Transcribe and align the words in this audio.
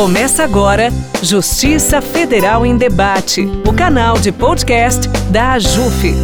Começa 0.00 0.42
agora 0.42 0.88
Justiça 1.22 2.00
Federal 2.00 2.64
em 2.64 2.74
Debate, 2.74 3.42
o 3.68 3.70
canal 3.70 4.18
de 4.18 4.32
podcast 4.32 5.06
da 5.30 5.52
AJUF. 5.52 6.14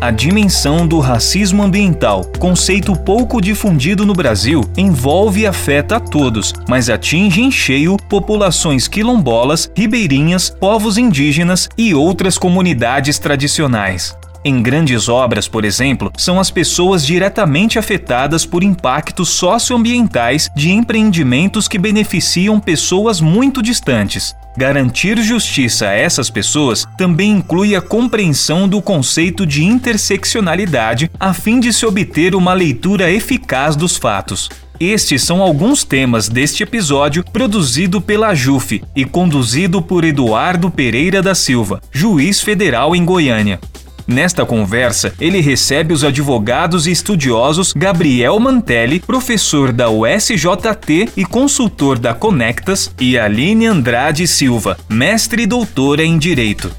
A 0.00 0.12
dimensão 0.12 0.86
do 0.86 1.00
racismo 1.00 1.64
ambiental, 1.64 2.24
conceito 2.38 2.94
pouco 2.94 3.40
difundido 3.40 4.06
no 4.06 4.12
Brasil, 4.12 4.60
envolve 4.76 5.40
e 5.40 5.46
afeta 5.48 5.96
a 5.96 6.00
todos, 6.00 6.54
mas 6.68 6.88
atinge 6.88 7.42
em 7.42 7.50
cheio 7.50 7.96
populações 8.08 8.86
quilombolas, 8.86 9.68
ribeirinhas, 9.76 10.50
povos 10.50 10.96
indígenas 10.96 11.68
e 11.76 11.92
outras 11.92 12.38
comunidades 12.38 13.18
tradicionais. 13.18 14.16
Em 14.48 14.62
grandes 14.62 15.08
obras, 15.08 15.48
por 15.48 15.64
exemplo, 15.64 16.12
são 16.16 16.38
as 16.38 16.52
pessoas 16.52 17.04
diretamente 17.04 17.80
afetadas 17.80 18.46
por 18.46 18.62
impactos 18.62 19.30
socioambientais 19.30 20.48
de 20.54 20.70
empreendimentos 20.70 21.66
que 21.66 21.76
beneficiam 21.76 22.60
pessoas 22.60 23.20
muito 23.20 23.60
distantes. 23.60 24.36
Garantir 24.56 25.20
justiça 25.20 25.88
a 25.88 25.94
essas 25.94 26.30
pessoas 26.30 26.86
também 26.96 27.32
inclui 27.32 27.74
a 27.74 27.80
compreensão 27.82 28.68
do 28.68 28.80
conceito 28.80 29.44
de 29.44 29.64
interseccionalidade 29.64 31.10
a 31.18 31.34
fim 31.34 31.58
de 31.58 31.72
se 31.72 31.84
obter 31.84 32.32
uma 32.36 32.52
leitura 32.52 33.10
eficaz 33.10 33.74
dos 33.74 33.96
fatos. 33.96 34.48
Estes 34.78 35.24
são 35.24 35.42
alguns 35.42 35.82
temas 35.82 36.28
deste 36.28 36.62
episódio 36.62 37.24
produzido 37.32 38.00
pela 38.00 38.32
JUF 38.32 38.80
e 38.94 39.04
conduzido 39.04 39.82
por 39.82 40.04
Eduardo 40.04 40.70
Pereira 40.70 41.20
da 41.20 41.34
Silva, 41.34 41.80
juiz 41.90 42.40
federal 42.40 42.94
em 42.94 43.04
Goiânia. 43.04 43.58
Nesta 44.06 44.46
conversa, 44.46 45.12
ele 45.20 45.40
recebe 45.40 45.92
os 45.92 46.04
advogados 46.04 46.86
e 46.86 46.92
estudiosos 46.92 47.72
Gabriel 47.72 48.38
Mantelli, 48.38 49.00
professor 49.00 49.72
da 49.72 49.90
USJT 49.90 51.08
e 51.16 51.24
consultor 51.24 51.98
da 51.98 52.14
Conectas, 52.14 52.94
e 53.00 53.18
Aline 53.18 53.66
Andrade 53.66 54.28
Silva, 54.28 54.78
mestre 54.88 55.42
e 55.42 55.46
doutora 55.46 56.04
em 56.04 56.16
Direito. 56.18 56.70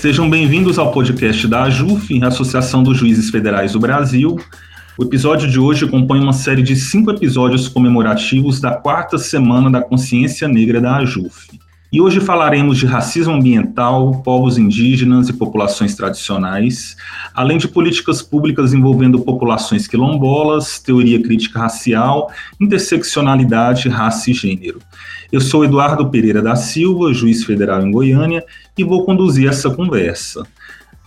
Sejam 0.00 0.30
bem-vindos 0.30 0.78
ao 0.78 0.92
podcast 0.92 1.46
da 1.46 1.64
AJUF, 1.64 2.24
Associação 2.24 2.82
dos 2.82 2.96
Juízes 2.96 3.28
Federais 3.28 3.72
do 3.72 3.80
Brasil. 3.80 4.40
O 4.96 5.04
episódio 5.04 5.46
de 5.46 5.60
hoje 5.60 5.86
compõe 5.86 6.20
uma 6.20 6.32
série 6.32 6.62
de 6.62 6.74
cinco 6.74 7.10
episódios 7.10 7.68
comemorativos 7.68 8.62
da 8.62 8.76
quarta 8.76 9.18
semana 9.18 9.70
da 9.70 9.82
consciência 9.82 10.48
negra 10.48 10.80
da 10.80 10.96
AJUF. 10.96 11.67
E 11.90 12.02
hoje 12.02 12.20
falaremos 12.20 12.76
de 12.76 12.84
racismo 12.84 13.32
ambiental, 13.32 14.20
povos 14.22 14.58
indígenas 14.58 15.30
e 15.30 15.32
populações 15.32 15.94
tradicionais, 15.94 16.94
além 17.32 17.56
de 17.56 17.66
políticas 17.66 18.20
públicas 18.20 18.74
envolvendo 18.74 19.20
populações 19.20 19.86
quilombolas, 19.86 20.78
teoria 20.78 21.22
crítica 21.22 21.60
racial, 21.60 22.30
interseccionalidade, 22.60 23.88
raça 23.88 24.30
e 24.30 24.34
gênero. 24.34 24.80
Eu 25.32 25.40
sou 25.40 25.64
Eduardo 25.64 26.10
Pereira 26.10 26.42
da 26.42 26.56
Silva, 26.56 27.14
juiz 27.14 27.42
federal 27.42 27.80
em 27.80 27.90
Goiânia, 27.90 28.44
e 28.76 28.84
vou 28.84 29.06
conduzir 29.06 29.48
essa 29.48 29.70
conversa. 29.70 30.46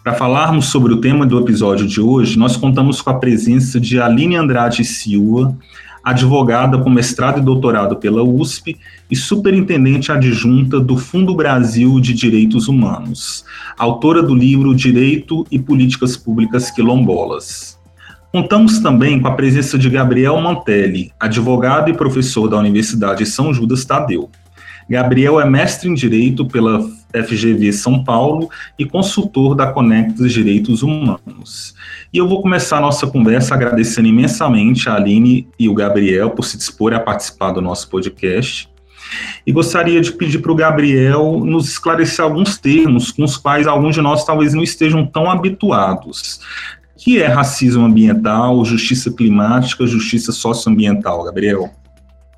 Para 0.03 0.15
falarmos 0.15 0.65
sobre 0.65 0.91
o 0.93 0.97
tema 0.97 1.27
do 1.27 1.39
episódio 1.39 1.87
de 1.87 2.01
hoje, 2.01 2.39
nós 2.39 2.57
contamos 2.57 3.03
com 3.03 3.11
a 3.11 3.19
presença 3.19 3.79
de 3.79 4.01
Aline 4.01 4.35
Andrade 4.35 4.83
Silva, 4.83 5.55
advogada 6.03 6.77
com 6.77 6.89
mestrado 6.89 7.39
e 7.39 7.43
doutorado 7.43 7.95
pela 7.95 8.23
USP 8.23 8.77
e 9.09 9.15
superintendente 9.15 10.11
adjunta 10.11 10.79
do 10.79 10.97
Fundo 10.97 11.35
Brasil 11.35 11.99
de 11.99 12.13
Direitos 12.13 12.67
Humanos, 12.67 13.45
autora 13.77 14.23
do 14.23 14.33
livro 14.33 14.75
Direito 14.75 15.45
e 15.51 15.59
Políticas 15.59 16.17
Públicas 16.17 16.71
Quilombolas. 16.71 17.79
Contamos 18.31 18.79
também 18.79 19.19
com 19.19 19.27
a 19.27 19.33
presença 19.33 19.77
de 19.77 19.89
Gabriel 19.89 20.39
Mantelli, 20.39 21.11
advogado 21.19 21.89
e 21.89 21.93
professor 21.93 22.47
da 22.47 22.57
Universidade 22.57 23.25
São 23.25 23.53
Judas 23.53 23.83
Tadeu. 23.83 24.29
Gabriel 24.89 25.39
é 25.39 25.49
mestre 25.49 25.89
em 25.89 25.93
Direito 25.93 26.45
pela 26.45 26.81
FGV 27.13 27.71
São 27.73 28.03
Paulo 28.03 28.49
e 28.77 28.85
consultor 28.85 29.55
da 29.55 29.67
Conectas 29.67 30.31
Direitos 30.31 30.81
Humanos. 30.81 31.75
E 32.11 32.17
eu 32.17 32.27
vou 32.27 32.41
começar 32.41 32.77
a 32.77 32.81
nossa 32.81 33.07
conversa 33.07 33.53
agradecendo 33.53 34.07
imensamente 34.07 34.89
a 34.89 34.95
Aline 34.95 35.47
e 35.59 35.67
o 35.67 35.73
Gabriel 35.73 36.31
por 36.31 36.43
se 36.43 36.57
dispor 36.57 36.93
a 36.93 36.99
participar 36.99 37.51
do 37.51 37.61
nosso 37.61 37.89
podcast. 37.89 38.69
E 39.45 39.51
gostaria 39.51 39.99
de 39.99 40.11
pedir 40.13 40.39
para 40.39 40.51
o 40.51 40.55
Gabriel 40.55 41.43
nos 41.43 41.67
esclarecer 41.67 42.23
alguns 42.23 42.57
termos 42.57 43.11
com 43.11 43.23
os 43.23 43.35
quais 43.35 43.67
alguns 43.67 43.95
de 43.95 44.01
nós 44.01 44.23
talvez 44.23 44.53
não 44.53 44.63
estejam 44.63 45.05
tão 45.05 45.29
habituados. 45.29 46.39
Que 46.97 47.21
é 47.21 47.27
racismo 47.27 47.83
ambiental, 47.83 48.63
justiça 48.63 49.11
climática, 49.11 49.87
justiça 49.87 50.31
socioambiental, 50.31 51.23
Gabriel? 51.23 51.71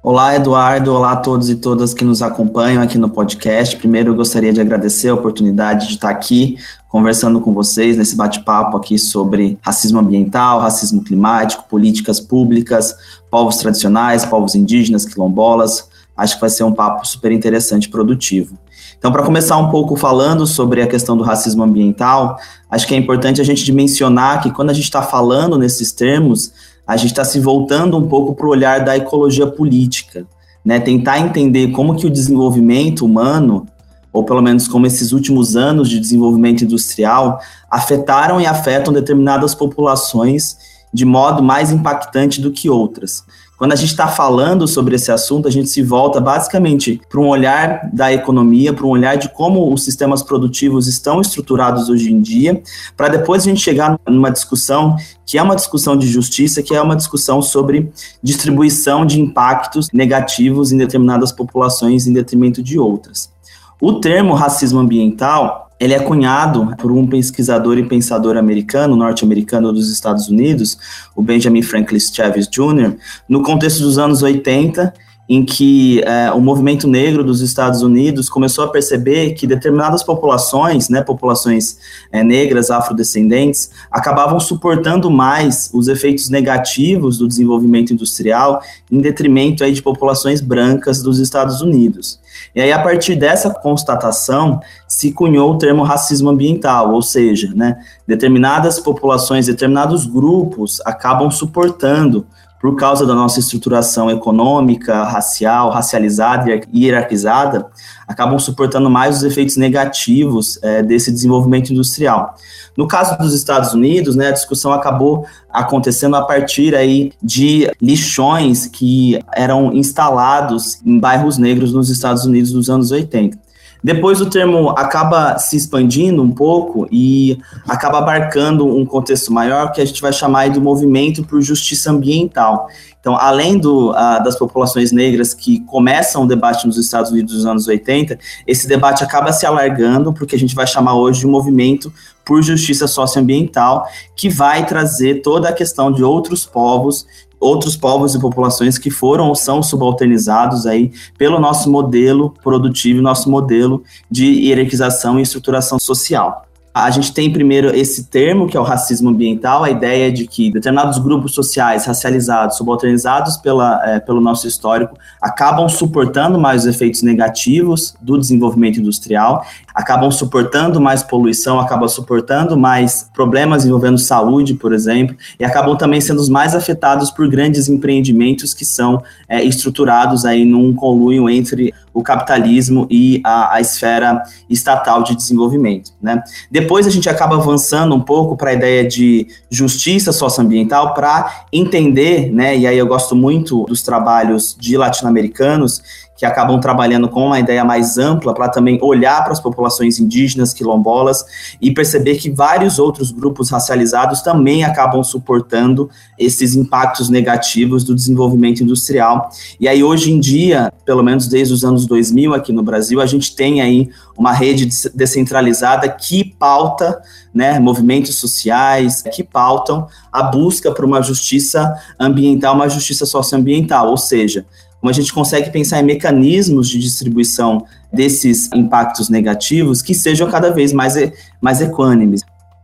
Olá, 0.06 0.36
Eduardo. 0.36 0.94
Olá 0.94 1.14
a 1.14 1.16
todos 1.16 1.50
e 1.50 1.56
todas 1.56 1.94
que 1.94 2.04
nos 2.04 2.22
acompanham 2.22 2.84
aqui 2.84 2.98
no 2.98 3.10
podcast. 3.10 3.78
Primeiro, 3.78 4.10
eu 4.10 4.16
gostaria 4.16 4.52
de 4.52 4.60
agradecer 4.60 5.08
a 5.08 5.14
oportunidade 5.14 5.88
de 5.88 5.94
estar 5.94 6.10
aqui 6.10 6.58
conversando 6.90 7.40
com 7.40 7.54
vocês 7.54 7.96
nesse 7.96 8.14
bate-papo 8.14 8.76
aqui 8.76 9.00
sobre 9.00 9.58
racismo 9.62 10.00
ambiental, 10.00 10.60
racismo 10.60 11.02
climático, 11.02 11.70
políticas 11.70 12.20
públicas, 12.20 12.94
povos 13.32 13.56
tradicionais, 13.56 14.26
povos 14.26 14.56
indígenas, 14.56 15.06
quilombolas. 15.06 15.88
Acho 16.18 16.36
que 16.36 16.42
vai 16.42 16.50
ser 16.50 16.66
um 16.66 16.74
papo 16.74 17.08
super 17.08 17.32
interessante 17.32 17.86
e 17.86 17.90
produtivo. 17.90 18.58
Então, 19.00 19.10
para 19.10 19.24
começar 19.24 19.56
um 19.56 19.70
pouco 19.70 19.96
falando 19.96 20.46
sobre 20.46 20.82
a 20.82 20.88
questão 20.88 21.16
do 21.16 21.24
racismo 21.24 21.64
ambiental, 21.64 22.38
acho 22.70 22.86
que 22.86 22.94
é 22.94 22.98
importante 22.98 23.40
a 23.40 23.44
gente 23.46 23.72
mencionar 23.72 24.42
que 24.42 24.52
quando 24.52 24.70
a 24.70 24.74
gente 24.74 24.84
está 24.84 25.02
falando 25.02 25.58
nesses 25.58 25.94
termos, 25.94 26.52
a 26.86 26.98
gente 26.98 27.12
está 27.12 27.24
se 27.24 27.40
voltando 27.40 27.98
um 27.98 28.08
pouco 28.08 28.36
para 28.36 28.46
o 28.46 28.50
olhar 28.50 28.84
da 28.84 28.98
ecologia 28.98 29.48
política, 29.48 30.26
né? 30.64 30.80
Tentar 30.80 31.20
entender 31.20 31.72
como 31.72 31.96
que 31.96 32.06
o 32.06 32.10
desenvolvimento 32.10 33.06
humano, 33.06 33.66
ou 34.12 34.24
pelo 34.24 34.42
menos 34.42 34.68
como 34.68 34.86
esses 34.86 35.12
últimos 35.12 35.56
anos 35.56 35.90
de 35.90 36.00
desenvolvimento 36.00 36.64
industrial, 36.64 37.40
afetaram 37.70 38.40
e 38.40 38.46
afetam 38.46 38.94
determinadas 38.94 39.56
populações 39.56 40.58
de 40.94 41.06
modo 41.06 41.42
mais 41.42 41.72
impactante 41.72 42.40
do 42.40 42.52
que 42.52 42.70
outras. 42.70 43.24
Quando 43.64 43.72
a 43.72 43.78
gente 43.78 43.92
está 43.92 44.10
falando 44.10 44.68
sobre 44.68 44.98
esse 44.98 45.10
assunto, 45.10 45.48
a 45.48 45.50
gente 45.50 45.70
se 45.70 45.82
volta 45.82 46.20
basicamente 46.20 47.00
para 47.10 47.22
um 47.22 47.30
olhar 47.30 47.90
da 47.94 48.12
economia, 48.12 48.74
para 48.74 48.86
um 48.86 48.90
olhar 48.90 49.16
de 49.16 49.30
como 49.30 49.74
os 49.74 49.86
sistemas 49.86 50.22
produtivos 50.22 50.86
estão 50.86 51.22
estruturados 51.22 51.88
hoje 51.88 52.12
em 52.12 52.22
dia, 52.22 52.62
para 52.98 53.08
depois 53.08 53.44
a 53.44 53.46
gente 53.46 53.62
chegar 53.62 53.98
numa 54.06 54.30
discussão 54.30 54.98
que 55.26 55.38
é 55.38 55.42
uma 55.42 55.56
discussão 55.56 55.96
de 55.96 56.08
justiça, 56.08 56.62
que 56.62 56.76
é 56.76 56.82
uma 56.82 56.94
discussão 56.94 57.42
sobre 57.42 57.90
distribuição 58.22 59.06
de 59.06 59.22
impactos 59.22 59.88
negativos 59.94 60.74
em 60.74 60.78
determinadas 60.78 61.32
populações 61.32 62.06
em 62.06 62.12
detrimento 62.12 62.62
de 62.62 62.78
outras. 62.78 63.32
O 63.80 63.94
termo 63.94 64.34
racismo 64.34 64.82
ambiental 64.82 65.70
ele 65.84 65.94
é 65.94 66.00
cunhado 66.00 66.74
por 66.78 66.94
um 66.94 67.06
pesquisador 67.06 67.78
e 67.78 67.84
pensador 67.84 68.38
americano, 68.38 68.96
norte-americano 68.96 69.74
dos 69.74 69.92
Estados 69.92 70.30
Unidos, 70.30 70.78
o 71.14 71.22
Benjamin 71.22 71.62
Franklin 71.62 72.00
Chavis 72.00 72.48
Jr., 72.48 72.96
no 73.28 73.44
contexto 73.44 73.82
dos 73.82 73.98
anos 73.98 74.24
80, 74.24 74.94
em 75.28 75.44
que 75.44 76.02
é, 76.06 76.32
o 76.32 76.40
movimento 76.40 76.88
negro 76.88 77.22
dos 77.22 77.42
Estados 77.42 77.82
Unidos 77.82 78.30
começou 78.30 78.64
a 78.64 78.70
perceber 78.70 79.32
que 79.32 79.46
determinadas 79.46 80.04
populações, 80.04 80.88
né, 80.88 81.02
populações 81.02 81.78
é, 82.14 82.24
negras, 82.24 82.72
afrodescendentes, 82.72 83.70
acabavam 83.92 84.40
suportando 84.40 85.12
mais 85.12 85.70
os 85.74 85.90
efeitos 85.90 86.30
negativos 86.30 87.18
do 87.18 87.28
desenvolvimento 87.28 87.94
industrial 87.94 88.62
em 88.90 89.00
detrimento 89.00 89.66
aí 89.66 89.74
de 89.74 89.82
populações 89.82 90.40
brancas 90.40 91.04
dos 91.04 91.20
Estados 91.20 91.62
Unidos. 91.62 92.23
E 92.56 92.62
aí, 92.62 92.72
a 92.72 92.80
partir 92.80 93.16
dessa 93.16 93.50
constatação, 93.50 94.62
se 94.88 95.12
cunhou 95.12 95.54
o 95.54 95.58
termo 95.58 95.84
racismo 95.84 96.30
ambiental, 96.30 96.94
ou 96.94 97.02
seja, 97.02 97.52
né, 97.56 97.80
determinadas 98.08 98.80
populações, 98.80 99.48
determinados 99.48 100.06
grupos 100.06 100.80
acabam 100.86 101.32
suportando 101.32 102.28
por 102.64 102.78
causa 102.78 103.06
da 103.06 103.14
nossa 103.14 103.42
estruturação 103.42 104.10
econômica, 104.10 105.04
racial, 105.04 105.70
racializada 105.70 106.50
e 106.72 106.86
hierarquizada, 106.86 107.68
acabam 108.08 108.40
suportando 108.40 108.90
mais 108.90 109.18
os 109.18 109.24
efeitos 109.24 109.58
negativos 109.58 110.58
é, 110.64 110.82
desse 110.82 111.12
desenvolvimento 111.12 111.74
industrial. 111.74 112.36
No 112.78 112.88
caso 112.88 113.18
dos 113.18 113.34
Estados 113.34 113.74
Unidos, 113.74 114.16
né, 114.16 114.30
a 114.30 114.32
discussão 114.32 114.72
acabou 114.72 115.26
acontecendo 115.52 116.16
a 116.16 116.22
partir 116.22 116.74
aí 116.74 117.12
de 117.22 117.70
lixões 117.82 118.66
que 118.66 119.20
eram 119.36 119.74
instalados 119.74 120.80
em 120.86 120.98
bairros 120.98 121.38
negros 121.38 121.74
nos 121.74 121.90
Estados 121.90 122.24
Unidos 122.24 122.54
nos 122.54 122.70
anos 122.70 122.92
80. 122.92 123.38
Depois 123.84 124.22
o 124.22 124.30
termo 124.30 124.70
acaba 124.70 125.38
se 125.38 125.58
expandindo 125.58 126.24
um 126.24 126.32
pouco 126.32 126.88
e 126.90 127.38
acaba 127.68 127.98
abarcando 127.98 128.66
um 128.66 128.86
contexto 128.86 129.34
maior 129.34 129.74
que 129.74 129.82
a 129.82 129.86
gente 129.86 130.02
vai 130.02 130.14
chamar 130.14 130.50
do 130.50 130.62
movimento 130.62 131.24
por 131.24 131.42
justiça 131.42 131.92
ambiental. 131.92 132.68
Então, 133.04 133.18
além 133.18 133.58
do, 133.58 133.92
uh, 133.92 134.24
das 134.24 134.40
populações 134.40 134.94
negras 134.94 135.34
que 135.34 135.60
começam 135.66 136.24
o 136.24 136.28
debate 136.28 136.66
nos 136.66 136.78
Estados 136.78 137.12
Unidos 137.12 137.36
nos 137.36 137.46
anos 137.46 137.68
80, 137.68 138.18
esse 138.48 138.66
debate 138.66 139.04
acaba 139.04 139.34
se 139.34 139.46
alargando 139.46 140.14
para 140.14 140.24
o 140.24 140.28
que 140.28 140.38
a 140.38 140.40
gente 140.40 140.56
vai 140.56 140.66
chamar 140.66 140.96
hoje 140.96 141.20
de 141.20 141.28
movimento 141.28 141.92
por 142.24 142.42
justiça 142.42 142.88
socioambiental, 142.88 143.86
que 144.16 144.30
vai 144.30 144.66
trazer 144.66 145.16
toda 145.16 145.50
a 145.50 145.54
questão 145.54 145.92
de 145.92 146.02
outros 146.02 146.46
povos 146.46 147.06
outros 147.44 147.76
povos 147.76 148.16
e 148.16 148.20
populações 148.20 148.78
que 148.78 148.90
foram 148.90 149.28
ou 149.28 149.36
são 149.36 149.62
subalternizados 149.62 150.66
aí 150.66 150.92
pelo 151.18 151.40
nosso 151.40 151.70
modelo 151.70 152.34
produtivo, 152.42 153.02
nosso 153.02 153.30
modelo 153.30 153.84
de 154.10 154.26
hierarquização 154.26 155.20
e 155.20 155.24
estruturação 155.24 155.78
social. 155.78 156.46
A 156.74 156.90
gente 156.90 157.14
tem 157.14 157.32
primeiro 157.32 157.70
esse 157.76 158.06
termo, 158.06 158.48
que 158.48 158.58
é 158.58 158.60
o 158.60 158.64
racismo 158.64 159.12
ambiental, 159.12 159.64
a 159.64 159.70
ideia 159.70 160.12
de 160.12 160.26
que 160.26 160.52
determinados 160.52 160.98
grupos 160.98 161.32
sociais 161.32 161.86
racializados, 161.86 162.58
subalternizados 162.58 163.38
pela, 163.38 163.80
é, 163.88 164.00
pelo 164.00 164.20
nosso 164.20 164.48
histórico, 164.48 164.98
acabam 165.22 165.70
suportando 165.70 166.40
mais 166.40 166.64
os 166.64 166.68
efeitos 166.68 167.04
negativos 167.04 167.94
do 168.02 168.18
desenvolvimento 168.18 168.80
industrial, 168.80 169.46
acabam 169.74 170.10
suportando 170.10 170.82
mais 170.82 171.04
poluição, 171.04 171.60
acabam 171.60 171.88
suportando 171.88 172.58
mais 172.58 173.08
problemas 173.14 173.66
envolvendo 173.66 174.00
saúde, 174.00 174.56
por 174.56 174.74
exemplo, 174.74 175.16
e 175.40 175.46
acabam 175.46 175.78
também 175.78 176.02
sendo 176.02 176.20
os 176.20 176.30
mais 176.30 176.56
afetados 176.56 177.12
por 177.12 177.28
grandes 177.28 177.70
empreendimentos 177.70 178.52
que 178.52 178.66
são 178.66 179.04
é, 179.30 179.44
estruturados 179.44 180.26
aí 180.26 180.44
num 180.44 180.74
conluio 180.74 181.30
entre 181.30 181.72
o 181.94 182.02
capitalismo 182.02 182.88
e 182.90 183.22
a, 183.24 183.56
a 183.56 183.62
esfera 183.62 184.24
estatal 184.50 185.04
de 185.04 185.16
desenvolvimento. 185.16 185.92
Né? 186.02 186.22
Depois 186.64 186.88
a 186.88 186.90
gente 186.90 187.10
acaba 187.10 187.36
avançando 187.36 187.94
um 187.94 188.00
pouco 188.00 188.38
para 188.38 188.52
a 188.52 188.54
ideia 188.54 188.88
de 188.88 189.28
justiça 189.50 190.14
socioambiental 190.14 190.94
para 190.94 191.44
entender, 191.52 192.32
né, 192.32 192.56
e 192.58 192.66
aí 192.66 192.78
eu 192.78 192.88
gosto 192.88 193.18
muito 193.18 193.66
dos 193.66 193.84
trabalhos 193.84 194.56
de 194.58 194.78
latino-americanos 194.78 195.82
que 196.16 196.26
acabam 196.26 196.60
trabalhando 196.60 197.10
com 197.10 197.26
uma 197.26 197.40
ideia 197.40 197.66
mais 197.66 197.98
ampla 197.98 198.34
para 198.34 198.48
também 198.50 198.78
olhar 198.82 199.24
para 199.24 199.34
as 199.34 199.40
populações 199.40 200.00
indígenas, 200.00 200.54
quilombolas 200.54 201.26
e 201.62 201.72
perceber 201.72 202.16
que 202.16 202.30
vários 202.30 202.80
outros 202.80 203.12
grupos 203.12 203.50
racializados 203.50 204.22
também 204.22 204.64
acabam 204.64 205.04
suportando 205.04 205.90
esses 206.18 206.56
impactos 206.56 207.10
negativos 207.10 207.84
do 207.84 207.96
desenvolvimento 207.96 208.64
industrial. 208.64 209.30
E 209.60 209.68
aí 209.68 209.84
hoje 209.84 210.12
em 210.12 210.20
dia, 210.20 210.72
pelo 210.86 211.04
menos 211.04 211.28
desde 211.28 211.54
os 211.54 211.64
anos 211.64 211.86
2000 211.86 212.34
aqui 212.34 212.54
no 212.54 212.64
Brasil, 212.64 213.02
a 213.02 213.06
gente 213.06 213.36
tem 213.36 213.62
aí 213.62 213.90
uma 214.18 214.32
rede 214.32 214.70
descentralizada 214.94 215.90
que 215.90 216.24
pauta 216.24 217.02
né, 217.34 217.60
movimentos 217.60 218.16
sociais 218.16 219.02
que 219.02 219.24
pautam 219.24 219.88
a 220.12 220.22
busca 220.22 220.72
por 220.72 220.86
uma 220.86 221.02
justiça 221.02 221.74
ambiental, 222.00 222.54
uma 222.54 222.70
justiça 222.70 223.06
socioambiental, 223.06 223.90
ou 223.90 223.98
seja, 223.98 224.46
como 224.84 224.92
a 224.92 224.94
gente 224.94 225.14
consegue 225.14 225.50
pensar 225.50 225.80
em 225.80 225.84
mecanismos 225.84 226.68
de 226.68 226.78
distribuição 226.78 227.66
desses 227.90 228.50
impactos 228.54 229.08
negativos 229.08 229.82
que 229.82 229.96
sejam 229.96 230.30
cada 230.30 230.52
vez 230.52 230.74
mais, 230.74 230.96
mais 231.40 231.62
equânimes. 231.62 232.22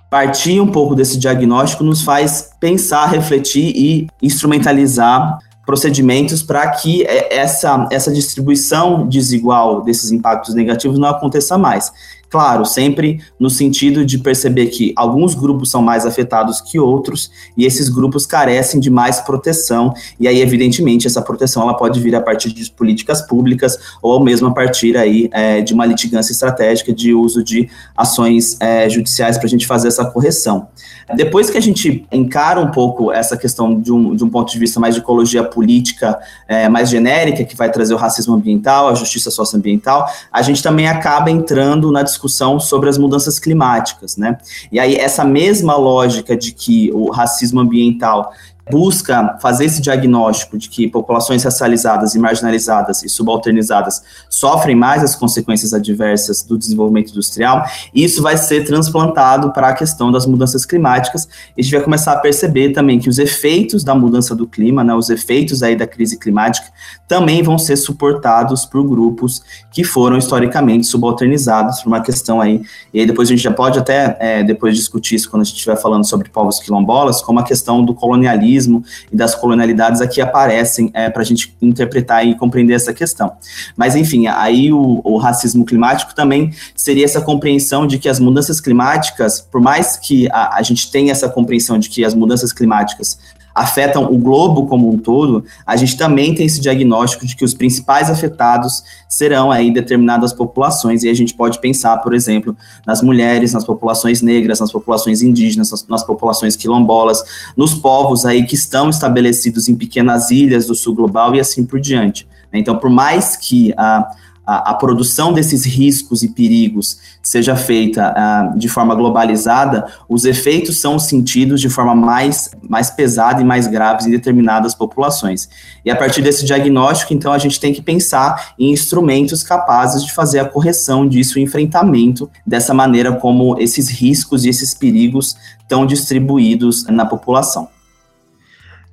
Partir 0.10 0.60
um 0.60 0.68
pouco 0.68 0.96
desse 0.96 1.18
diagnóstico 1.18 1.82
nos 1.82 2.02
faz 2.02 2.50
pensar, 2.60 3.06
refletir 3.06 3.72
e 3.74 4.08
instrumentalizar 4.22 5.40
procedimentos 5.66 6.44
para 6.44 6.70
que 6.72 7.06
essa, 7.08 7.88
essa 7.90 8.12
distribuição 8.12 9.08
desigual 9.08 9.82
desses 9.82 10.12
impactos 10.12 10.54
negativos 10.54 11.00
não 11.00 11.08
aconteça 11.08 11.58
mais. 11.58 11.90
Claro, 12.30 12.64
sempre 12.64 13.20
no 13.40 13.50
sentido 13.50 14.06
de 14.06 14.20
perceber 14.20 14.68
que 14.68 14.94
alguns 14.96 15.34
grupos 15.34 15.72
são 15.72 15.82
mais 15.82 16.06
afetados 16.06 16.62
que 16.62 16.78
outros 16.78 17.32
e 17.58 17.66
esses 17.66 17.90
grupos 17.90 18.28
carecem 18.28 18.80
de 18.80 18.92
mais 18.92 19.20
proteção 19.20 19.92
e 20.20 20.28
aí 20.28 20.40
evidentemente 20.40 21.08
essa 21.08 21.24
proteção 21.24 21.64
ela 21.64 21.74
pode 21.74 22.00
vir 22.00 22.14
a 22.16 22.22
partir 22.22 22.54
de 22.54 22.70
políticas 22.70 23.24
públicas 23.24 23.80
ou 24.00 24.24
mesmo 24.24 24.48
a 24.48 24.52
partir 24.52 24.96
aí 24.96 25.28
é, 25.32 25.62
de 25.62 25.74
uma 25.74 25.88
litigância 25.88 26.32
estratégica 26.32 26.94
de 26.94 27.16
uso 27.16 27.44
de 27.44 27.68
ações 27.98 28.58
é, 28.60 28.88
judiciais 28.88 29.36
para 29.40 29.48
a 29.48 29.50
gente 29.50 29.66
fazer 29.66 29.88
essa 29.88 30.06
correção. 30.06 30.68
Depois 31.16 31.50
que 31.50 31.58
a 31.58 31.62
gente 31.62 32.06
encara 32.12 32.60
um 32.60 32.70
pouco 32.70 33.12
essa 33.12 33.36
questão 33.36 33.82
de 33.82 33.92
um, 33.92 34.16
de 34.16 34.24
um 34.24 34.30
ponto 34.30 34.52
de 34.52 34.60
vista 34.60 34.80
mais 34.80 34.94
de 34.94 35.02
ecologia 35.02 35.44
política, 35.44 36.20
é, 36.48 36.70
mais 36.70 36.90
genérica, 36.90 37.44
que 37.44 37.56
vai 37.56 37.72
trazer 37.72 37.96
o 37.96 37.98
racismo 37.98 38.36
ambiental, 38.36 38.88
a 38.88 38.94
justiça 38.94 39.32
socioambiental, 39.32 40.08
a 40.32 40.44
gente 40.44 40.62
também 40.62 40.88
acaba 40.88 41.32
entrando 41.32 41.92
na 41.92 42.04
discussão 42.04 42.19
sobre 42.60 42.90
as 42.90 42.98
mudanças 42.98 43.40
climáticas, 43.40 44.18
né? 44.18 44.38
E 44.72 44.80
aí 44.80 44.96
essa 44.96 45.24
mesma 45.24 45.78
lógica 45.78 46.36
de 46.36 46.52
que 46.52 46.92
o 46.94 47.12
racismo 47.12 47.60
ambiental 47.60 48.34
busca 48.70 49.38
fazer 49.42 49.66
esse 49.66 49.82
diagnóstico 49.82 50.58
de 50.58 50.70
que 50.70 50.88
populações 50.88 51.44
racializadas 51.44 52.16
e 52.16 52.20
marginalizadas 52.20 53.04
e 53.04 53.10
subalternizadas 53.10 54.02
sofrem 54.30 54.76
mais 54.76 55.04
as 55.04 55.16
consequências 55.16 55.74
adversas 55.74 56.44
do 56.44 56.58
desenvolvimento 56.58 57.12
industrial, 57.12 57.66
isso 57.94 58.22
vai 58.22 58.38
ser 58.38 58.66
transplantado 58.66 59.52
para 59.52 59.70
a 59.70 59.74
questão 59.74 60.12
das 60.12 60.26
mudanças 60.26 60.66
climáticas. 60.66 61.28
A 61.58 61.62
gente 61.62 61.72
vai 61.72 61.84
começar 61.84 62.14
a 62.14 62.20
perceber 62.20 62.70
também 62.72 63.00
que 63.00 63.10
os 63.10 63.18
efeitos 63.18 63.84
da 63.84 63.96
mudança 63.96 64.36
do 64.36 64.48
clima, 64.48 64.84
né, 64.84 64.94
os 64.94 65.10
efeitos 65.10 65.64
aí 65.64 65.76
da 65.76 65.88
crise 65.88 66.18
climática, 66.18 66.68
também 67.08 67.42
vão 67.42 67.58
ser 67.58 67.76
suportados 67.76 68.66
por 68.66 68.88
grupos 68.88 69.42
que 69.72 69.84
foram 69.84 70.18
historicamente 70.18 70.86
subalternizados 70.86 71.82
por 71.82 71.88
uma 71.88 72.02
questão 72.02 72.40
aí, 72.40 72.62
e 72.94 73.00
aí 73.00 73.06
depois 73.06 73.28
a 73.28 73.32
gente 73.32 73.44
já 73.44 73.52
pode 73.52 73.80
até 73.80 74.18
é, 74.20 74.44
depois 74.44 74.76
discutir 74.76 75.16
isso 75.16 75.30
quando 75.30 75.42
a 75.42 75.46
gente 75.46 75.56
estiver 75.56 75.76
falando 75.76 76.06
sobre 76.06 76.30
povos 76.30 76.60
quilombolas, 76.60 77.22
como 77.22 77.40
a 77.40 77.44
questão 77.44 77.84
do 77.84 77.94
colonialismo 77.94 78.59
e 78.68 79.16
das 79.16 79.36
colonialidades 79.36 80.02
aqui 80.02 80.22
aparecem 80.22 80.90
é, 80.94 81.10
para 81.10 81.22
a 81.22 81.26
gente 81.26 81.56
interpretar 81.62 82.26
e 82.26 82.36
compreender 82.36 82.74
essa 82.74 82.94
questão. 82.94 83.32
Mas, 83.76 83.96
enfim, 83.96 84.28
aí 84.28 84.72
o, 84.72 85.02
o 85.04 85.18
racismo 85.18 85.66
climático 85.66 86.14
também 86.16 86.52
seria 86.76 87.06
essa 87.06 87.22
compreensão 87.22 87.86
de 87.86 87.98
que 87.98 88.10
as 88.10 88.20
mudanças 88.20 88.60
climáticas, 88.60 89.40
por 89.42 89.62
mais 89.62 89.98
que 89.98 90.28
a, 90.32 90.58
a 90.58 90.62
gente 90.62 90.92
tenha 90.92 91.12
essa 91.12 91.30
compreensão 91.30 91.78
de 91.78 91.90
que 91.90 92.04
as 92.04 92.14
mudanças 92.14 92.52
climáticas 92.52 93.20
afetam 93.54 94.12
o 94.12 94.18
globo 94.18 94.68
como 94.68 94.90
um 94.90 94.98
todo, 94.98 95.44
a 95.66 95.76
gente 95.76 95.98
também 95.98 96.34
tem 96.34 96.46
esse 96.46 96.62
diagnóstico 96.62 97.26
de 97.26 97.36
que 97.36 97.44
os 97.44 97.54
principais 97.54 98.10
afetados 98.10 98.84
serão 99.08 99.52
aí 99.52 99.72
determinadas 99.72 100.32
populações, 100.34 101.04
e 101.04 101.10
a 101.10 101.14
gente 101.14 101.34
pode 101.34 101.60
pensar, 101.60 101.98
por 101.98 102.14
exemplo, 102.14 102.56
nas 102.86 103.02
mulheres, 103.02 103.54
nas 103.54 103.66
populações 103.66 104.22
negras, 104.22 104.60
nas 104.60 104.72
populações 104.72 105.22
indígenas, 105.22 105.72
nas, 105.72 105.88
nas 105.88 106.04
populações 106.04 106.56
quilombolas, 106.56 107.24
nos 107.56 107.74
povos 107.74 108.26
aí 108.26 108.46
que 108.46 108.56
estão 108.56 108.90
estabelecidos 108.90 109.68
em 109.68 109.76
pequenas 109.76 110.32
ilhas 110.32 110.68
do 110.68 110.76
sul 110.76 110.96
global 110.96 111.36
e 111.36 111.40
assim 111.40 111.66
por 111.66 111.80
diante. 111.80 112.28
Então, 112.54 112.78
por 112.78 112.90
mais 112.90 113.36
que 113.36 113.74
a 113.78 114.10
a, 114.50 114.72
a, 114.72 114.74
produção 114.74 115.32
desses 115.32 115.64
riscos 115.64 116.24
e 116.24 116.30
perigos 116.30 116.98
seja 117.22 117.56
feita 117.56 118.12
uh, 118.12 118.58
de 118.58 118.68
forma 118.68 118.96
globalizada, 118.96 119.86
os 120.10 120.26
efeitos 120.26 120.82
são 120.82 120.98
sentidos 120.98 121.62
de 121.62 121.70
forma 121.70 121.94
mais, 121.94 122.50
mais 122.68 122.90
pesada 122.90 123.44
e 123.44 123.46
mais 123.46 123.68
graves 123.68 124.08
em 124.08 124.10
determinadas 124.10 124.74
populações. 124.74 125.48
E 125.86 125.92
a 125.92 125.96
partir 125.96 126.24
desse 126.24 126.44
diagnóstico, 126.44 127.14
então, 127.14 127.32
a 127.32 127.38
gente 127.38 127.60
tem 127.60 127.72
que 127.72 127.82
pensar 127.82 128.56
em 128.58 128.72
instrumentos 128.72 129.44
capazes 129.44 130.04
de 130.04 130.12
fazer 130.12 130.40
a 130.40 130.46
correção 130.46 131.08
disso, 131.08 131.38
o 131.38 131.42
enfrentamento 131.42 132.28
dessa 132.44 132.74
maneira 132.74 133.12
como 133.12 133.56
esses 133.60 133.88
riscos 133.88 134.46
e 134.46 134.50
esses 134.50 134.74
perigos 134.74 135.38
estão 135.62 135.86
distribuídos 135.86 136.86
na 136.88 137.06
população. 137.06 137.68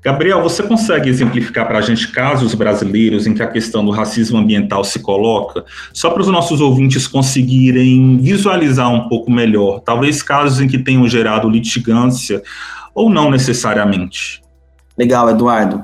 Gabriel, 0.06 0.40
você 0.40 0.62
consegue 0.62 1.10
exemplificar 1.10 1.66
para 1.66 1.80
a 1.80 1.82
gente 1.82 2.12
casos 2.12 2.54
brasileiros 2.54 3.26
em 3.26 3.34
que 3.34 3.42
a 3.42 3.46
questão 3.48 3.84
do 3.84 3.90
racismo 3.90 4.38
ambiental 4.38 4.84
se 4.84 5.00
coloca? 5.00 5.64
Só 5.92 6.10
para 6.10 6.22
os 6.22 6.28
nossos 6.28 6.60
ouvintes 6.60 7.08
conseguirem 7.08 8.16
visualizar 8.18 8.88
um 8.88 9.08
pouco 9.08 9.32
melhor, 9.32 9.80
talvez 9.80 10.22
casos 10.22 10.60
em 10.60 10.68
que 10.68 10.78
tenham 10.78 11.08
gerado 11.08 11.50
litigância 11.50 12.40
ou 12.94 13.10
não 13.10 13.32
necessariamente. 13.32 14.40
Legal, 14.96 15.28
Eduardo. 15.28 15.82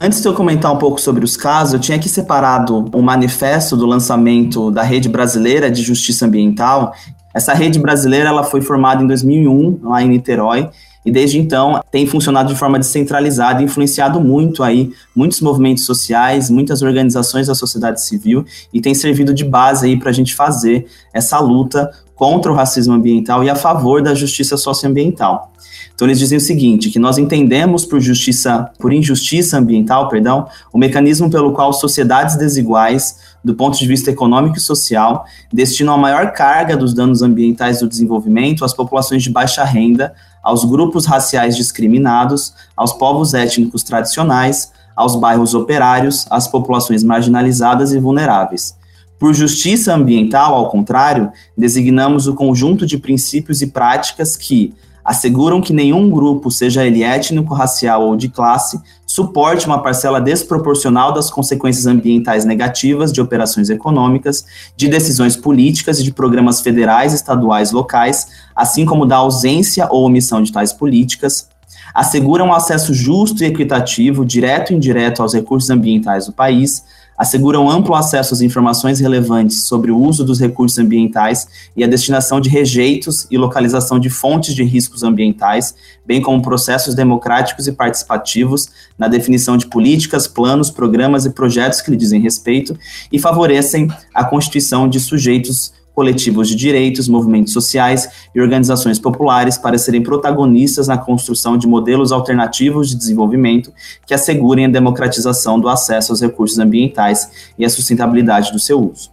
Antes 0.00 0.20
de 0.20 0.26
eu 0.26 0.34
comentar 0.34 0.72
um 0.72 0.76
pouco 0.76 1.00
sobre 1.00 1.24
os 1.24 1.36
casos, 1.36 1.74
eu 1.74 1.78
tinha 1.78 1.96
aqui 1.96 2.08
separado 2.08 2.90
um 2.92 3.02
manifesto 3.02 3.76
do 3.76 3.86
lançamento 3.86 4.72
da 4.72 4.82
Rede 4.82 5.08
Brasileira 5.08 5.70
de 5.70 5.80
Justiça 5.84 6.26
Ambiental. 6.26 6.92
Essa 7.32 7.54
rede 7.54 7.78
brasileira 7.78 8.30
ela 8.30 8.42
foi 8.42 8.62
formada 8.62 9.00
em 9.00 9.06
2001, 9.06 9.78
lá 9.84 10.02
em 10.02 10.08
Niterói, 10.08 10.68
e 11.04 11.10
desde 11.10 11.38
então 11.38 11.80
tem 11.90 12.06
funcionado 12.06 12.52
de 12.52 12.58
forma 12.58 12.78
descentralizada, 12.78 13.62
influenciado 13.62 14.20
muito 14.20 14.62
aí 14.62 14.90
muitos 15.14 15.40
movimentos 15.40 15.84
sociais, 15.84 16.50
muitas 16.50 16.82
organizações 16.82 17.46
da 17.46 17.54
sociedade 17.54 18.02
civil 18.02 18.44
e 18.72 18.80
tem 18.80 18.94
servido 18.94 19.32
de 19.32 19.44
base 19.44 19.86
aí 19.86 19.98
para 19.98 20.10
a 20.10 20.12
gente 20.12 20.34
fazer 20.34 20.86
essa 21.12 21.38
luta 21.38 21.90
contra 22.14 22.52
o 22.52 22.54
racismo 22.54 22.92
ambiental 22.92 23.42
e 23.42 23.48
a 23.48 23.54
favor 23.56 24.02
da 24.02 24.14
justiça 24.14 24.54
socioambiental. 24.58 25.50
Então 25.94 26.06
eles 26.06 26.18
dizem 26.18 26.38
o 26.38 26.40
seguinte, 26.40 26.90
que 26.90 26.98
nós 26.98 27.18
entendemos 27.18 27.84
por 27.84 28.00
justiça, 28.00 28.70
por 28.78 28.92
injustiça 28.92 29.58
ambiental, 29.58 30.08
perdão, 30.08 30.46
o 30.72 30.78
mecanismo 30.78 31.30
pelo 31.30 31.52
qual 31.52 31.72
sociedades 31.72 32.36
desiguais, 32.36 33.16
do 33.44 33.54
ponto 33.54 33.78
de 33.78 33.86
vista 33.86 34.10
econômico 34.10 34.56
e 34.56 34.60
social, 34.60 35.24
destinam 35.52 35.94
a 35.94 35.98
maior 35.98 36.32
carga 36.32 36.76
dos 36.76 36.94
danos 36.94 37.22
ambientais 37.22 37.80
do 37.80 37.88
desenvolvimento 37.88 38.64
às 38.64 38.74
populações 38.74 39.22
de 39.22 39.30
baixa 39.30 39.64
renda, 39.64 40.14
aos 40.42 40.64
grupos 40.64 41.06
raciais 41.06 41.56
discriminados, 41.56 42.54
aos 42.76 42.92
povos 42.92 43.34
étnicos 43.34 43.82
tradicionais, 43.82 44.72
aos 44.96 45.16
bairros 45.16 45.54
operários, 45.54 46.26
às 46.30 46.46
populações 46.46 47.02
marginalizadas 47.02 47.92
e 47.92 47.98
vulneráveis. 47.98 48.76
Por 49.18 49.34
justiça 49.34 49.94
ambiental, 49.94 50.54
ao 50.54 50.70
contrário, 50.70 51.30
designamos 51.56 52.26
o 52.26 52.34
conjunto 52.34 52.86
de 52.86 52.96
princípios 52.96 53.60
e 53.60 53.66
práticas 53.66 54.36
que 54.36 54.74
asseguram 55.04 55.60
que 55.60 55.72
nenhum 55.72 56.10
grupo, 56.10 56.50
seja 56.50 56.86
ele 56.86 57.02
étnico, 57.02 57.54
racial 57.54 58.06
ou 58.06 58.16
de 58.16 58.28
classe, 58.28 58.80
suporte 59.10 59.66
uma 59.66 59.82
parcela 59.82 60.20
desproporcional 60.20 61.12
das 61.12 61.32
consequências 61.32 61.84
ambientais 61.84 62.44
negativas 62.44 63.12
de 63.12 63.20
operações 63.20 63.68
econômicas, 63.68 64.46
de 64.76 64.86
decisões 64.86 65.36
políticas 65.36 65.98
e 65.98 66.04
de 66.04 66.12
programas 66.12 66.60
federais, 66.60 67.12
estaduais, 67.12 67.72
locais, 67.72 68.28
assim 68.54 68.84
como 68.84 69.04
da 69.04 69.16
ausência 69.16 69.88
ou 69.90 70.06
omissão 70.06 70.40
de 70.40 70.52
tais 70.52 70.72
políticas, 70.72 71.48
asseguram 71.92 72.46
um 72.46 72.54
acesso 72.54 72.94
justo 72.94 73.42
e 73.42 73.48
equitativo, 73.48 74.24
direto 74.24 74.72
e 74.72 74.76
indireto 74.76 75.22
aos 75.22 75.34
recursos 75.34 75.70
ambientais 75.70 76.26
do 76.26 76.32
país, 76.32 76.84
asseguram 77.20 77.68
amplo 77.68 77.94
acesso 77.94 78.32
às 78.32 78.40
informações 78.40 78.98
relevantes 78.98 79.64
sobre 79.64 79.90
o 79.90 79.98
uso 79.98 80.24
dos 80.24 80.40
recursos 80.40 80.78
ambientais 80.78 81.46
e 81.76 81.84
a 81.84 81.86
destinação 81.86 82.40
de 82.40 82.48
rejeitos 82.48 83.26
e 83.30 83.36
localização 83.36 84.00
de 84.00 84.08
fontes 84.08 84.54
de 84.54 84.64
riscos 84.64 85.02
ambientais, 85.02 85.74
bem 86.06 86.22
como 86.22 86.40
processos 86.40 86.94
democráticos 86.94 87.66
e 87.66 87.72
participativos 87.72 88.70
na 88.98 89.06
definição 89.06 89.58
de 89.58 89.66
políticas, 89.66 90.26
planos, 90.26 90.70
programas 90.70 91.26
e 91.26 91.30
projetos 91.30 91.82
que 91.82 91.90
lhe 91.90 91.96
dizem 91.98 92.22
respeito 92.22 92.74
e 93.12 93.18
favorecem 93.18 93.88
a 94.14 94.24
constituição 94.24 94.88
de 94.88 94.98
sujeitos 94.98 95.74
coletivos 95.94 96.48
de 96.48 96.54
direitos, 96.54 97.08
movimentos 97.08 97.52
sociais 97.52 98.08
e 98.34 98.40
organizações 98.40 98.98
populares 98.98 99.58
para 99.58 99.78
serem 99.78 100.02
protagonistas 100.02 100.88
na 100.88 100.96
construção 100.96 101.58
de 101.58 101.66
modelos 101.66 102.12
alternativos 102.12 102.90
de 102.90 102.96
desenvolvimento 102.96 103.72
que 104.06 104.14
assegurem 104.14 104.66
a 104.66 104.68
democratização 104.68 105.58
do 105.58 105.68
acesso 105.68 106.12
aos 106.12 106.20
recursos 106.20 106.58
ambientais 106.58 107.52
e 107.58 107.64
a 107.64 107.70
sustentabilidade 107.70 108.52
do 108.52 108.58
seu 108.58 108.80
uso. 108.80 109.10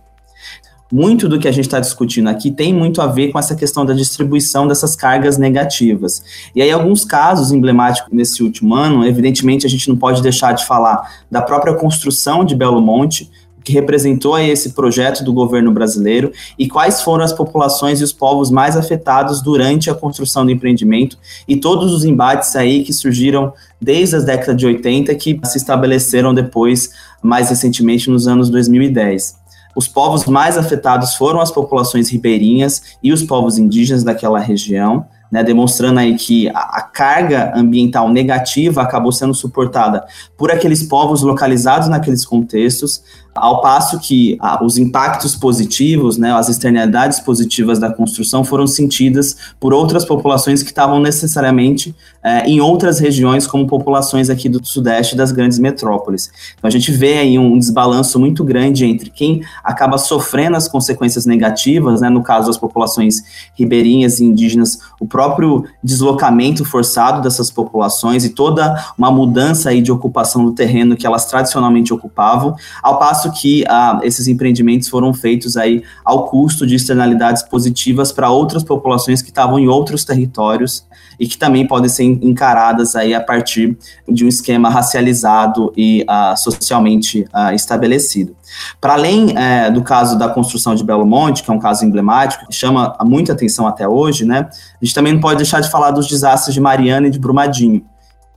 Muito 0.91 1.27
do 1.27 1.37
que 1.37 1.49
a 1.49 1.51
gente 1.51 1.65
está 1.65 1.81
discutindo 1.81 2.29
aqui 2.29 2.49
tem 2.49 2.73
muito 2.73 3.01
a 3.01 3.07
ver 3.07 3.29
com 3.29 3.37
essa 3.37 3.53
questão 3.55 3.85
da 3.85 3.93
distribuição 3.93 4.65
dessas 4.65 4.95
cargas 4.95 5.37
negativas. 5.37 6.23
E 6.55 6.61
aí, 6.61 6.71
alguns 6.71 7.03
casos 7.03 7.51
emblemáticos 7.51 8.13
nesse 8.13 8.41
último 8.41 8.73
ano, 8.73 9.05
evidentemente, 9.05 9.65
a 9.65 9.69
gente 9.69 9.89
não 9.89 9.97
pode 9.97 10.21
deixar 10.21 10.53
de 10.53 10.65
falar 10.65 11.25
da 11.29 11.41
própria 11.41 11.73
construção 11.75 12.45
de 12.45 12.55
Belo 12.55 12.81
Monte, 12.81 13.29
que 13.67 13.73
representou 13.73 14.39
esse 14.39 14.69
projeto 14.69 15.25
do 15.25 15.33
governo 15.33 15.73
brasileiro 15.73 16.31
e 16.57 16.69
quais 16.69 17.01
foram 17.01 17.25
as 17.25 17.33
populações 17.33 17.99
e 17.99 18.03
os 18.05 18.13
povos 18.13 18.49
mais 18.49 18.77
afetados 18.77 19.41
durante 19.41 19.89
a 19.89 19.93
construção 19.93 20.45
do 20.45 20.51
empreendimento 20.51 21.17
e 21.45 21.57
todos 21.57 21.91
os 21.91 22.05
embates 22.05 22.55
aí 22.55 22.81
que 22.85 22.93
surgiram 22.93 23.51
desde 23.81 24.15
as 24.15 24.23
décadas 24.23 24.55
de 24.55 24.65
80 24.65 25.13
que 25.15 25.37
se 25.43 25.57
estabeleceram 25.57 26.33
depois, 26.33 26.91
mais 27.21 27.49
recentemente, 27.49 28.09
nos 28.09 28.25
anos 28.25 28.49
2010. 28.49 29.35
Os 29.75 29.85
povos 29.85 30.25
mais 30.25 30.57
afetados 30.57 31.15
foram 31.15 31.41
as 31.41 31.51
populações 31.51 32.09
ribeirinhas 32.09 32.97
e 33.03 33.11
os 33.11 33.21
povos 33.21 33.57
indígenas 33.57 34.01
daquela 34.01 34.39
região 34.39 35.05
né, 35.31 35.43
demonstrando 35.43 35.99
aí 35.99 36.15
que 36.15 36.49
a, 36.49 36.81
carga 36.81 37.51
ambiental 37.55 38.09
negativa 38.09 38.81
acabou 38.81 39.11
sendo 39.11 39.33
suportada 39.33 40.05
por 40.37 40.51
aqueles 40.51 40.83
povos 40.83 41.21
localizados 41.21 41.89
naqueles 41.89 42.25
contextos, 42.25 43.03
ao 43.39 43.61
passo 43.61 43.99
que 43.99 44.37
ah, 44.39 44.59
os 44.63 44.77
impactos 44.77 45.35
positivos, 45.35 46.17
né, 46.17 46.33
as 46.33 46.49
externalidades 46.49 47.19
positivas 47.19 47.79
da 47.79 47.91
construção 47.91 48.43
foram 48.43 48.67
sentidas 48.67 49.35
por 49.59 49.73
outras 49.73 50.05
populações 50.05 50.63
que 50.63 50.69
estavam 50.69 50.99
necessariamente 50.99 51.95
eh, 52.23 52.49
em 52.49 52.59
outras 52.59 52.99
regiões, 52.99 53.47
como 53.47 53.67
populações 53.67 54.29
aqui 54.29 54.49
do 54.49 54.63
sudeste 54.65 55.15
das 55.15 55.31
grandes 55.31 55.59
metrópoles. 55.59 56.31
Então 56.57 56.67
a 56.67 56.71
gente 56.71 56.91
vê 56.91 57.19
aí 57.19 57.39
um 57.39 57.57
desbalanço 57.57 58.19
muito 58.19 58.43
grande 58.43 58.85
entre 58.85 59.09
quem 59.09 59.41
acaba 59.63 59.97
sofrendo 59.97 60.57
as 60.57 60.67
consequências 60.67 61.25
negativas, 61.25 62.01
né, 62.01 62.09
no 62.09 62.21
caso 62.21 62.47
das 62.47 62.57
populações 62.57 63.23
ribeirinhas 63.55 64.19
e 64.19 64.25
indígenas, 64.25 64.79
o 64.99 65.07
próprio 65.07 65.65
deslocamento 65.83 66.65
forçado 66.65 67.21
dessas 67.21 67.49
populações 67.49 68.25
e 68.25 68.29
toda 68.29 68.75
uma 68.97 69.11
mudança 69.11 69.69
aí 69.69 69.81
de 69.81 69.91
ocupação 69.91 70.43
do 70.43 70.51
terreno 70.51 70.95
que 70.95 71.05
elas 71.05 71.25
tradicionalmente 71.25 71.93
ocupavam, 71.93 72.55
ao 72.83 72.99
passo 72.99 73.26
que 73.31 73.63
ah, 73.67 73.99
esses 74.03 74.27
empreendimentos 74.27 74.87
foram 74.87 75.13
feitos 75.13 75.57
aí 75.57 75.83
ao 76.03 76.25
custo 76.25 76.65
de 76.65 76.75
externalidades 76.75 77.43
positivas 77.43 78.11
para 78.11 78.29
outras 78.29 78.63
populações 78.63 79.21
que 79.21 79.29
estavam 79.29 79.59
em 79.59 79.67
outros 79.67 80.03
territórios 80.03 80.85
e 81.19 81.27
que 81.27 81.37
também 81.37 81.65
podem 81.65 81.89
ser 81.89 82.03
encaradas 82.03 82.95
aí 82.95 83.13
a 83.13 83.21
partir 83.21 83.77
de 84.07 84.25
um 84.25 84.27
esquema 84.27 84.69
racializado 84.69 85.73
e 85.75 86.03
ah, 86.07 86.35
socialmente 86.35 87.25
ah, 87.33 87.53
estabelecido. 87.53 88.35
Para 88.79 88.93
além 88.93 89.37
é, 89.37 89.69
do 89.69 89.81
caso 89.81 90.17
da 90.17 90.29
construção 90.29 90.73
de 90.73 90.83
Belo 90.83 91.05
Monte, 91.05 91.43
que 91.43 91.51
é 91.51 91.53
um 91.53 91.59
caso 91.59 91.85
emblemático, 91.85 92.47
que 92.47 92.55
chama 92.55 92.95
muita 93.03 93.33
atenção 93.33 93.67
até 93.67 93.87
hoje, 93.87 94.25
né? 94.25 94.47
A 94.81 94.85
gente 94.85 94.95
também 94.95 95.13
não 95.13 95.19
pode 95.19 95.37
deixar 95.37 95.59
de 95.59 95.69
falar 95.69 95.91
dos 95.91 96.07
desastres 96.07 96.53
de 96.53 96.61
Mariana 96.61 97.07
e 97.07 97.09
de 97.09 97.19
Brumadinho 97.19 97.83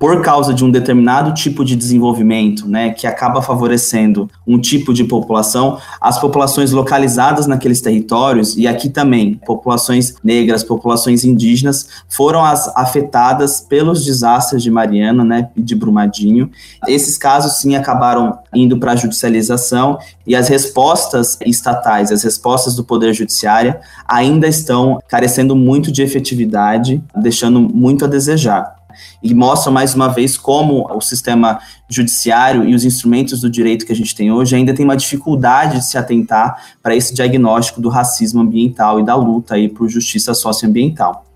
por 0.00 0.23
causa 0.23 0.54
de 0.54 0.64
um 0.64 0.71
determinado 0.71 1.35
tipo 1.35 1.62
de 1.62 1.76
desenvolvimento, 1.76 2.66
né, 2.66 2.88
que 2.88 3.07
acaba 3.07 3.42
favorecendo 3.42 4.30
um 4.47 4.59
tipo 4.59 4.95
de 4.95 5.04
população, 5.04 5.78
as 6.00 6.19
populações 6.19 6.73
localizadas 6.73 7.47
naqueles 7.47 7.83
territórios, 7.83 8.57
e 8.57 8.66
aqui 8.66 8.88
também 8.88 9.35
populações 9.45 10.14
negras, 10.25 10.64
populações 10.64 11.23
indígenas, 11.23 11.87
foram 12.09 12.42
as 12.42 12.75
afetadas 12.75 13.61
pelos 13.61 14.02
desastres 14.02 14.62
de 14.62 14.71
Mariana 14.71 15.23
né, 15.23 15.50
e 15.54 15.61
de 15.61 15.75
Brumadinho. 15.75 16.50
Esses 16.88 17.19
casos, 17.19 17.59
sim, 17.59 17.76
acabaram 17.76 18.38
indo 18.54 18.78
para 18.78 18.92
a 18.92 18.97
judicialização 18.97 19.99
e 20.26 20.35
as 20.35 20.49
respostas 20.49 21.37
estatais, 21.45 22.11
as 22.11 22.23
respostas 22.23 22.75
do 22.75 22.83
Poder 22.83 23.12
Judiciário 23.12 23.75
ainda 24.09 24.49
estão 24.49 24.99
carecendo 25.07 25.54
muito 25.54 25.92
de 25.92 26.02
efetividade, 26.02 27.02
deixando 27.14 27.61
muito 27.61 28.07
a 28.07 28.09
desejar 28.09 28.80
e 29.23 29.35
mostra 29.35 29.71
mais 29.71 29.95
uma 29.95 30.09
vez 30.09 30.37
como 30.37 30.87
o 30.95 31.00
sistema 31.00 31.61
judiciário 31.88 32.69
e 32.69 32.75
os 32.75 32.85
instrumentos 32.85 33.40
do 33.40 33.50
direito 33.50 33.85
que 33.85 33.92
a 33.92 33.97
gente 33.97 34.14
tem 34.14 34.33
hoje 34.33 34.57
ainda 34.57 34.75
tem 34.75 34.85
uma 34.85 34.97
dificuldade 34.97 35.78
de 35.78 35.85
se 35.85 35.99
atentar 35.99 36.62
para 36.83 36.95
esse 36.95 37.14
diagnóstico 37.14 37.80
do 37.80 37.88
racismo 37.88 38.40
ambiental 38.40 39.00
e 39.00 39.04
da 39.04 39.14
luta 39.14 39.54
aí 39.54 39.69
por 39.69 39.88
justiça 39.88 40.35
socioambiental. 40.35 41.26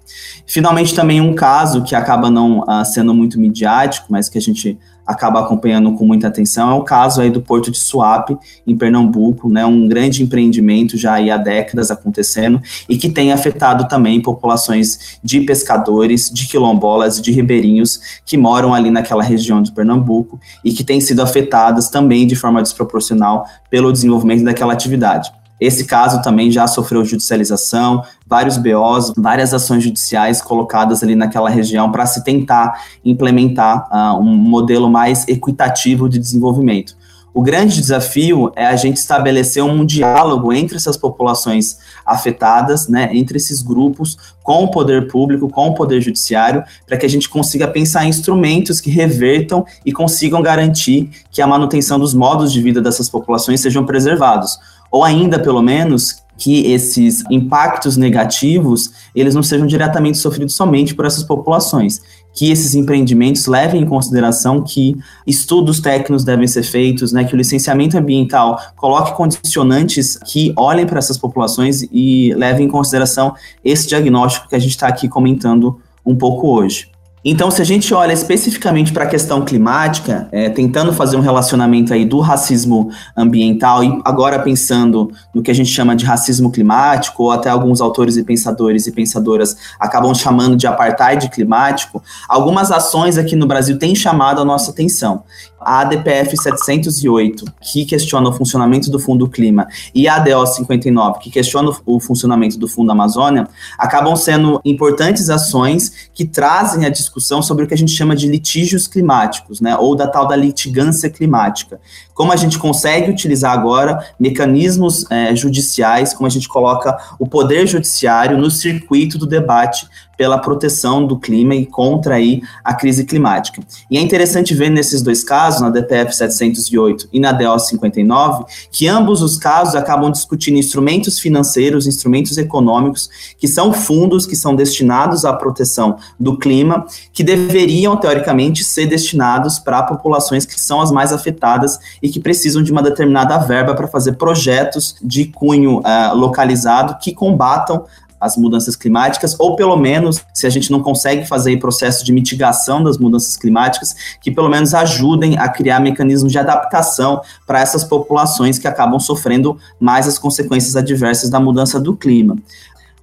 Finalmente, 0.47 0.94
também 0.94 1.21
um 1.21 1.35
caso 1.35 1.83
que 1.83 1.94
acaba 1.94 2.30
não 2.30 2.61
uh, 2.61 2.85
sendo 2.85 3.14
muito 3.14 3.40
midiático, 3.40 4.06
mas 4.11 4.28
que 4.28 4.37
a 4.37 4.40
gente 4.40 4.78
acaba 5.07 5.41
acompanhando 5.41 5.93
com 5.95 6.05
muita 6.05 6.29
atenção, 6.29 6.71
é 6.71 6.75
o 6.75 6.83
caso 6.83 7.21
aí 7.21 7.31
do 7.31 7.41
Porto 7.41 7.71
de 7.71 7.79
Suape, 7.79 8.37
em 8.67 8.77
Pernambuco, 8.77 9.49
né, 9.49 9.65
um 9.65 9.87
grande 9.87 10.23
empreendimento 10.23 10.97
já 10.97 11.17
há 11.17 11.37
décadas 11.37 11.91
acontecendo 11.91 12.61
e 12.89 12.97
que 12.97 13.09
tem 13.09 13.33
afetado 13.33 13.87
também 13.89 14.21
populações 14.21 15.19
de 15.23 15.41
pescadores, 15.41 16.31
de 16.31 16.47
quilombolas, 16.47 17.21
de 17.21 17.31
ribeirinhos 17.33 18.21
que 18.25 18.37
moram 18.37 18.73
ali 18.73 18.91
naquela 18.91 19.23
região 19.23 19.63
de 19.63 19.73
Pernambuco 19.73 20.39
e 20.65 20.73
que 20.73 20.85
têm 20.85 21.01
sido 21.01 21.23
afetadas 21.23 21.89
também 21.89 22.27
de 22.27 22.37
forma 22.37 22.63
desproporcional 22.63 23.47
pelo 23.71 23.93
desenvolvimento 23.93 24.45
daquela 24.45 24.73
atividade. 24.73 25.31
Esse 25.61 25.85
caso 25.85 26.21
também 26.21 26.51
já 26.51 26.67
sofreu 26.67 27.05
judicialização, 27.05 28.03
vários 28.27 28.57
BOs, 28.57 29.13
várias 29.17 29.55
ações 29.55 29.85
judiciais 29.85 30.43
colocadas 30.43 31.03
ali 31.03 31.15
naquela 31.15 31.49
região 31.49 31.91
para 31.93 32.07
se 32.07 32.25
tentar 32.25 32.83
implementar 33.05 33.89
uh, 33.91 34.19
um 34.19 34.35
modelo 34.35 34.91
mais 34.91 35.27
equitativo 35.29 36.09
de 36.09 36.19
desenvolvimento. 36.19 36.97
O 37.33 37.43
grande 37.43 37.81
desafio 37.81 38.53
é 38.55 38.65
a 38.65 38.77
gente 38.77 38.99
estabelecer 38.99 39.61
um 39.61 39.85
diálogo 39.85 40.53
entre 40.53 40.77
essas 40.77 40.97
populações 40.97 41.79
afetadas, 42.07 42.87
né, 42.87 43.11
entre 43.13 43.39
esses 43.39 43.61
grupos, 43.61 44.17
com 44.41 44.63
o 44.63 44.71
poder 44.71 45.09
público, 45.09 45.49
com 45.49 45.67
o 45.67 45.75
poder 45.75 46.01
judiciário, 46.01 46.63
para 46.87 46.97
que 46.97 47.05
a 47.05 47.09
gente 47.09 47.29
consiga 47.29 47.67
pensar 47.67 48.05
em 48.05 48.09
instrumentos 48.09 48.81
que 48.81 48.89
revertam 48.89 49.67
e 49.85 49.91
consigam 49.91 50.41
garantir 50.41 51.11
que 51.33 51.43
a 51.43 51.47
manutenção 51.47 51.99
dos 51.99 52.15
modos 52.15 52.53
de 52.53 52.63
vida 52.63 52.81
dessas 52.81 53.11
populações 53.11 53.61
sejam 53.61 53.85
preservados 53.85 54.57
ou 54.95 55.03
ainda, 55.03 55.41
pelo 55.41 55.61
menos, 55.61 56.23
que 56.39 56.71
esses 56.71 57.25
impactos 57.29 57.97
negativos 57.97 58.93
eles 59.13 59.35
não 59.35 59.43
sejam 59.43 59.67
diretamente 59.67 60.19
sofridos 60.19 60.55
somente 60.55 60.95
por 60.95 61.05
essas 61.05 61.25
populações, 61.25 62.01
que 62.33 62.49
esses 62.49 62.77
empreendimentos 62.77 63.49
levem 63.49 63.83
em 63.83 63.87
consideração 63.87 64.63
que 64.63 64.97
estudos 65.27 65.81
técnicos 65.81 66.23
devem 66.23 66.47
ser 66.47 66.63
feitos, 66.63 67.13
né, 67.13 67.25
que 67.25 67.35
o 67.35 67.37
licenciamento 67.37 67.99
ambiental 67.99 68.61
coloque 68.77 69.17
condicionantes 69.17 70.17
que 70.17 70.53
olhem 70.57 70.87
para 70.87 71.01
essas 71.01 71.19
populações 71.19 71.83
e 71.91 72.33
levem 72.35 72.67
em 72.67 72.71
consideração 72.71 73.35
esse 73.65 73.89
diagnóstico 73.89 74.49
que 74.49 74.55
a 74.55 74.61
gente 74.61 74.71
está 74.71 74.87
aqui 74.87 75.09
comentando 75.09 75.81
um 76.07 76.15
pouco 76.15 76.49
hoje. 76.57 76.94
Então, 77.26 77.50
se 77.50 77.62
a 77.62 77.64
gente 77.64 77.95
olha 77.95 78.12
especificamente 78.12 78.93
para 78.93 79.04
a 79.04 79.07
questão 79.07 79.43
climática, 79.43 80.28
é, 80.31 80.50
tentando 80.50 80.93
fazer 80.93 81.16
um 81.16 81.21
relacionamento 81.21 81.95
aí 81.95 82.04
do 82.04 82.21
racismo 82.21 82.90
ambiental 83.16 83.83
e 83.83 83.99
agora 84.04 84.38
pensando 84.40 85.11
no 85.33 85.43
que 85.43 85.50
a 85.50 85.54
gente 85.54 85.71
chama 85.71 85.97
de 85.97 86.04
racismo 86.04 86.52
climático, 86.52 87.23
ou 87.23 87.31
até 87.31 87.49
alguns 87.49 87.81
autores 87.81 88.19
e 88.19 88.25
pensadores 88.25 88.87
e 88.87 88.93
pensadoras 88.93 89.57
acabam 89.81 90.14
chamando 90.14 90.54
de 90.54 90.66
apartheid 90.66 91.31
climático, 91.31 92.02
algumas 92.28 92.71
ações 92.71 93.16
aqui 93.16 93.35
no 93.35 93.47
Brasil 93.47 93.78
têm 93.78 93.95
chamado 93.95 94.43
a 94.43 94.45
nossa 94.45 94.71
atenção 94.71 95.23
a 95.64 95.80
ADPF 95.80 96.37
708, 96.37 97.44
que 97.61 97.85
questiona 97.85 98.28
o 98.28 98.33
funcionamento 98.33 98.90
do 98.90 98.99
Fundo 98.99 99.28
Clima, 99.28 99.66
e 99.94 100.06
a 100.06 100.16
ADO 100.16 100.47
59, 100.47 101.21
que 101.21 101.30
questiona 101.30 101.73
o 101.85 101.99
funcionamento 101.99 102.59
do 102.59 102.68
Fundo 102.68 102.92
Amazônia, 102.92 103.49
acabam 103.78 104.14
sendo 104.16 104.61
importantes 104.64 105.30
ações 105.30 106.11
que 106.12 106.25
trazem 106.25 106.85
a 106.85 106.88
discussão 106.88 107.42
sobre 107.42 107.64
o 107.64 107.68
que 107.68 107.75
a 107.75 107.78
gente 107.78 107.92
chama 107.92 108.14
de 108.14 108.28
litígios 108.28 108.87
climáticos, 108.87 109.61
né, 109.61 109.76
ou 109.76 109.97
da 109.97 110.06
tal 110.06 110.28
da 110.28 110.37
litigância 110.37 111.09
climática. 111.09 111.80
Como 112.14 112.33
a 112.33 112.37
gente 112.37 112.59
consegue 112.59 113.11
utilizar 113.11 113.52
agora 113.52 114.06
mecanismos 114.18 115.04
é, 115.11 115.35
judiciais, 115.35 116.14
como 116.14 116.26
a 116.26 116.30
gente 116.30 116.49
coloca 116.49 116.97
o 117.18 117.26
poder 117.26 117.66
judiciário 117.66 118.38
no 118.38 118.50
circuito 118.50 119.18
do 119.18 119.26
debate 119.26 119.88
pela 120.16 120.38
proteção 120.38 121.06
do 121.06 121.18
clima 121.18 121.54
e 121.54 121.66
contra 121.66 122.16
aí 122.16 122.42
a 122.62 122.75
crise 122.75 123.04
climática. 123.04 123.62
E 123.90 123.99
é 123.99 124.00
interessante 124.00 124.54
ver 124.54 124.71
nesses 124.71 125.02
dois 125.02 125.25
casos, 125.25 125.61
na 125.61 125.71
DPF 125.71 126.14
708 126.14 127.09
e 127.12 127.21
na 127.21 127.33
DO 127.33 127.59
59, 127.59 128.44
que 128.71 128.87
ambos 128.87 129.23
os 129.23 129.37
casos 129.37 129.75
acabam 129.75 130.11
discutindo 130.11 130.56
instrumentos 130.56 131.18
financeiros, 131.18 131.87
instrumentos 131.87 132.38
econômicos, 132.38 133.09
que 133.38 133.49
são 133.49 133.73
fundos 133.73 134.26
que 134.26 134.37
são 134.37 134.54
destinados 134.54 135.25
à 135.25 135.33
proteção 135.33 135.97
do 136.18 136.38
clima, 136.38 136.87
que 137.12 137.25
deveriam, 137.25 137.97
teoricamente, 137.97 138.64
ser 138.64 138.87
destinados 138.87 139.59
para 139.59 139.83
populações 139.83 140.47
que 140.47 140.61
são 140.61 140.80
as 140.80 140.90
mais 140.90 141.12
afetadas 141.12 141.78
e 142.05 142.11
que 142.11 142.21
precisam 142.21 142.63
de 142.63 142.71
uma 142.71 142.83
determinada 142.83 143.39
verba 143.39 143.75
para 143.75 143.89
fazer 143.89 144.13
projetos 144.13 144.95
de 145.03 145.25
cunho 145.25 145.79
uh, 145.79 146.15
localizado 146.15 146.99
que 147.01 147.15
combatam 147.15 147.87
as 148.21 148.37
mudanças 148.37 148.77
climáticas, 148.77 149.35
ou 149.41 149.57
pelo 149.57 149.75
menos, 149.75 150.23
se 150.35 150.47
a 150.47 150.51
gente 150.51 150.71
não 150.71 150.83
consegue 150.83 151.27
fazer 151.27 151.57
processo 151.59 152.05
de 152.05 152.13
mitigação 152.13 152.83
das 152.83 152.99
mudanças 152.99 153.39
climáticas, 153.39 153.95
que 154.21 154.31
pelo 154.31 154.51
menos 154.51 154.75
ajudem 154.75 155.39
a 155.39 155.49
criar 155.49 155.81
mecanismos 155.81 156.31
de 156.31 156.39
adaptação 156.39 157.23
para 157.47 157.61
essas 157.61 157.85
populações 157.85 158.59
que 158.59 158.69
acabam 158.69 159.01
sofrendo 159.01 159.59
mais 159.81 160.07
as 160.07 160.19
consequências 160.19 160.77
adversas 160.77 161.31
da 161.31 161.41
mudança 161.41 161.81
do 161.81 161.97
clima 161.97 162.37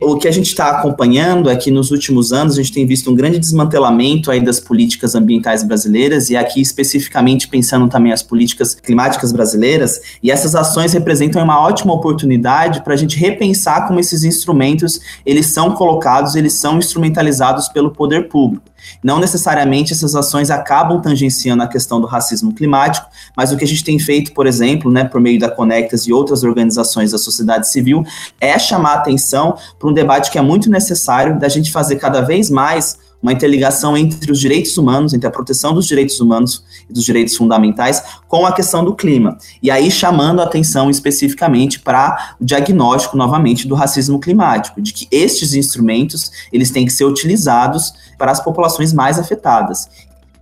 o 0.01 0.17
que 0.17 0.27
a 0.27 0.31
gente 0.31 0.47
está 0.47 0.71
acompanhando 0.71 1.47
é 1.47 1.55
que 1.55 1.69
nos 1.69 1.91
últimos 1.91 2.33
anos 2.33 2.55
a 2.55 2.57
gente 2.57 2.73
tem 2.73 2.87
visto 2.87 3.11
um 3.11 3.15
grande 3.15 3.37
desmantelamento 3.37 4.31
aí 4.31 4.43
das 4.43 4.59
políticas 4.59 5.13
ambientais 5.13 5.63
brasileiras 5.63 6.31
e 6.31 6.35
aqui 6.35 6.59
especificamente 6.59 7.47
pensando 7.47 7.87
também 7.87 8.11
as 8.11 8.23
políticas 8.23 8.73
climáticas 8.73 9.31
brasileiras 9.31 10.01
e 10.23 10.31
essas 10.31 10.55
ações 10.55 10.93
representam 10.93 11.43
uma 11.43 11.61
ótima 11.61 11.93
oportunidade 11.93 12.83
para 12.83 12.95
a 12.95 12.97
gente 12.97 13.15
repensar 13.15 13.87
como 13.87 13.99
esses 13.99 14.23
instrumentos 14.23 14.99
eles 15.23 15.45
são 15.47 15.73
colocados, 15.73 16.35
eles 16.35 16.53
são 16.53 16.79
instrumentalizados 16.79 17.69
pelo 17.69 17.91
poder 17.91 18.27
público. 18.27 18.70
Não 19.03 19.19
necessariamente 19.19 19.93
essas 19.93 20.15
ações 20.15 20.49
acabam 20.49 21.01
tangenciando 21.01 21.63
a 21.63 21.67
questão 21.67 21.99
do 21.99 22.07
racismo 22.07 22.53
climático, 22.53 23.07
mas 23.35 23.51
o 23.51 23.57
que 23.57 23.63
a 23.63 23.67
gente 23.67 23.83
tem 23.83 23.99
feito, 23.99 24.33
por 24.33 24.47
exemplo, 24.47 24.91
né, 24.91 25.03
por 25.03 25.19
meio 25.19 25.39
da 25.39 25.49
Conectas 25.49 26.07
e 26.07 26.13
outras 26.13 26.43
organizações 26.43 27.11
da 27.11 27.17
sociedade 27.17 27.69
civil, 27.69 28.03
é 28.39 28.57
chamar 28.57 28.95
atenção 28.95 29.57
para 29.79 29.89
um 29.89 29.93
debate 29.93 30.31
que 30.31 30.37
é 30.37 30.41
muito 30.41 30.69
necessário 30.69 31.39
da 31.39 31.49
gente 31.49 31.71
fazer 31.71 31.97
cada 31.97 32.21
vez 32.21 32.49
mais 32.49 32.97
uma 33.21 33.31
interligação 33.31 33.95
entre 33.95 34.31
os 34.31 34.39
direitos 34.39 34.77
humanos, 34.77 35.13
entre 35.13 35.27
a 35.27 35.31
proteção 35.31 35.73
dos 35.73 35.85
direitos 35.85 36.19
humanos 36.19 36.63
e 36.89 36.93
dos 36.93 37.03
direitos 37.03 37.35
fundamentais, 37.35 38.01
com 38.27 38.45
a 38.45 38.51
questão 38.51 38.83
do 38.83 38.95
clima. 38.95 39.37
E 39.61 39.69
aí 39.69 39.91
chamando 39.91 40.41
a 40.41 40.43
atenção 40.43 40.89
especificamente 40.89 41.79
para 41.79 42.35
o 42.39 42.45
diagnóstico, 42.45 43.15
novamente, 43.15 43.67
do 43.67 43.75
racismo 43.75 44.19
climático, 44.19 44.81
de 44.81 44.91
que 44.91 45.07
estes 45.11 45.53
instrumentos, 45.53 46.31
eles 46.51 46.71
têm 46.71 46.85
que 46.85 46.93
ser 46.93 47.05
utilizados 47.05 47.93
para 48.17 48.31
as 48.31 48.43
populações 48.43 48.93
mais 48.93 49.19
afetadas. 49.19 49.87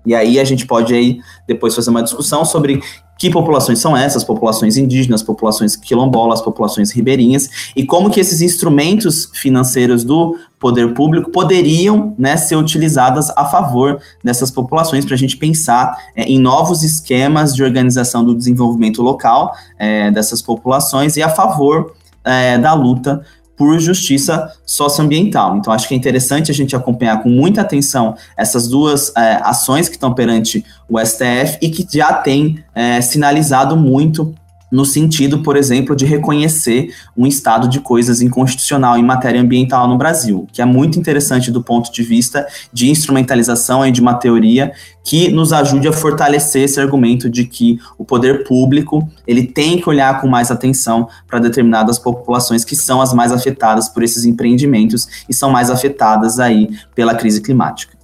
E 0.06 0.16
aí 0.16 0.40
a 0.40 0.44
gente 0.44 0.66
pode 0.66 0.94
aí 0.94 1.20
depois 1.46 1.76
fazer 1.76 1.90
uma 1.90 2.02
discussão 2.02 2.46
sobre 2.46 2.82
que 3.20 3.30
populações 3.30 3.80
são 3.80 3.96
essas, 3.96 4.24
populações 4.24 4.78
indígenas, 4.78 5.22
populações 5.22 5.76
quilombolas, 5.76 6.42
populações 6.42 6.90
ribeirinhas, 6.90 7.72
e 7.76 7.86
como 7.86 8.10
que 8.10 8.20
esses 8.20 8.40
instrumentos 8.42 9.30
financeiros 9.34 10.06
do 10.06 10.38
poder 10.58 10.94
público 10.94 11.30
poderiam 11.30 12.16
né, 12.18 12.38
ser 12.38 12.56
utilizadas 12.56 13.30
a 13.32 13.44
favor 13.44 14.00
dessas 14.24 14.50
populações, 14.50 15.04
para 15.04 15.16
a 15.16 15.18
gente 15.18 15.36
pensar 15.36 15.98
é, 16.16 16.24
em 16.24 16.40
novos 16.40 16.82
esquemas 16.82 17.54
de 17.54 17.62
organização 17.62 18.24
do 18.24 18.34
desenvolvimento 18.34 19.02
local 19.02 19.54
é, 19.78 20.10
dessas 20.12 20.42
populações 20.42 21.18
e 21.18 21.22
a 21.22 21.30
favor 21.30 21.94
é, 22.24 22.58
da 22.58 22.74
luta 22.74 23.22
por 23.60 23.78
justiça 23.78 24.54
socioambiental. 24.66 25.58
Então, 25.58 25.74
acho 25.74 25.86
que 25.86 25.94
é 25.94 25.98
interessante 25.98 26.50
a 26.50 26.54
gente 26.54 26.74
acompanhar 26.78 27.22
com 27.22 27.28
muita 27.28 27.60
atenção 27.60 28.16
essas 28.38 28.70
duas 28.70 29.14
é, 29.18 29.38
ações 29.44 29.90
que 29.90 29.96
estão 29.96 30.14
perante 30.14 30.64
o 30.88 30.98
STF 30.98 31.58
e 31.62 31.70
que 31.70 31.86
já 31.92 32.14
tem 32.14 32.64
é, 32.74 33.02
sinalizado 33.02 33.76
muito 33.76 34.34
no 34.72 34.86
sentido, 34.86 35.40
por 35.40 35.58
exemplo, 35.58 35.96
de 35.96 36.06
reconhecer 36.06 36.94
um 37.18 37.26
estado 37.26 37.68
de 37.68 37.80
coisas 37.80 38.22
inconstitucional 38.22 38.98
em 38.98 39.04
matéria 39.04 39.42
ambiental 39.42 39.88
no 39.88 39.98
Brasil, 39.98 40.48
que 40.52 40.62
é 40.62 40.66
muito 40.66 41.00
interessante 41.00 41.52
do 41.52 41.64
ponto 41.64 41.92
de 41.92 42.04
vista 42.04 42.48
de 42.72 42.90
instrumentalização 42.90 43.86
e 43.86 43.92
de 43.92 44.02
uma 44.02 44.14
teoria 44.14 44.72
que 45.04 45.30
nos 45.30 45.52
ajude 45.52 45.88
a 45.88 45.94
fortalecer 45.94 46.64
esse 46.64 46.80
argumento 46.80 47.30
de 47.30 47.46
que 47.46 47.80
o 47.98 48.06
poder 48.06 48.44
público 48.44 49.08
ele 49.26 49.44
tem 49.44 49.80
que 49.80 49.90
olhar 49.90 50.22
com 50.22 50.28
mais 50.28 50.52
atenção 50.52 51.08
para 51.28 51.40
determinadas 51.40 51.98
populações 51.98 52.64
que 52.64 52.76
são 52.76 53.02
as 53.02 53.14
mais 53.14 53.32
afetadas 53.32 53.90
por 53.90 54.04
esses 54.04 54.26
empreendimentos 54.26 55.08
e 55.28 55.34
são 55.34 55.50
mais 55.50 55.70
afetadas 55.70 56.40
aí 56.40 56.70
pela 56.94 57.16
crise 57.16 57.42
climática. 57.42 57.99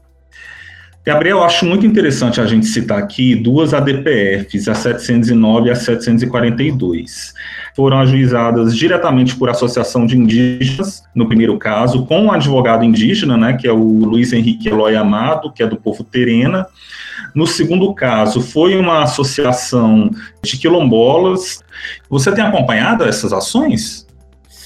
Gabriel, 1.06 1.44
acho 1.44 1.66
muito 1.66 1.86
interessante 1.86 2.42
a 2.42 2.48
gente 2.48 2.66
citar 2.66 2.98
aqui 2.98 3.36
duas 3.36 3.76
ADPFs, 3.76 4.68
a 4.68 4.74
709 4.74 5.68
e 5.68 5.72
a 5.72 5.76
742. 5.76 7.32
Foram 7.76 8.00
ajuizadas 8.00 8.76
diretamente 8.76 9.36
por 9.36 9.48
associação 9.48 10.08
de 10.08 10.18
indígenas, 10.18 11.04
no 11.14 11.28
primeiro 11.28 11.60
caso, 11.60 12.08
com 12.08 12.24
um 12.24 12.32
advogado 12.32 12.84
indígena, 12.84 13.38
né, 13.38 13.54
que 13.54 13.68
é 13.68 13.72
o 13.72 13.84
Luiz 14.04 14.34
Henrique 14.34 14.68
Eloy 14.68 14.96
Amado, 14.96 15.52
que 15.52 15.62
é 15.62 15.68
do 15.68 15.76
povo 15.76 16.04
Terena. 16.04 16.66
No 17.36 17.46
segundo 17.46 17.94
caso, 17.94 18.42
foi 18.42 18.76
uma 18.76 19.04
associação 19.04 20.10
de 20.42 20.58
quilombolas. 20.58 21.64
Você 22.10 22.32
tem 22.32 22.44
acompanhado 22.44 23.04
essas 23.04 23.32
ações? 23.32 24.05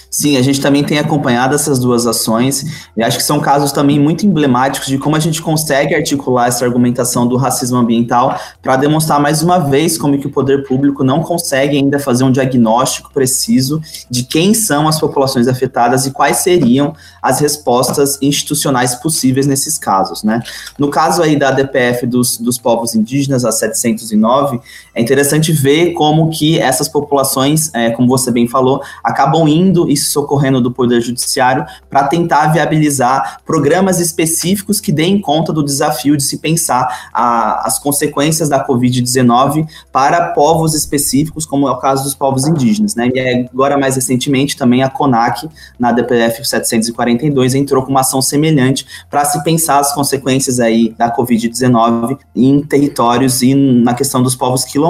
Sim, 0.10 0.38
a 0.38 0.42
gente 0.42 0.60
também 0.60 0.84
tem 0.84 0.98
acompanhado 0.98 1.54
essas 1.54 1.78
duas 1.78 2.08
ações 2.08 2.90
e 2.98 3.04
acho 3.04 3.18
que 3.18 3.24
são 3.24 3.40
casos 3.40 3.72
também 3.72 4.00
muito 4.00 4.26
emblemáticos 4.26 4.88
de 4.88 4.98
como 4.98 5.16
a 5.16 5.20
gente 5.20 5.40
consegue 5.40 5.94
articular 5.94 6.48
essa 6.48 6.66
argumentação 6.66 7.28
do 7.28 7.38
racismo 7.38 7.78
ambiental 7.78 8.40
para 8.62 8.76
demonstrar 8.76 9.20
mais 9.20 9.44
uma 9.44 9.60
vez 9.60 10.00
como 10.00 10.18
que 10.20 10.26
o 10.26 10.32
poder 10.32 10.68
público 10.68 11.04
não 11.04 11.22
consegue 11.22 11.78
ainda 11.78 12.00
fazer 12.00 12.24
um 12.24 12.32
diagnóstico 12.32 13.14
preciso 13.14 13.82
de 14.10 14.24
quem 14.24 14.56
são 14.56 14.88
as 14.88 15.00
populações 15.00 15.48
afetadas 15.48 16.08
e 16.08 16.12
quais 16.12 16.38
seriam 16.38 16.96
as 17.22 17.40
respostas 17.40 18.18
institucionais 18.20 18.96
possíveis 18.96 19.46
nesses 19.46 19.78
casos, 19.78 20.24
né? 20.24 20.42
No 20.78 20.90
caso 20.90 21.22
aí 21.22 21.38
da 21.38 21.52
DPF 21.52 22.08
dos, 22.08 22.38
dos 22.38 22.58
povos 22.58 22.96
indígenas, 22.96 23.46
a 23.46 23.52
709, 23.52 24.60
é 25.00 25.02
interessante 25.02 25.54
ver 25.54 25.94
como 25.94 26.30
que 26.30 26.60
essas 26.60 26.90
populações, 26.90 27.74
é, 27.74 27.90
como 27.90 28.06
você 28.06 28.32
bem 28.32 28.50
falou, 28.50 28.82
acabam 29.02 29.48
indo 29.48 29.90
e 29.90 29.96
socorrendo 29.96 30.60
do 30.60 30.72
Poder 30.72 31.00
Judiciário 31.00 31.66
para 31.90 32.04
tentar 32.04 32.48
viabilizar 32.48 33.40
programas 33.46 34.02
específicos 34.02 34.82
que 34.82 34.92
deem 34.92 35.22
conta 35.22 35.54
do 35.54 35.64
desafio 35.64 36.18
de 36.18 36.24
se 36.24 36.40
pensar 36.40 37.10
a, 37.14 37.66
as 37.66 37.80
consequências 37.80 38.50
da 38.50 38.68
Covid-19 38.68 39.66
para 39.90 40.34
povos 40.34 40.76
específicos, 40.76 41.46
como 41.46 41.70
é 41.70 41.72
o 41.72 41.78
caso 41.78 42.04
dos 42.04 42.14
povos 42.14 42.46
indígenas. 42.46 42.94
Né? 42.94 43.10
E 43.16 43.48
agora, 43.54 43.78
mais 43.78 43.96
recentemente, 43.96 44.58
também 44.58 44.84
a 44.84 44.90
CONAC, 44.90 45.50
na 45.80 45.94
DPF 45.94 46.46
742, 46.46 47.56
entrou 47.56 47.84
com 47.84 47.90
uma 47.90 48.02
ação 48.02 48.22
semelhante 48.22 48.86
para 49.10 49.24
se 49.24 49.42
pensar 49.46 49.80
as 49.80 49.96
consequências 49.96 50.60
aí 50.60 50.94
da 50.98 51.10
Covid-19 51.10 52.18
em 52.36 52.62
territórios 52.62 53.42
e 53.42 53.56
na 53.56 53.94
questão 53.94 54.22
dos 54.22 54.36
povos 54.36 54.66
quilombolas. 54.66 54.89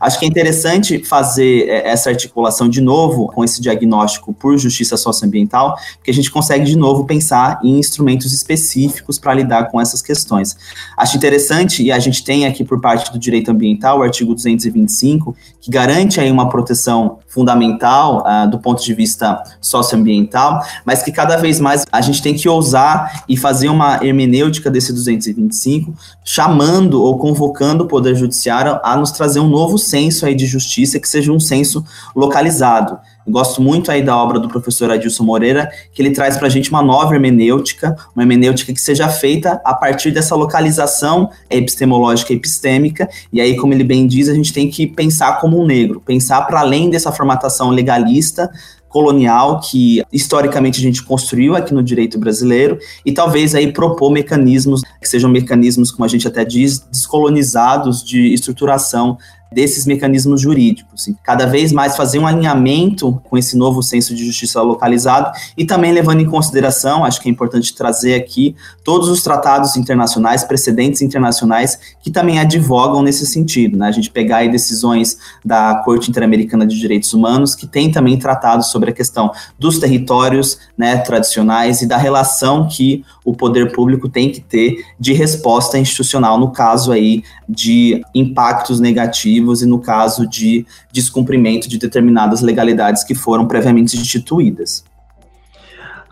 Acho 0.00 0.18
que 0.18 0.24
é 0.24 0.28
interessante 0.28 1.04
fazer 1.04 1.68
é, 1.68 1.88
essa 1.88 2.10
articulação 2.10 2.68
de 2.68 2.80
novo 2.80 3.26
com 3.28 3.44
esse 3.44 3.60
diagnóstico 3.60 4.32
por 4.32 4.58
justiça 4.58 4.96
socioambiental, 4.96 5.76
que 6.02 6.10
a 6.10 6.14
gente 6.14 6.30
consegue 6.30 6.64
de 6.64 6.76
novo 6.76 7.04
pensar 7.04 7.60
em 7.62 7.78
instrumentos 7.78 8.32
específicos 8.32 9.18
para 9.18 9.34
lidar 9.34 9.70
com 9.70 9.80
essas 9.80 10.02
questões. 10.02 10.56
Acho 10.96 11.16
interessante, 11.16 11.82
e 11.82 11.92
a 11.92 11.98
gente 11.98 12.24
tem 12.24 12.46
aqui 12.46 12.64
por 12.64 12.80
parte 12.80 13.12
do 13.12 13.18
direito 13.18 13.50
ambiental 13.50 13.98
o 13.98 14.02
artigo 14.02 14.34
225, 14.34 15.36
que 15.60 15.70
garante 15.70 16.20
aí 16.20 16.30
uma 16.30 16.48
proteção 16.48 17.18
fundamental 17.32 18.26
uh, 18.26 18.48
do 18.48 18.58
ponto 18.58 18.84
de 18.84 18.92
vista 18.92 19.42
socioambiental, 19.58 20.62
mas 20.84 21.02
que 21.02 21.10
cada 21.10 21.38
vez 21.38 21.58
mais 21.58 21.86
a 21.90 22.00
gente 22.02 22.20
tem 22.20 22.34
que 22.34 22.46
ousar 22.46 23.24
e 23.26 23.38
fazer 23.38 23.70
uma 23.70 24.04
hermenêutica 24.04 24.70
desse 24.70 24.92
225, 24.92 25.94
chamando 26.22 27.02
ou 27.02 27.16
convocando 27.16 27.84
o 27.84 27.88
Poder 27.88 28.14
Judiciário 28.14 28.78
a 28.84 28.94
nos 28.98 29.12
trazer 29.12 29.40
um 29.40 29.48
novo 29.48 29.78
senso 29.78 30.26
aí 30.26 30.34
de 30.34 30.44
justiça 30.44 31.00
que 31.00 31.08
seja 31.08 31.32
um 31.32 31.40
senso 31.40 31.82
localizado. 32.14 32.98
Eu 33.26 33.32
gosto 33.32 33.62
muito 33.62 33.90
aí 33.90 34.02
da 34.02 34.16
obra 34.16 34.38
do 34.38 34.48
professor 34.48 34.90
Adilson 34.90 35.24
Moreira, 35.24 35.70
que 35.92 36.02
ele 36.02 36.10
traz 36.10 36.36
para 36.36 36.46
a 36.46 36.50
gente 36.50 36.70
uma 36.70 36.82
nova 36.82 37.14
hermenêutica, 37.14 37.96
uma 38.14 38.22
hermenêutica 38.22 38.72
que 38.72 38.80
seja 38.80 39.08
feita 39.08 39.60
a 39.64 39.74
partir 39.74 40.10
dessa 40.10 40.34
localização 40.34 41.30
epistemológica 41.48 42.32
e 42.32 42.36
epistêmica, 42.36 43.08
e 43.32 43.40
aí, 43.40 43.56
como 43.56 43.72
ele 43.72 43.84
bem 43.84 44.06
diz, 44.06 44.28
a 44.28 44.34
gente 44.34 44.52
tem 44.52 44.68
que 44.68 44.86
pensar 44.86 45.40
como 45.40 45.60
um 45.60 45.66
negro, 45.66 46.00
pensar 46.04 46.42
para 46.42 46.60
além 46.60 46.90
dessa 46.90 47.12
formatação 47.12 47.70
legalista, 47.70 48.50
colonial 48.92 49.58
que 49.58 50.02
historicamente 50.12 50.78
a 50.78 50.82
gente 50.82 51.02
construiu 51.02 51.56
aqui 51.56 51.72
no 51.72 51.82
direito 51.82 52.18
brasileiro 52.18 52.78
e 53.06 53.10
talvez 53.10 53.54
aí 53.54 53.72
propor 53.72 54.10
mecanismos 54.10 54.82
que 55.00 55.08
sejam 55.08 55.30
mecanismos, 55.30 55.90
como 55.90 56.04
a 56.04 56.08
gente 56.08 56.28
até 56.28 56.44
diz, 56.44 56.80
descolonizados 56.80 58.04
de 58.04 58.34
estruturação 58.34 59.16
desses 59.52 59.86
mecanismos 59.86 60.40
jurídicos. 60.40 61.08
E 61.08 61.16
cada 61.22 61.46
vez 61.46 61.72
mais 61.72 61.96
fazer 61.96 62.18
um 62.18 62.26
alinhamento 62.26 63.20
com 63.24 63.36
esse 63.36 63.56
novo 63.56 63.82
senso 63.82 64.14
de 64.14 64.24
justiça 64.24 64.60
localizado 64.62 65.32
e 65.56 65.64
também 65.64 65.92
levando 65.92 66.20
em 66.20 66.26
consideração, 66.26 67.04
acho 67.04 67.20
que 67.20 67.28
é 67.28 67.32
importante 67.32 67.74
trazer 67.74 68.14
aqui, 68.14 68.54
todos 68.84 69.08
os 69.08 69.22
tratados 69.22 69.76
internacionais, 69.76 70.44
precedentes 70.44 71.02
internacionais, 71.02 71.78
que 72.02 72.10
também 72.10 72.38
advogam 72.38 73.02
nesse 73.02 73.26
sentido. 73.26 73.76
Né? 73.76 73.86
A 73.86 73.92
gente 73.92 74.10
pegar 74.10 74.38
aí 74.38 74.50
decisões 74.50 75.18
da 75.44 75.76
Corte 75.84 76.10
Interamericana 76.10 76.66
de 76.66 76.78
Direitos 76.78 77.12
Humanos, 77.12 77.54
que 77.54 77.66
tem 77.66 77.90
também 77.90 78.18
tratado 78.18 78.64
sobre 78.64 78.90
a 78.90 78.92
questão 78.92 79.30
dos 79.58 79.78
territórios 79.78 80.58
né, 80.76 80.96
tradicionais 80.98 81.82
e 81.82 81.86
da 81.86 81.96
relação 81.96 82.68
que 82.68 83.04
o 83.24 83.34
poder 83.34 83.72
público 83.72 84.08
tem 84.08 84.30
que 84.30 84.40
ter 84.40 84.84
de 84.98 85.12
resposta 85.12 85.78
institucional 85.78 86.38
no 86.38 86.50
caso 86.50 86.92
aí 86.92 87.22
de 87.48 88.02
impactos 88.14 88.80
negativos 88.80 89.41
e 89.62 89.66
no 89.66 89.80
caso 89.80 90.26
de 90.28 90.64
descumprimento 90.92 91.68
de 91.68 91.78
determinadas 91.78 92.40
legalidades 92.40 93.02
que 93.02 93.14
foram 93.14 93.46
previamente 93.46 93.96
instituídas. 93.96 94.84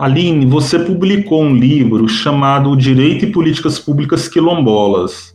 Aline, 0.00 0.46
você 0.46 0.78
publicou 0.78 1.42
um 1.42 1.54
livro 1.54 2.08
chamado 2.08 2.74
Direito 2.74 3.26
e 3.26 3.30
Políticas 3.30 3.78
Públicas 3.78 4.28
Quilombolas. 4.28 5.34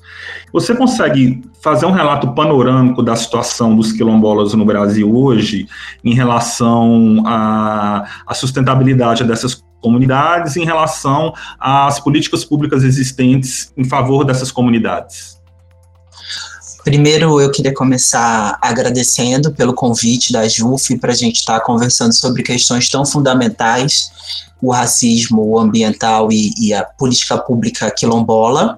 Você 0.51 0.73
consegue 0.73 1.43
fazer 1.62 1.86
um 1.86 1.91
relato 1.91 2.34
panorâmico 2.34 3.03
da 3.03 3.15
situação 3.15 3.75
dos 3.75 3.91
quilombolas 3.91 4.55
no 4.55 4.65
Brasil 4.65 5.15
hoje, 5.15 5.67
em 6.03 6.15
relação 6.15 7.21
à, 7.25 8.05
à 8.25 8.34
sustentabilidade 8.34 9.23
dessas 9.23 9.63
comunidades, 9.81 10.58
em 10.58 10.65
relação 10.65 11.31
às 11.60 11.99
políticas 11.99 12.43
públicas 12.43 12.84
existentes 12.84 13.71
em 13.77 13.84
favor 13.84 14.25
dessas 14.25 14.51
comunidades? 14.51 15.35
Primeiro, 16.86 17.41
eu 17.41 17.50
queria 17.50 17.74
começar 17.74 18.60
agradecendo 18.62 19.52
pelo 19.52 19.74
convite 19.74 20.32
da 20.32 20.48
JUF 20.48 21.00
para 21.00 21.13
a 21.13 21.15
gente 21.15 21.38
estar 21.38 21.60
tá 21.60 21.65
conversando 21.65 22.13
sobre 22.13 22.43
questões 22.43 22.88
tão 22.88 23.04
fundamentais, 23.04 24.12
o 24.62 24.71
racismo 24.71 25.58
ambiental 25.58 26.32
e, 26.32 26.54
e 26.56 26.76
a 26.76 26.84
política 26.84 27.39
pública 27.39 27.89
quilombola. 27.89 28.78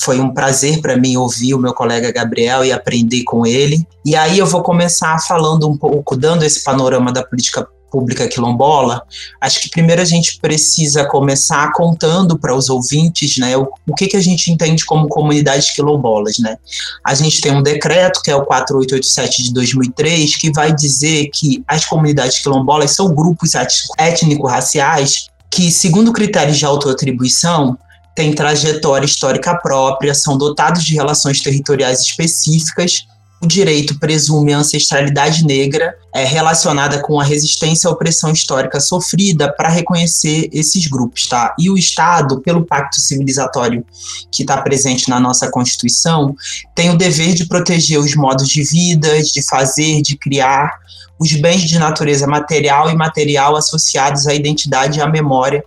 Foi 0.00 0.20
um 0.20 0.32
prazer 0.32 0.80
para 0.80 0.96
mim 0.96 1.16
ouvir 1.16 1.52
o 1.54 1.58
meu 1.58 1.74
colega 1.74 2.12
Gabriel 2.12 2.64
e 2.64 2.70
aprender 2.70 3.24
com 3.24 3.44
ele. 3.44 3.84
E 4.06 4.14
aí 4.14 4.38
eu 4.38 4.46
vou 4.46 4.62
começar 4.62 5.18
falando 5.26 5.68
um 5.68 5.76
pouco, 5.76 6.16
dando 6.16 6.44
esse 6.44 6.62
panorama 6.62 7.10
da 7.10 7.24
política 7.24 7.66
pública 7.92 8.26
quilombola, 8.26 9.02
acho 9.38 9.60
que 9.60 9.68
primeiro 9.68 10.00
a 10.00 10.04
gente 10.06 10.38
precisa 10.40 11.04
começar 11.04 11.70
contando 11.72 12.38
para 12.38 12.56
os 12.56 12.70
ouvintes, 12.70 13.36
né, 13.36 13.54
o, 13.56 13.68
o 13.86 13.94
que, 13.94 14.06
que 14.06 14.16
a 14.16 14.22
gente 14.22 14.50
entende 14.50 14.86
como 14.86 15.06
comunidades 15.08 15.70
quilombolas, 15.70 16.38
né? 16.38 16.56
A 17.04 17.14
gente 17.14 17.42
tem 17.42 17.54
um 17.54 17.62
decreto, 17.62 18.22
que 18.22 18.30
é 18.30 18.34
o 18.34 18.46
4887 18.46 19.42
de 19.42 19.52
2003, 19.52 20.36
que 20.36 20.50
vai 20.50 20.74
dizer 20.74 21.28
que 21.32 21.62
as 21.68 21.84
comunidades 21.84 22.38
quilombolas 22.38 22.92
são 22.92 23.14
grupos 23.14 23.52
étnico-raciais 23.98 25.28
que, 25.50 25.70
segundo 25.70 26.12
critérios 26.12 26.56
de 26.56 26.64
autoatribuição, 26.64 27.76
têm 28.14 28.34
trajetória 28.34 29.04
histórica 29.04 29.54
própria, 29.54 30.14
são 30.14 30.38
dotados 30.38 30.82
de 30.82 30.94
relações 30.94 31.40
territoriais 31.40 32.00
específicas 32.00 33.06
o 33.42 33.46
direito 33.46 33.98
presume 33.98 34.54
a 34.54 34.58
ancestralidade 34.58 35.44
negra 35.44 35.96
é, 36.14 36.24
relacionada 36.24 37.02
com 37.02 37.18
a 37.18 37.24
resistência 37.24 37.90
à 37.90 37.92
opressão 37.92 38.30
histórica 38.30 38.78
sofrida 38.78 39.52
para 39.52 39.68
reconhecer 39.68 40.48
esses 40.52 40.86
grupos, 40.86 41.26
tá? 41.26 41.52
E 41.58 41.68
o 41.68 41.76
Estado, 41.76 42.40
pelo 42.40 42.64
pacto 42.64 43.00
civilizatório 43.00 43.84
que 44.30 44.44
está 44.44 44.62
presente 44.62 45.10
na 45.10 45.18
nossa 45.18 45.50
Constituição, 45.50 46.36
tem 46.72 46.90
o 46.90 46.96
dever 46.96 47.34
de 47.34 47.46
proteger 47.46 47.98
os 47.98 48.14
modos 48.14 48.48
de 48.48 48.62
vida, 48.62 49.20
de 49.20 49.42
fazer, 49.42 50.02
de 50.02 50.16
criar, 50.16 50.78
os 51.18 51.32
bens 51.32 51.62
de 51.62 51.78
natureza 51.80 52.28
material 52.28 52.90
e 52.90 52.94
material 52.94 53.56
associados 53.56 54.28
à 54.28 54.34
identidade 54.34 55.00
e 55.00 55.02
à 55.02 55.08
memória 55.08 55.64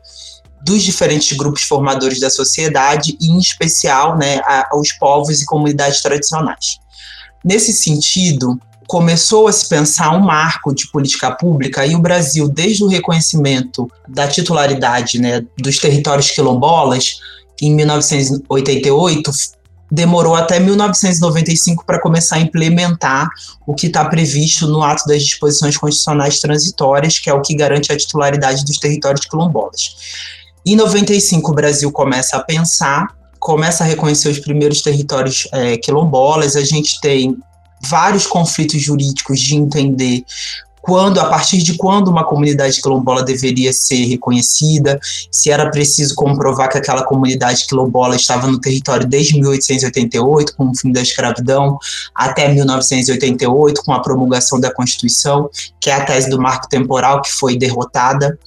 dos 0.63 0.81
diferentes 0.81 1.35
grupos 1.37 1.63
formadores 1.63 2.21
da 2.21 2.29
sociedade 2.29 3.17
e, 3.19 3.29
em 3.29 3.37
especial, 3.37 4.17
né, 4.17 4.39
aos 4.71 4.93
povos 4.93 5.41
e 5.41 5.45
comunidades 5.45 6.01
tradicionais. 6.01 6.77
Nesse 7.45 7.71
sentido, 7.73 8.59
começou 8.87 9.47
a 9.47 9.51
se 9.51 9.69
pensar 9.69 10.11
um 10.17 10.19
marco 10.19 10.73
de 10.73 10.87
política 10.87 11.29
pública 11.29 11.85
e 11.85 11.95
o 11.95 11.99
Brasil, 11.99 12.49
desde 12.49 12.83
o 12.83 12.87
reconhecimento 12.87 13.87
da 14.07 14.27
titularidade 14.27 15.19
né, 15.19 15.45
dos 15.55 15.77
territórios 15.77 16.31
quilombolas, 16.31 17.19
em 17.61 17.75
1988, 17.75 19.31
demorou 19.91 20.33
até 20.35 20.59
1995 20.59 21.85
para 21.85 22.01
começar 22.01 22.37
a 22.37 22.39
implementar 22.39 23.29
o 23.65 23.75
que 23.75 23.87
está 23.87 24.03
previsto 24.05 24.67
no 24.67 24.81
ato 24.81 25.07
das 25.07 25.23
disposições 25.23 25.77
constitucionais 25.77 26.39
transitórias, 26.39 27.19
que 27.19 27.29
é 27.29 27.33
o 27.33 27.41
que 27.41 27.55
garante 27.55 27.91
a 27.91 27.97
titularidade 27.97 28.65
dos 28.65 28.79
territórios 28.79 29.25
quilombolas. 29.27 29.95
Em 30.65 30.75
95, 30.75 31.51
o 31.51 31.53
Brasil 31.53 31.91
começa 31.91 32.37
a 32.37 32.43
pensar 32.43 33.07
começa 33.45 33.83
a 33.83 33.87
reconhecer 33.87 34.29
os 34.29 34.39
primeiros 34.39 34.81
territórios 34.81 35.47
é, 35.51 35.77
quilombolas, 35.77 36.55
a 36.55 36.63
gente 36.63 36.99
tem 36.99 37.37
vários 37.87 38.25
conflitos 38.25 38.81
jurídicos 38.81 39.39
de 39.39 39.55
entender 39.55 40.25
quando, 40.81 41.19
a 41.19 41.25
partir 41.25 41.59
de 41.59 41.75
quando 41.77 42.07
uma 42.07 42.23
comunidade 42.23 42.81
quilombola 42.81 43.21
deveria 43.21 43.71
ser 43.71 44.03
reconhecida, 44.05 44.99
se 45.31 45.51
era 45.51 45.69
preciso 45.69 46.15
comprovar 46.15 46.71
que 46.71 46.79
aquela 46.79 47.03
comunidade 47.03 47.67
quilombola 47.67 48.15
estava 48.15 48.47
no 48.47 48.59
território 48.59 49.05
desde 49.05 49.35
1888, 49.35 50.55
com 50.55 50.71
o 50.71 50.75
fim 50.75 50.91
da 50.91 51.01
escravidão, 51.01 51.77
até 52.15 52.51
1988, 52.51 53.83
com 53.83 53.93
a 53.93 53.99
promulgação 53.99 54.59
da 54.59 54.73
Constituição, 54.73 55.51
que 55.79 55.91
é 55.91 55.93
a 55.93 56.03
tese 56.03 56.31
do 56.31 56.41
marco 56.41 56.67
temporal 56.67 57.21
que 57.21 57.31
foi 57.31 57.55
derrotada 57.55 58.39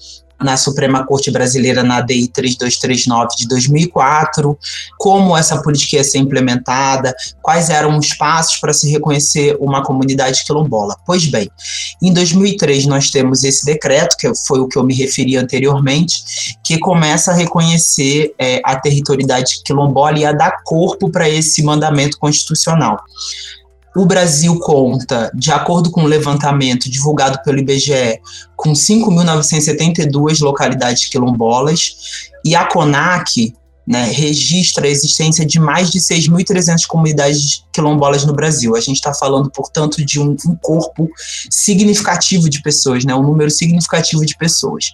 na 0.42 0.56
Suprema 0.56 1.04
Corte 1.04 1.30
Brasileira 1.30 1.82
na 1.82 2.00
DI 2.00 2.28
3239 2.28 3.36
de 3.36 3.48
2004, 3.48 4.58
como 4.96 5.36
essa 5.36 5.60
política 5.62 5.96
ia 5.96 6.04
ser 6.04 6.18
implementada, 6.18 7.14
quais 7.42 7.70
eram 7.70 7.98
os 7.98 8.14
passos 8.14 8.56
para 8.58 8.72
se 8.72 8.90
reconhecer 8.90 9.56
uma 9.60 9.82
comunidade 9.82 10.44
quilombola. 10.44 10.96
Pois 11.04 11.26
bem, 11.26 11.50
em 12.02 12.12
2003 12.12 12.86
nós 12.86 13.10
temos 13.10 13.42
esse 13.44 13.64
decreto, 13.64 14.16
que 14.16 14.30
foi 14.46 14.60
o 14.60 14.68
que 14.68 14.78
eu 14.78 14.84
me 14.84 14.94
referi 14.94 15.36
anteriormente, 15.36 16.22
que 16.62 16.78
começa 16.78 17.32
a 17.32 17.34
reconhecer 17.34 18.32
é, 18.38 18.60
a 18.64 18.76
territorialidade 18.76 19.62
quilombola 19.64 20.18
e 20.18 20.24
a 20.24 20.32
dar 20.32 20.62
corpo 20.64 21.10
para 21.10 21.28
esse 21.28 21.62
mandamento 21.62 22.18
constitucional. 22.18 23.02
O 23.98 24.06
Brasil 24.06 24.56
conta, 24.60 25.28
de 25.34 25.50
acordo 25.50 25.90
com 25.90 26.02
o 26.02 26.04
um 26.04 26.06
levantamento 26.06 26.88
divulgado 26.88 27.42
pelo 27.42 27.58
IBGE, 27.58 28.20
com 28.54 28.72
5.972 28.72 30.40
localidades 30.40 31.06
quilombolas, 31.06 31.96
e 32.44 32.54
a 32.54 32.64
CONAC 32.64 33.52
né, 33.88 34.04
registra 34.04 34.86
a 34.86 34.90
existência 34.90 35.46
de 35.46 35.58
mais 35.58 35.90
de 35.90 35.98
6.300 35.98 36.86
comunidades 36.86 37.64
quilombolas 37.72 38.22
no 38.26 38.34
Brasil. 38.34 38.76
A 38.76 38.80
gente 38.80 38.96
está 38.96 39.14
falando, 39.14 39.50
portanto, 39.50 40.04
de 40.04 40.20
um, 40.20 40.36
um, 40.46 40.54
corpo 40.60 41.08
significativo 41.50 42.50
de 42.50 42.60
pessoas, 42.60 43.06
né, 43.06 43.14
um 43.14 43.22
número 43.22 43.50
significativo 43.50 44.26
de 44.26 44.36
pessoas. 44.36 44.90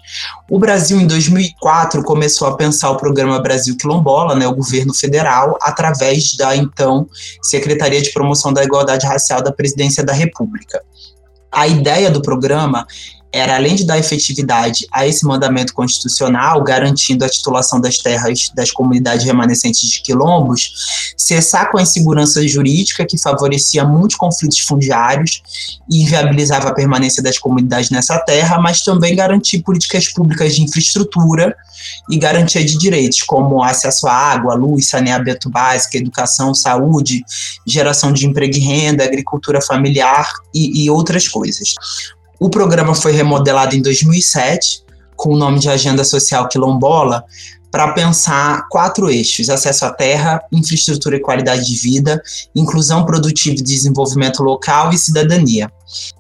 O 0.49 0.61
Brasil, 0.61 1.01
em 1.01 1.09
2004, 1.09 2.05
começou 2.05 2.47
a 2.47 2.57
pensar 2.57 2.91
o 2.91 2.97
programa 2.97 3.41
Brasil 3.41 3.77
Quilombola, 3.77 4.37
né, 4.37 4.47
o 4.47 4.55
governo 4.55 4.95
federal, 4.95 5.59
através 5.61 6.37
da, 6.37 6.55
então, 6.55 7.09
Secretaria 7.43 8.01
de 8.01 8.13
Promoção 8.13 8.53
da 8.53 8.63
Igualdade 8.63 9.07
Racial 9.07 9.43
da 9.43 9.51
Presidência 9.51 10.05
da 10.05 10.13
República. 10.13 10.81
A 11.51 11.67
ideia 11.67 12.13
do 12.13 12.23
programa 12.23 12.87
era, 13.35 13.57
além 13.57 13.75
de 13.75 13.85
dar 13.85 13.99
efetividade 13.99 14.87
a 14.93 15.05
esse 15.09 15.27
mandamento 15.27 15.75
constitucional, 15.75 16.63
garantindo 16.63 17.25
a 17.25 17.29
titulação 17.29 17.81
das 17.81 17.99
terras 17.99 18.49
das 18.55 18.71
comunidades 18.71 19.27
remanescentes 19.27 19.91
de 19.91 20.01
quilombos, 20.01 21.15
cessar 21.17 21.69
com 21.69 21.77
a 21.77 21.83
insegurança 21.83 22.47
jurídica 22.47 23.05
que 23.05 23.19
favorecia 23.19 23.85
muitos 23.85 24.17
conflitos 24.17 24.61
fundiários 24.61 25.43
e 25.91 26.05
inviabilizava 26.05 26.69
a 26.69 26.73
permanência 26.75 27.21
das 27.21 27.37
comunidades 27.37 27.91
nessa 27.91 28.21
terra, 28.21 28.61
mas 28.61 28.83
também 28.83 29.17
garantir 29.17 29.63
políticas 29.63 30.09
públicas 30.13 30.55
de 30.55 30.63
infraestrutura 30.63 31.57
e 32.09 32.17
garantia 32.17 32.65
de 32.65 32.79
direitos, 32.79 33.25
como 33.25 33.65
acesso 33.65 34.07
à 34.07 34.13
água, 34.13 34.55
luz, 34.55 34.89
saneamento 34.89 35.51
básico, 35.51 35.97
educação, 35.97 36.55
saúde, 36.55 37.25
geração 37.67 38.13
de 38.13 38.27
emprego 38.27 38.55
e 38.55 38.61
renda, 38.61 39.03
agricultura 39.03 39.61
familiar 39.61 40.33
e, 40.55 40.85
e 40.85 40.89
outras 40.89 41.27
coisas. 41.27 41.75
O 42.45 42.51
programa 42.51 42.95
foi 42.95 43.13
remodelado 43.13 43.75
em 43.75 43.81
2007 43.81 44.85
com 45.17 45.33
o 45.33 45.37
nome 45.39 45.59
de 45.59 45.71
Agenda 45.71 46.05
Social 46.05 46.47
Quilombola, 46.47 47.25
para 47.71 47.95
pensar 47.95 48.69
quatro 48.69 49.09
eixos: 49.09 49.49
acesso 49.49 49.87
à 49.87 49.91
terra, 49.91 50.43
infraestrutura 50.53 51.17
e 51.17 51.21
qualidade 51.21 51.65
de 51.65 51.75
vida, 51.75 52.23
inclusão 52.55 53.07
produtiva 53.07 53.57
e 53.57 53.63
desenvolvimento 53.63 54.43
local 54.43 54.93
e 54.93 54.99
cidadania. 54.99 55.73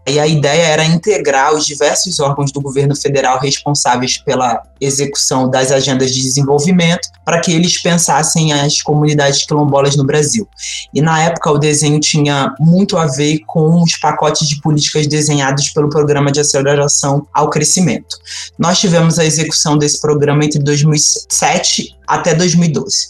E 0.07 0.18
a 0.18 0.27
ideia 0.27 0.62
era 0.62 0.85
integrar 0.85 1.55
os 1.55 1.66
diversos 1.66 2.20
órgãos 2.20 2.53
do 2.53 2.61
governo 2.61 2.94
federal 2.94 3.38
responsáveis 3.40 4.18
pela 4.18 4.62
execução 4.81 5.48
das 5.48 5.72
agendas 5.72 6.12
de 6.12 6.20
desenvolvimento 6.20 7.09
para 7.24 7.40
que 7.40 7.53
eles 7.53 7.81
pensassem 7.81 8.53
as 8.53 8.83
comunidades 8.83 9.46
quilombolas 9.46 9.96
no 9.96 10.05
Brasil. 10.05 10.46
E 10.92 11.00
na 11.00 11.22
época 11.22 11.50
o 11.50 11.59
desenho 11.59 11.98
tinha 11.98 12.55
muito 12.61 12.98
a 12.98 13.07
ver 13.07 13.40
com 13.46 13.83
os 13.83 13.96
pacotes 13.96 14.46
de 14.46 14.61
políticas 14.61 15.07
desenhados 15.07 15.70
pelo 15.70 15.88
Programa 15.88 16.31
de 16.31 16.40
Aceleração 16.40 17.27
ao 17.33 17.48
Crescimento. 17.48 18.16
Nós 18.59 18.79
tivemos 18.79 19.18
a 19.18 19.24
execução 19.24 19.79
desse 19.79 20.00
programa 20.00 20.44
entre 20.44 20.59
2007 20.59 21.96
até 22.07 22.35
2012 22.35 23.09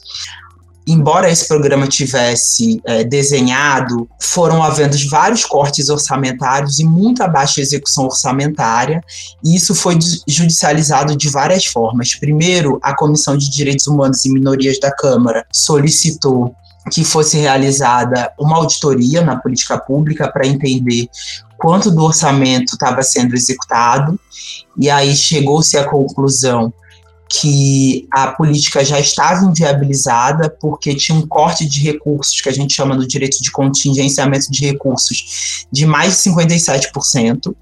embora 0.86 1.30
esse 1.30 1.48
programa 1.48 1.86
tivesse 1.86 2.80
é, 2.84 3.04
desenhado, 3.04 4.08
foram 4.20 4.62
havendo 4.62 4.96
vários 5.08 5.44
cortes 5.44 5.88
orçamentários 5.88 6.78
e 6.78 6.84
muita 6.84 7.26
baixa 7.26 7.60
execução 7.60 8.04
orçamentária, 8.04 9.02
e 9.42 9.54
isso 9.56 9.74
foi 9.74 9.98
judicializado 10.28 11.16
de 11.16 11.30
várias 11.30 11.64
formas. 11.64 12.14
Primeiro, 12.14 12.78
a 12.82 12.94
Comissão 12.94 13.36
de 13.36 13.50
Direitos 13.50 13.86
Humanos 13.86 14.24
e 14.24 14.30
Minorias 14.30 14.78
da 14.78 14.92
Câmara 14.94 15.46
solicitou 15.52 16.54
que 16.90 17.02
fosse 17.02 17.38
realizada 17.38 18.30
uma 18.38 18.56
auditoria 18.56 19.22
na 19.22 19.36
política 19.36 19.78
pública 19.78 20.30
para 20.30 20.46
entender 20.46 21.08
quanto 21.56 21.90
do 21.90 22.04
orçamento 22.04 22.74
estava 22.74 23.02
sendo 23.02 23.34
executado, 23.34 24.20
e 24.78 24.90
aí 24.90 25.16
chegou-se 25.16 25.78
à 25.78 25.84
conclusão 25.88 26.72
que 27.40 28.06
a 28.12 28.28
política 28.28 28.84
já 28.84 29.00
estava 29.00 29.44
inviabilizada 29.44 30.48
porque 30.48 30.94
tinha 30.94 31.18
um 31.18 31.26
corte 31.26 31.66
de 31.66 31.80
recursos, 31.80 32.40
que 32.40 32.48
a 32.48 32.52
gente 32.52 32.72
chama 32.72 32.96
do 32.96 33.06
direito 33.06 33.42
de 33.42 33.50
contingenciamento 33.50 34.50
de 34.52 34.64
recursos, 34.64 35.66
de 35.70 35.84
mais 35.84 36.22
de 36.22 36.30
57%, 36.30 37.54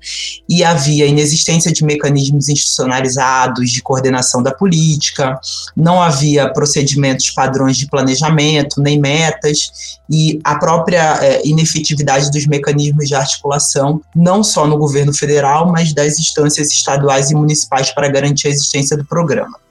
e 0.46 0.62
havia 0.62 1.06
inexistência 1.06 1.72
de 1.72 1.84
mecanismos 1.84 2.50
institucionalizados 2.50 3.70
de 3.70 3.80
coordenação 3.80 4.42
da 4.42 4.52
política, 4.52 5.40
não 5.74 6.02
havia 6.02 6.52
procedimentos 6.52 7.30
padrões 7.30 7.78
de 7.78 7.86
planejamento, 7.86 8.80
nem 8.80 9.00
metas, 9.00 10.00
e 10.10 10.38
a 10.44 10.56
própria 10.56 11.18
é, 11.22 11.46
inefetividade 11.46 12.30
dos 12.30 12.46
mecanismos 12.46 13.08
de 13.08 13.14
articulação, 13.14 14.02
não 14.14 14.44
só 14.44 14.66
no 14.66 14.76
governo 14.76 15.14
federal, 15.14 15.72
mas 15.72 15.94
das 15.94 16.18
instâncias 16.18 16.70
estaduais 16.70 17.30
e 17.30 17.34
municipais 17.34 17.90
para 17.90 18.08
garantir 18.08 18.48
a 18.48 18.50
existência 18.50 18.96
do 18.96 19.04
programa 19.04 19.61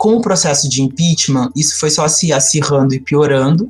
com 0.00 0.14
o 0.14 0.22
processo 0.22 0.66
de 0.66 0.80
impeachment, 0.80 1.50
isso 1.54 1.78
foi 1.78 1.90
só 1.90 2.08
se 2.08 2.32
acirrando 2.32 2.94
e 2.94 2.98
piorando, 2.98 3.68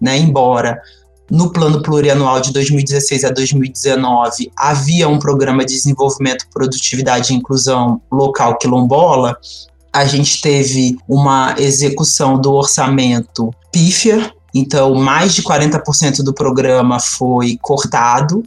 né? 0.00 0.16
Embora 0.16 0.80
no 1.28 1.50
plano 1.50 1.82
plurianual 1.82 2.40
de 2.40 2.52
2016 2.52 3.24
a 3.24 3.30
2019 3.30 4.52
havia 4.56 5.08
um 5.08 5.18
programa 5.18 5.64
de 5.64 5.74
desenvolvimento, 5.74 6.46
produtividade 6.54 7.32
e 7.32 7.36
inclusão 7.36 8.00
local 8.12 8.58
quilombola, 8.58 9.36
a 9.92 10.04
gente 10.04 10.40
teve 10.40 10.96
uma 11.08 11.56
execução 11.58 12.40
do 12.40 12.52
orçamento 12.52 13.50
pífia, 13.72 14.32
então, 14.54 14.94
mais 14.94 15.34
de 15.34 15.42
40% 15.42 16.22
do 16.22 16.32
programa 16.32 17.00
foi 17.00 17.58
cortado. 17.60 18.44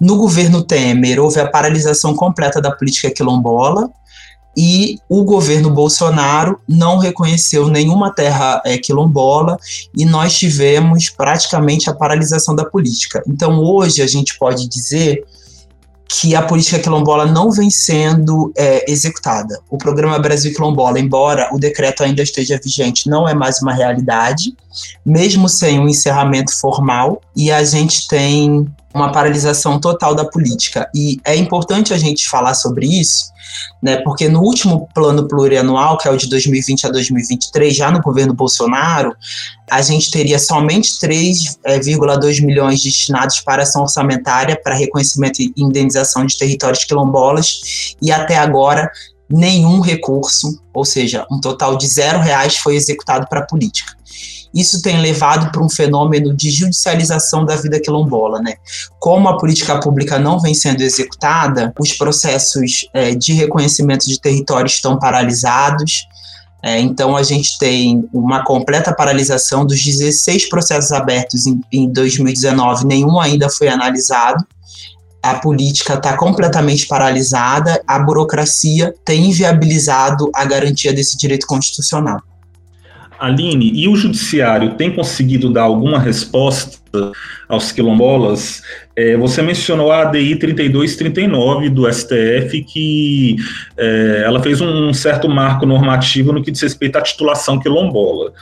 No 0.00 0.16
governo 0.16 0.62
Temer, 0.62 1.20
houve 1.20 1.40
a 1.40 1.50
paralisação 1.50 2.14
completa 2.14 2.62
da 2.62 2.70
política 2.70 3.10
quilombola 3.10 3.90
e 4.56 4.98
o 5.08 5.22
governo 5.22 5.70
Bolsonaro 5.70 6.60
não 6.68 6.98
reconheceu 6.98 7.68
nenhuma 7.68 8.12
terra 8.12 8.60
é, 8.64 8.76
quilombola 8.76 9.56
e 9.96 10.04
nós 10.04 10.36
tivemos 10.36 11.10
praticamente 11.10 11.88
a 11.88 11.94
paralisação 11.94 12.54
da 12.54 12.64
política. 12.64 13.22
Então, 13.26 13.60
hoje, 13.60 14.02
a 14.02 14.06
gente 14.06 14.36
pode 14.38 14.68
dizer 14.68 15.24
que 16.08 16.34
a 16.34 16.40
política 16.40 16.78
quilombola 16.78 17.26
não 17.26 17.50
vem 17.50 17.68
sendo 17.68 18.50
é, 18.56 18.90
executada. 18.90 19.60
O 19.70 19.76
programa 19.76 20.18
Brasil 20.18 20.54
Quilombola, 20.54 20.98
embora 20.98 21.50
o 21.52 21.58
decreto 21.58 22.02
ainda 22.02 22.22
esteja 22.22 22.58
vigente, 22.62 23.10
não 23.10 23.28
é 23.28 23.34
mais 23.34 23.60
uma 23.60 23.74
realidade, 23.74 24.56
mesmo 25.04 25.50
sem 25.50 25.78
um 25.78 25.86
encerramento 25.86 26.58
formal, 26.58 27.20
e 27.36 27.52
a 27.52 27.62
gente 27.62 28.08
tem 28.08 28.66
uma 28.94 29.12
paralisação 29.12 29.78
total 29.78 30.14
da 30.14 30.24
política. 30.24 30.90
E 30.94 31.20
é 31.24 31.36
importante 31.36 31.92
a 31.92 31.98
gente 31.98 32.26
falar 32.26 32.54
sobre 32.54 32.86
isso, 32.86 33.26
né, 33.82 33.96
porque 33.98 34.28
no 34.28 34.40
último 34.40 34.88
plano 34.94 35.26
plurianual, 35.26 35.96
que 35.98 36.08
é 36.08 36.10
o 36.10 36.16
de 36.16 36.28
2020 36.28 36.86
a 36.86 36.90
2023, 36.90 37.74
já 37.74 37.90
no 37.90 38.00
governo 38.00 38.34
Bolsonaro, 38.34 39.14
a 39.70 39.82
gente 39.82 40.10
teria 40.10 40.38
somente 40.38 40.98
3,2 40.98 42.38
é, 42.38 42.40
milhões 42.44 42.82
destinados 42.82 43.40
para 43.40 43.62
ação 43.62 43.82
orçamentária 43.82 44.58
para 44.62 44.74
reconhecimento 44.74 45.40
e 45.40 45.52
indenização 45.56 46.24
de 46.24 46.36
territórios 46.36 46.84
quilombolas, 46.84 47.94
e 48.00 48.10
até 48.10 48.36
agora 48.36 48.90
nenhum 49.30 49.80
recurso, 49.80 50.60
ou 50.72 50.84
seja, 50.84 51.26
um 51.30 51.40
total 51.40 51.76
de 51.76 51.86
zero 51.86 52.20
reais 52.20 52.56
foi 52.56 52.76
executado 52.76 53.26
para 53.28 53.40
a 53.40 53.46
política. 53.46 53.98
Isso 54.54 54.80
tem 54.80 55.00
levado 55.00 55.52
para 55.52 55.62
um 55.62 55.68
fenômeno 55.68 56.34
de 56.34 56.50
judicialização 56.50 57.44
da 57.44 57.54
vida 57.56 57.78
quilombola, 57.78 58.40
né? 58.40 58.54
Como 58.98 59.28
a 59.28 59.36
política 59.36 59.78
pública 59.78 60.18
não 60.18 60.40
vem 60.40 60.54
sendo 60.54 60.80
executada, 60.80 61.72
os 61.78 61.92
processos 61.92 62.88
é, 62.94 63.14
de 63.14 63.34
reconhecimento 63.34 64.06
de 64.06 64.18
território 64.18 64.66
estão 64.66 64.98
paralisados. 64.98 66.06
É, 66.62 66.80
então, 66.80 67.16
a 67.16 67.22
gente 67.22 67.58
tem 67.58 68.08
uma 68.12 68.42
completa 68.42 68.94
paralisação 68.94 69.66
dos 69.66 69.84
16 69.84 70.48
processos 70.48 70.92
abertos 70.92 71.46
em, 71.46 71.60
em 71.70 71.92
2019, 71.92 72.86
nenhum 72.86 73.20
ainda 73.20 73.50
foi 73.50 73.68
analisado 73.68 74.44
a 75.22 75.34
política 75.34 75.94
está 75.94 76.16
completamente 76.16 76.86
paralisada, 76.86 77.82
a 77.86 77.98
burocracia 77.98 78.94
tem 79.04 79.26
inviabilizado 79.26 80.30
a 80.34 80.44
garantia 80.44 80.92
desse 80.92 81.16
direito 81.16 81.46
constitucional. 81.46 82.20
Aline, 83.18 83.72
e 83.74 83.88
o 83.88 83.96
judiciário 83.96 84.74
tem 84.74 84.94
conseguido 84.94 85.52
dar 85.52 85.62
alguma 85.62 85.98
resposta 85.98 86.78
aos 87.48 87.72
quilombolas? 87.72 88.62
É, 88.94 89.16
você 89.16 89.42
mencionou 89.42 89.90
a 89.90 90.02
ADI 90.02 90.36
3239 90.36 91.68
do 91.68 91.92
STF, 91.92 92.62
que 92.62 93.36
é, 93.76 94.22
ela 94.24 94.40
fez 94.40 94.60
um 94.60 94.94
certo 94.94 95.28
marco 95.28 95.66
normativo 95.66 96.32
no 96.32 96.42
que 96.42 96.52
diz 96.52 96.62
respeito 96.62 96.96
à 96.96 97.02
titulação 97.02 97.58
quilombola. 97.58 98.32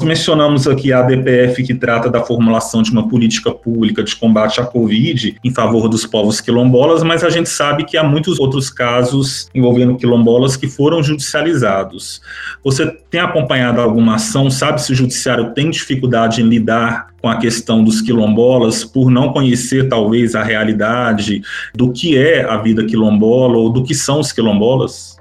Mencionamos 0.00 0.66
aqui 0.66 0.92
a 0.92 0.98
ADPF, 0.98 1.62
que 1.62 1.72
trata 1.72 2.10
da 2.10 2.20
formulação 2.20 2.82
de 2.82 2.90
uma 2.90 3.08
política 3.08 3.52
pública 3.52 4.02
de 4.02 4.14
combate 4.16 4.60
à 4.60 4.64
Covid 4.64 5.36
em 5.42 5.50
favor 5.52 5.88
dos 5.88 6.04
povos 6.04 6.40
quilombolas, 6.40 7.04
mas 7.04 7.22
a 7.22 7.30
gente 7.30 7.48
sabe 7.48 7.84
que 7.84 7.96
há 7.96 8.02
muitos 8.02 8.40
outros 8.40 8.68
casos 8.68 9.48
envolvendo 9.54 9.96
quilombolas 9.96 10.56
que 10.56 10.66
foram 10.66 11.00
judicializados. 11.00 12.20
Você 12.64 12.90
tem 13.08 13.20
acompanhado 13.20 13.80
alguma 13.80 14.16
ação? 14.16 14.50
Sabe 14.50 14.82
se 14.82 14.92
o 14.92 14.96
judiciário 14.96 15.54
tem 15.54 15.70
dificuldade 15.70 16.42
em 16.42 16.48
lidar 16.48 17.14
com 17.22 17.28
a 17.28 17.36
questão 17.36 17.82
dos 17.82 18.02
quilombolas 18.02 18.84
por 18.84 19.10
não 19.10 19.32
conhecer, 19.32 19.88
talvez, 19.88 20.34
a 20.34 20.42
realidade 20.42 21.40
do 21.72 21.92
que 21.92 22.18
é 22.18 22.44
a 22.44 22.56
vida 22.56 22.84
quilombola 22.84 23.56
ou 23.56 23.70
do 23.70 23.84
que 23.84 23.94
são 23.94 24.18
os 24.18 24.32
quilombolas? 24.32 25.13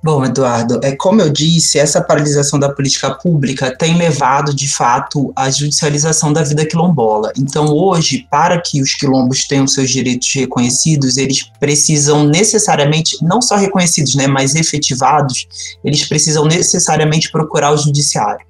Bom, 0.00 0.24
Eduardo, 0.24 0.78
é 0.84 0.94
como 0.94 1.20
eu 1.20 1.28
disse, 1.28 1.76
essa 1.76 2.00
paralisação 2.00 2.56
da 2.56 2.72
política 2.72 3.12
pública 3.16 3.76
tem 3.76 3.96
levado, 3.96 4.54
de 4.54 4.68
fato, 4.68 5.32
à 5.34 5.50
judicialização 5.50 6.32
da 6.32 6.44
vida 6.44 6.64
quilombola. 6.64 7.32
Então, 7.36 7.66
hoje, 7.66 8.24
para 8.30 8.60
que 8.60 8.80
os 8.80 8.94
quilombos 8.94 9.48
tenham 9.48 9.66
seus 9.66 9.90
direitos 9.90 10.32
reconhecidos, 10.32 11.16
eles 11.16 11.50
precisam 11.58 12.24
necessariamente, 12.24 13.16
não 13.22 13.42
só 13.42 13.56
reconhecidos, 13.56 14.14
né, 14.14 14.28
mas 14.28 14.54
efetivados, 14.54 15.48
eles 15.84 16.04
precisam 16.04 16.44
necessariamente 16.44 17.32
procurar 17.32 17.72
o 17.72 17.76
judiciário. 17.76 18.46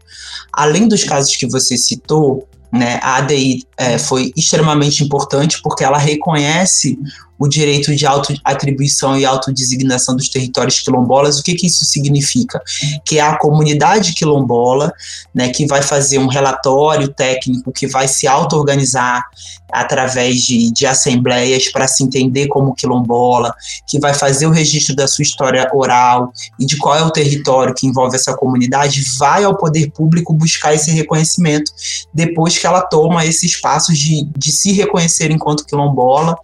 Além 0.52 0.86
dos 0.86 1.02
casos 1.02 1.34
que 1.34 1.46
você 1.46 1.78
citou, 1.78 2.46
né, 2.70 3.00
a 3.02 3.16
ADI 3.16 3.64
é, 3.78 3.96
foi 3.96 4.32
extremamente 4.36 5.02
importante 5.02 5.62
porque 5.62 5.82
ela 5.82 5.96
reconhece 5.96 6.98
o 7.38 7.46
direito 7.46 7.94
de 7.94 8.06
autoatribuição 8.06 9.16
e 9.16 9.24
autodesignação 9.24 10.16
dos 10.16 10.28
territórios 10.28 10.80
quilombolas. 10.80 11.38
O 11.38 11.42
que, 11.42 11.54
que 11.54 11.66
isso 11.66 11.84
significa? 11.84 12.60
Que 13.04 13.18
é 13.18 13.22
a 13.22 13.36
comunidade 13.36 14.12
quilombola, 14.14 14.92
né, 15.34 15.48
que 15.50 15.66
vai 15.66 15.82
fazer 15.82 16.18
um 16.18 16.26
relatório 16.26 17.08
técnico, 17.08 17.72
que 17.72 17.86
vai 17.86 18.08
se 18.08 18.26
auto-organizar 18.26 19.24
através 19.70 20.42
de, 20.42 20.72
de 20.72 20.86
assembleias 20.86 21.70
para 21.70 21.86
se 21.86 22.02
entender 22.02 22.48
como 22.48 22.74
quilombola, 22.74 23.54
que 23.86 23.98
vai 23.98 24.14
fazer 24.14 24.46
o 24.46 24.50
registro 24.50 24.96
da 24.96 25.06
sua 25.06 25.22
história 25.22 25.68
oral 25.74 26.32
e 26.58 26.64
de 26.64 26.76
qual 26.78 26.96
é 26.96 27.02
o 27.02 27.10
território 27.10 27.74
que 27.74 27.86
envolve 27.86 28.16
essa 28.16 28.34
comunidade, 28.34 29.04
vai 29.18 29.44
ao 29.44 29.56
poder 29.56 29.90
público 29.90 30.32
buscar 30.32 30.74
esse 30.74 30.90
reconhecimento 30.90 31.70
depois 32.12 32.56
que 32.56 32.66
ela 32.66 32.80
toma 32.80 33.26
esses 33.26 33.60
passos 33.60 33.98
de, 33.98 34.26
de 34.36 34.50
se 34.50 34.72
reconhecer 34.72 35.30
enquanto 35.30 35.66
quilombola 35.66 36.36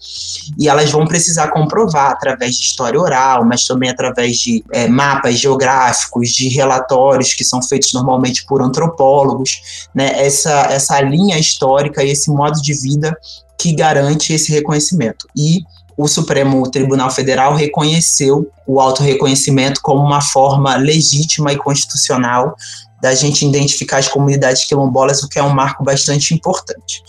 e 0.59 0.69
elas 0.85 0.93
vão 0.93 1.07
precisar 1.07 1.49
comprovar 1.49 2.11
através 2.11 2.57
de 2.57 2.65
história 2.65 3.01
oral, 3.01 3.45
mas 3.45 3.65
também 3.65 3.89
através 3.89 4.37
de 4.37 4.63
é, 4.71 4.87
mapas 4.87 5.39
geográficos, 5.39 6.31
de 6.31 6.49
relatórios 6.49 7.33
que 7.33 7.45
são 7.45 7.63
feitos 7.63 7.93
normalmente 7.93 8.45
por 8.45 8.63
antropólogos, 8.63 9.89
né, 9.95 10.13
essa, 10.25 10.67
essa 10.71 11.01
linha 11.01 11.39
histórica 11.39 12.05
e 12.05 12.11
esse 12.11 12.31
modo 12.31 12.61
de 12.61 12.75
vida 12.75 13.17
que 13.59 13.73
garante 13.75 14.33
esse 14.33 14.53
reconhecimento. 14.53 15.27
E 15.35 15.63
o 15.97 16.07
Supremo 16.07 16.69
Tribunal 16.71 17.11
Federal 17.11 17.55
reconheceu 17.55 18.51
o 18.67 18.81
autorreconhecimento 18.81 19.81
como 19.83 20.03
uma 20.03 20.21
forma 20.21 20.77
legítima 20.77 21.53
e 21.53 21.57
constitucional 21.57 22.57
da 23.05 23.15
gente 23.15 23.45
identificar 23.45 23.99
as 23.99 24.09
comunidades 24.09 24.65
quilombolas, 24.65 25.23
o 25.23 25.29
que 25.29 25.39
é 25.39 25.43
um 25.43 25.53
marco 25.53 25.85
bastante 25.85 26.33
importante. 26.33 27.03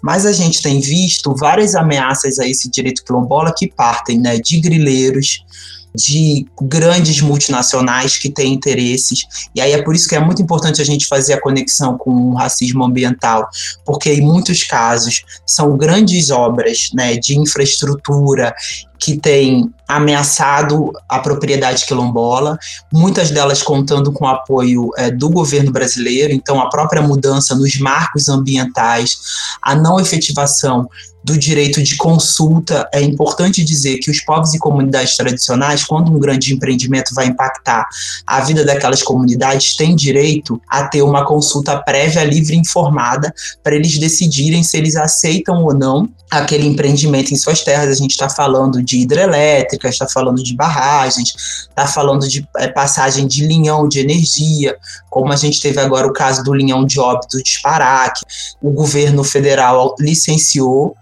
Mas 0.00 0.24
a 0.24 0.30
gente 0.30 0.62
tem 0.62 0.78
visto 0.78 1.34
várias 1.34 1.74
ameaças 1.74 2.38
a 2.38 2.46
esse 2.46 2.70
direito 2.70 3.02
quilombola 3.04 3.52
que 3.52 3.66
partem 3.66 4.20
né, 4.20 4.38
de 4.38 4.60
grileiros, 4.60 5.44
de 5.92 6.46
grandes 6.62 7.20
multinacionais 7.20 8.16
que 8.16 8.30
têm 8.30 8.54
interesses. 8.54 9.24
E 9.52 9.60
aí 9.60 9.72
é 9.72 9.82
por 9.82 9.92
isso 9.92 10.08
que 10.08 10.14
é 10.14 10.20
muito 10.20 10.40
importante 10.40 10.80
a 10.80 10.84
gente 10.84 11.08
fazer 11.08 11.32
a 11.32 11.40
conexão 11.40 11.98
com 11.98 12.12
o 12.12 12.34
racismo 12.34 12.84
ambiental, 12.84 13.48
porque 13.84 14.12
em 14.12 14.20
muitos 14.20 14.62
casos 14.62 15.24
são 15.44 15.76
grandes 15.76 16.30
obras 16.30 16.90
né, 16.94 17.16
de 17.16 17.36
infraestrutura 17.36 18.54
que 19.00 19.16
têm 19.16 19.72
ameaçado 19.88 20.92
a 21.08 21.18
propriedade 21.18 21.86
quilombola, 21.86 22.58
muitas 22.92 23.30
delas 23.30 23.62
contando 23.62 24.12
com 24.12 24.24
o 24.24 24.28
apoio 24.28 24.90
é, 24.96 25.10
do 25.10 25.30
governo 25.30 25.72
brasileiro, 25.72 26.32
então 26.32 26.60
a 26.60 26.68
própria 26.68 27.02
mudança 27.02 27.54
nos 27.56 27.78
marcos 27.78 28.28
ambientais, 28.28 29.18
a 29.62 29.74
não 29.74 29.98
efetivação 29.98 30.88
do 31.22 31.36
direito 31.36 31.82
de 31.82 31.96
consulta, 31.96 32.88
é 32.92 33.02
importante 33.02 33.62
dizer 33.62 33.98
que 33.98 34.10
os 34.10 34.20
povos 34.20 34.54
e 34.54 34.58
comunidades 34.58 35.16
tradicionais, 35.16 35.84
quando 35.84 36.10
um 36.10 36.18
grande 36.18 36.54
empreendimento 36.54 37.14
vai 37.14 37.26
impactar 37.26 37.86
a 38.26 38.40
vida 38.40 38.64
daquelas 38.64 39.02
comunidades, 39.02 39.76
têm 39.76 39.94
direito 39.94 40.60
a 40.68 40.84
ter 40.84 41.02
uma 41.02 41.26
consulta 41.26 41.76
prévia, 41.78 42.24
livre 42.24 42.54
e 42.54 42.58
informada, 42.58 43.34
para 43.62 43.76
eles 43.76 43.98
decidirem 43.98 44.62
se 44.62 44.76
eles 44.78 44.96
aceitam 44.96 45.62
ou 45.62 45.74
não 45.74 46.08
aquele 46.30 46.66
empreendimento 46.66 47.34
em 47.34 47.36
suas 47.36 47.62
terras. 47.62 47.90
A 47.90 47.94
gente 47.94 48.12
está 48.12 48.28
falando 48.28 48.82
de 48.90 49.02
hidrelétricas, 49.02 49.92
está 49.92 50.08
falando 50.08 50.42
de 50.42 50.54
barragens, 50.54 51.68
está 51.68 51.86
falando 51.86 52.26
de 52.26 52.46
é, 52.58 52.68
passagem 52.68 53.26
de 53.26 53.46
linhão 53.46 53.88
de 53.88 54.00
energia, 54.00 54.76
como 55.08 55.32
a 55.32 55.36
gente 55.36 55.60
teve 55.60 55.80
agora 55.80 56.06
o 56.06 56.12
caso 56.12 56.42
do 56.42 56.52
linhão 56.52 56.84
de 56.84 56.98
óbito 56.98 57.42
de 57.42 57.48
Sparac. 57.48 58.20
O 58.60 58.70
governo 58.70 59.22
federal 59.22 59.94
licenciou 59.98 60.96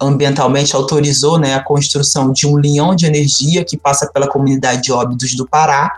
ambientalmente 0.00 0.74
autorizou 0.74 1.38
né, 1.38 1.54
a 1.54 1.62
construção 1.62 2.32
de 2.32 2.46
um 2.46 2.58
linhão 2.58 2.94
de 2.94 3.06
energia 3.06 3.64
que 3.64 3.76
passa 3.76 4.10
pela 4.12 4.26
comunidade 4.26 4.82
de 4.82 4.92
Óbidos 4.92 5.34
do 5.36 5.46
Pará, 5.46 5.92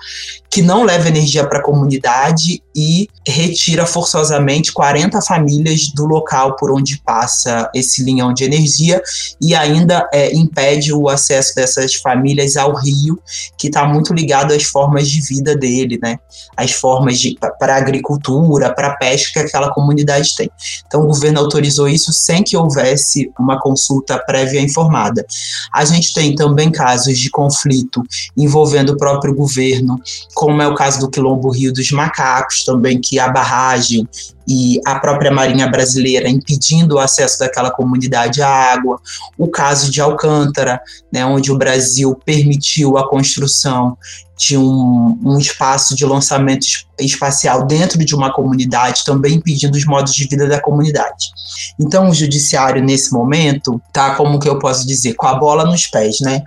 que 0.51 0.61
não 0.61 0.83
leva 0.83 1.09
energia 1.09 1.47
para 1.47 1.59
a 1.59 1.63
comunidade 1.63 2.63
e 2.75 3.09
retira 3.27 3.87
forçosamente 3.87 4.73
40 4.73 5.21
famílias 5.23 5.89
do 5.89 6.05
local 6.05 6.57
por 6.57 6.73
onde 6.73 6.99
passa 6.99 7.71
esse 7.75 8.03
linhão 8.03 8.35
de 8.35 8.45
energia 8.45 9.01
e 9.41 9.55
ainda 9.55 10.09
é, 10.13 10.35
impede 10.35 10.93
o 10.93 11.09
acesso 11.09 11.55
dessas 11.55 11.95
famílias 11.95 12.57
ao 12.57 12.75
rio, 12.75 13.19
que 13.57 13.69
está 13.69 13.87
muito 13.87 14.13
ligado 14.13 14.53
às 14.53 14.65
formas 14.65 15.09
de 15.09 15.21
vida 15.21 15.57
dele, 15.57 15.99
né? 16.03 16.19
As 16.57 16.73
formas 16.73 17.21
para 17.59 17.77
agricultura, 17.77 18.75
para 18.75 18.97
pesca 18.97 19.41
que 19.41 19.47
aquela 19.47 19.73
comunidade 19.73 20.35
tem. 20.37 20.51
Então 20.87 21.03
o 21.03 21.07
governo 21.07 21.41
autorizou 21.41 21.89
isso 21.89 22.13
sem 22.13 22.43
que 22.43 22.57
houvesse 22.57 23.31
uma 23.39 23.61
consulta 23.61 24.19
prévia 24.19 24.61
informada. 24.61 25.25
A 25.73 25.85
gente 25.85 26.13
tem 26.13 26.35
também 26.35 26.71
casos 26.71 27.19
de 27.19 27.31
conflito 27.31 28.03
envolvendo 28.37 28.91
o 28.91 28.97
próprio 28.97 29.35
governo, 29.35 30.01
como 30.35 30.61
é 30.61 30.67
o 30.67 30.75
caso 30.75 31.01
do 31.01 31.11
Quilombo 31.11 31.51
Rio 31.51 31.73
dos 31.73 31.91
Macacos, 31.91 32.64
também 32.65 33.01
que 33.01 33.19
a 33.19 33.29
barragem 33.29 34.09
e 34.47 34.81
a 34.87 34.99
própria 34.99 35.31
Marinha 35.31 35.67
Brasileira 35.69 36.29
impedindo 36.29 36.97
o 36.97 36.99
acesso 36.99 37.39
daquela 37.39 37.71
comunidade 37.71 38.43
à 38.43 38.49
água, 38.49 39.01
o 39.39 39.49
caso 39.49 39.91
de 39.91 40.01
Alcântara, 40.01 40.81
né, 41.13 41.25
onde 41.25 41.51
o 41.51 41.59
Brasil 41.59 42.15
permitiu 42.25 42.99
a 42.99 43.09
construção 43.09 43.97
de 44.37 44.57
um, 44.57 45.19
um 45.25 45.39
espaço 45.39 45.95
de 45.95 46.05
lançamento 46.05 46.67
espacial 46.99 47.67
dentro 47.67 48.05
de 48.05 48.15
uma 48.15 48.33
comunidade, 48.33 49.05
também 49.05 49.35
impedindo 49.35 49.77
os 49.77 49.85
modos 49.85 50.15
de 50.15 50.27
vida 50.27 50.49
da 50.49 50.61
comunidade. 50.61 51.31
Então, 51.79 52.09
o 52.09 52.15
judiciário, 52.15 52.83
nesse 52.83 53.13
momento, 53.13 53.81
tá, 53.93 54.15
como 54.17 54.39
que 54.39 54.49
eu 54.49 54.59
posso 54.59 54.87
dizer, 54.87 55.15
com 55.15 55.27
a 55.27 55.35
bola 55.35 55.65
nos 55.65 55.87
pés, 55.87 56.21
né? 56.21 56.43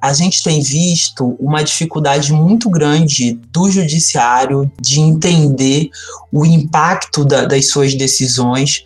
A 0.00 0.12
gente 0.12 0.42
tem 0.42 0.62
visto 0.62 1.36
uma 1.38 1.62
dificuldade 1.62 2.32
muito 2.32 2.70
grande 2.70 3.38
do 3.52 3.70
judiciário 3.70 4.70
de 4.80 5.00
entender 5.00 5.90
o 6.32 6.44
impacto 6.44 7.24
da, 7.24 7.44
das 7.44 7.68
suas 7.68 7.94
decisões 7.94 8.84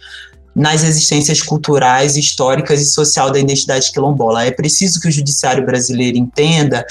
nas 0.55 0.85
existências 0.85 1.40
culturais, 1.40 2.16
históricas 2.16 2.81
e 2.81 2.87
social 2.87 3.31
da 3.31 3.38
identidade 3.38 3.90
quilombola. 3.90 4.44
É 4.44 4.51
preciso 4.51 5.01
que 5.01 5.09
o 5.09 5.12
judiciário 5.12 5.64
brasileiro 5.64 6.18
entenda 6.18 6.85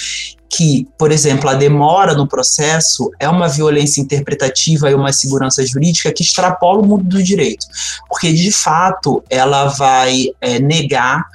que, 0.50 0.86
por 0.98 1.12
exemplo, 1.12 1.50
a 1.50 1.54
demora 1.54 2.14
no 2.14 2.28
processo 2.28 3.10
é 3.20 3.30
uma 3.30 3.48
violência 3.48 4.02
interpretativa 4.02 4.92
e 4.92 4.94
uma 4.94 5.14
segurança 5.14 5.66
jurídica 5.66 6.12
que 6.12 6.24
extrapola 6.24 6.82
o 6.82 6.86
mundo 6.86 7.06
do 7.06 7.24
direito, 7.24 7.66
porque 8.10 8.34
de 8.34 8.52
fato 8.52 9.24
ela 9.30 9.66
vai 9.68 10.26
é, 10.42 10.60
negar 10.60 11.26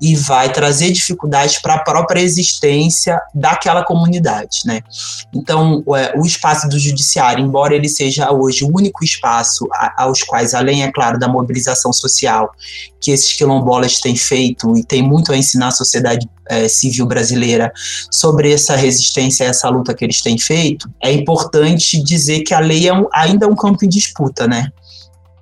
e 0.00 0.14
vai 0.14 0.52
trazer 0.52 0.90
dificuldades 0.90 1.60
para 1.60 1.74
a 1.74 1.78
própria 1.78 2.20
existência 2.20 3.20
daquela 3.34 3.84
comunidade, 3.84 4.60
né? 4.64 4.82
Então, 5.34 5.82
o 5.86 6.26
espaço 6.26 6.68
do 6.68 6.78
judiciário, 6.78 7.44
embora 7.44 7.74
ele 7.74 7.88
seja 7.88 8.30
hoje 8.30 8.64
o 8.64 8.74
único 8.74 9.04
espaço 9.04 9.66
aos 9.96 10.22
quais, 10.22 10.54
além, 10.54 10.82
é 10.82 10.92
claro, 10.92 11.18
da 11.18 11.28
mobilização 11.28 11.92
social 11.92 12.50
que 13.00 13.10
esses 13.10 13.32
quilombolas 13.32 14.00
têm 14.00 14.16
feito 14.16 14.76
e 14.76 14.84
tem 14.84 15.02
muito 15.02 15.32
a 15.32 15.36
ensinar 15.36 15.68
à 15.68 15.70
sociedade 15.70 16.28
é, 16.48 16.68
civil 16.68 17.06
brasileira 17.06 17.72
sobre 18.10 18.52
essa 18.52 18.76
resistência, 18.76 19.44
essa 19.44 19.68
luta 19.68 19.94
que 19.94 20.04
eles 20.04 20.20
têm 20.20 20.38
feito, 20.38 20.90
é 21.02 21.12
importante 21.12 22.02
dizer 22.02 22.40
que 22.40 22.54
a 22.54 22.60
lei 22.60 22.88
é 22.88 22.92
um, 22.92 23.06
ainda 23.12 23.46
é 23.46 23.48
um 23.48 23.56
campo 23.56 23.84
em 23.84 23.88
disputa, 23.88 24.46
né? 24.46 24.70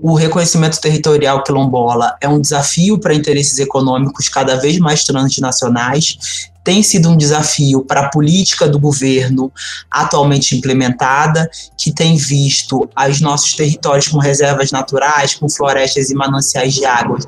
O 0.06 0.12
reconhecimento 0.12 0.78
territorial 0.82 1.42
quilombola 1.42 2.14
é 2.20 2.28
um 2.28 2.38
desafio 2.38 2.98
para 2.98 3.14
interesses 3.14 3.58
econômicos 3.58 4.28
cada 4.28 4.54
vez 4.56 4.78
mais 4.78 5.02
transnacionais, 5.02 6.50
tem 6.62 6.82
sido 6.82 7.08
um 7.08 7.16
desafio 7.16 7.82
para 7.82 8.00
a 8.00 8.10
política 8.10 8.68
do 8.68 8.78
governo 8.78 9.50
atualmente 9.90 10.54
implementada, 10.54 11.50
que 11.78 11.90
tem 11.90 12.18
visto 12.18 12.86
os 13.08 13.20
nossos 13.22 13.54
territórios 13.54 14.06
com 14.08 14.18
reservas 14.18 14.70
naturais, 14.70 15.36
com 15.36 15.48
florestas 15.48 16.10
e 16.10 16.14
mananciais 16.14 16.74
de 16.74 16.84
água 16.84 17.18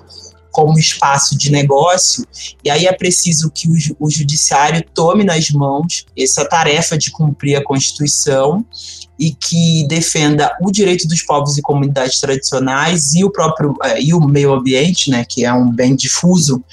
como 0.57 0.79
espaço 0.79 1.37
de 1.37 1.53
negócio, 1.53 2.27
e 2.65 2.71
aí 2.71 2.87
é 2.87 2.93
preciso 2.95 3.51
que 3.51 3.69
o, 3.69 4.07
o 4.07 4.11
judiciário 4.11 4.83
tome 4.95 5.23
nas 5.23 5.51
mãos 5.51 6.07
essa 6.17 6.49
tarefa 6.49 6.97
de 6.97 7.11
cumprir 7.11 7.57
a 7.57 7.63
Constituição 7.63 8.65
e 9.19 9.35
que 9.35 9.87
defenda 9.87 10.51
o 10.63 10.73
direito 10.73 11.07
dos 11.07 11.21
povos 11.21 11.59
e 11.59 11.63
comunidades 11.63 12.19
tradicionais 12.21 13.13
e 13.13 13.23
o 13.23 13.31
próprio 13.31 13.75
é, 13.85 14.01
e 14.01 14.15
o 14.15 14.21
meio 14.21 14.55
ambiente, 14.55 15.11
né, 15.11 15.27
que 15.29 15.45
é 15.45 15.53
um 15.53 15.71
bem 15.71 15.95
difuso, 15.95 16.65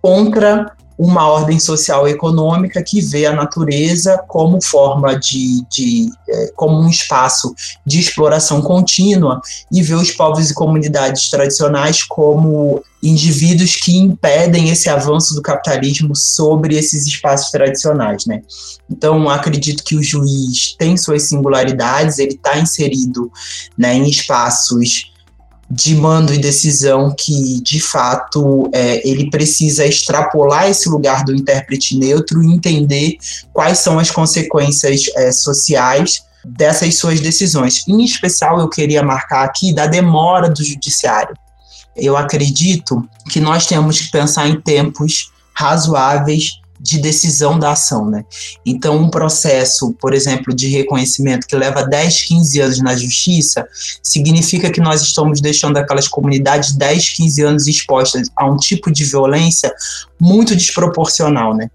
contra 0.00 0.74
uma 0.98 1.28
ordem 1.28 1.60
social 1.60 2.08
e 2.08 2.10
econômica 2.10 2.82
que 2.82 3.00
vê 3.00 3.24
a 3.26 3.32
natureza 3.32 4.18
como 4.26 4.60
forma 4.60 5.16
de, 5.16 5.64
de 5.70 6.10
é, 6.28 6.52
como 6.56 6.76
um 6.80 6.88
espaço 6.88 7.54
de 7.86 8.00
exploração 8.00 8.60
contínua 8.60 9.40
e 9.70 9.80
vê 9.80 9.94
os 9.94 10.10
povos 10.10 10.50
e 10.50 10.54
comunidades 10.54 11.30
tradicionais 11.30 12.02
como 12.02 12.82
indivíduos 13.00 13.76
que 13.76 13.96
impedem 13.96 14.70
esse 14.70 14.88
avanço 14.88 15.36
do 15.36 15.42
capitalismo 15.42 16.16
sobre 16.16 16.76
esses 16.76 17.06
espaços 17.06 17.52
tradicionais, 17.52 18.26
né? 18.26 18.42
Então, 18.90 19.30
acredito 19.30 19.84
que 19.84 19.94
o 19.94 20.02
juiz 20.02 20.74
tem 20.76 20.96
suas 20.96 21.28
singularidades, 21.28 22.18
ele 22.18 22.34
está 22.34 22.58
inserido 22.58 23.30
né, 23.76 23.94
em 23.94 24.08
espaços 24.08 25.12
de 25.70 25.94
mando 25.94 26.32
e 26.32 26.38
decisão 26.38 27.14
que, 27.16 27.60
de 27.62 27.78
fato, 27.78 28.70
é, 28.72 29.06
ele 29.06 29.30
precisa 29.30 29.84
extrapolar 29.84 30.68
esse 30.68 30.88
lugar 30.88 31.24
do 31.24 31.34
intérprete 31.34 31.96
neutro 31.96 32.42
e 32.42 32.52
entender 32.52 33.18
quais 33.52 33.78
são 33.78 33.98
as 33.98 34.10
consequências 34.10 35.04
é, 35.14 35.30
sociais 35.30 36.22
dessas 36.44 36.96
suas 36.96 37.20
decisões. 37.20 37.86
Em 37.86 38.02
especial, 38.02 38.58
eu 38.58 38.68
queria 38.68 39.02
marcar 39.02 39.44
aqui 39.44 39.74
da 39.74 39.86
demora 39.86 40.48
do 40.48 40.64
judiciário. 40.64 41.36
Eu 41.94 42.16
acredito 42.16 43.06
que 43.28 43.40
nós 43.40 43.66
temos 43.66 44.00
que 44.00 44.10
pensar 44.10 44.48
em 44.48 44.60
tempos 44.60 45.30
razoáveis 45.52 46.60
de 46.80 46.98
decisão 46.98 47.58
da 47.58 47.72
ação, 47.72 48.08
né? 48.08 48.24
Então, 48.64 48.96
um 48.96 49.10
processo, 49.10 49.92
por 50.00 50.14
exemplo, 50.14 50.54
de 50.54 50.68
reconhecimento 50.68 51.46
que 51.46 51.56
leva 51.56 51.84
10, 51.84 52.22
15 52.22 52.60
anos 52.60 52.80
na 52.80 52.96
justiça, 52.96 53.66
significa 54.02 54.70
que 54.70 54.80
nós 54.80 55.02
estamos 55.02 55.40
deixando 55.40 55.76
aquelas 55.76 56.06
comunidades 56.06 56.72
10, 56.76 57.10
15 57.10 57.42
anos 57.42 57.66
expostas 57.66 58.28
a 58.36 58.46
um 58.48 58.56
tipo 58.56 58.90
de 58.92 59.04
violência 59.04 59.72
muito 60.20 60.54
desproporcional, 60.54 61.54
né? 61.54 61.70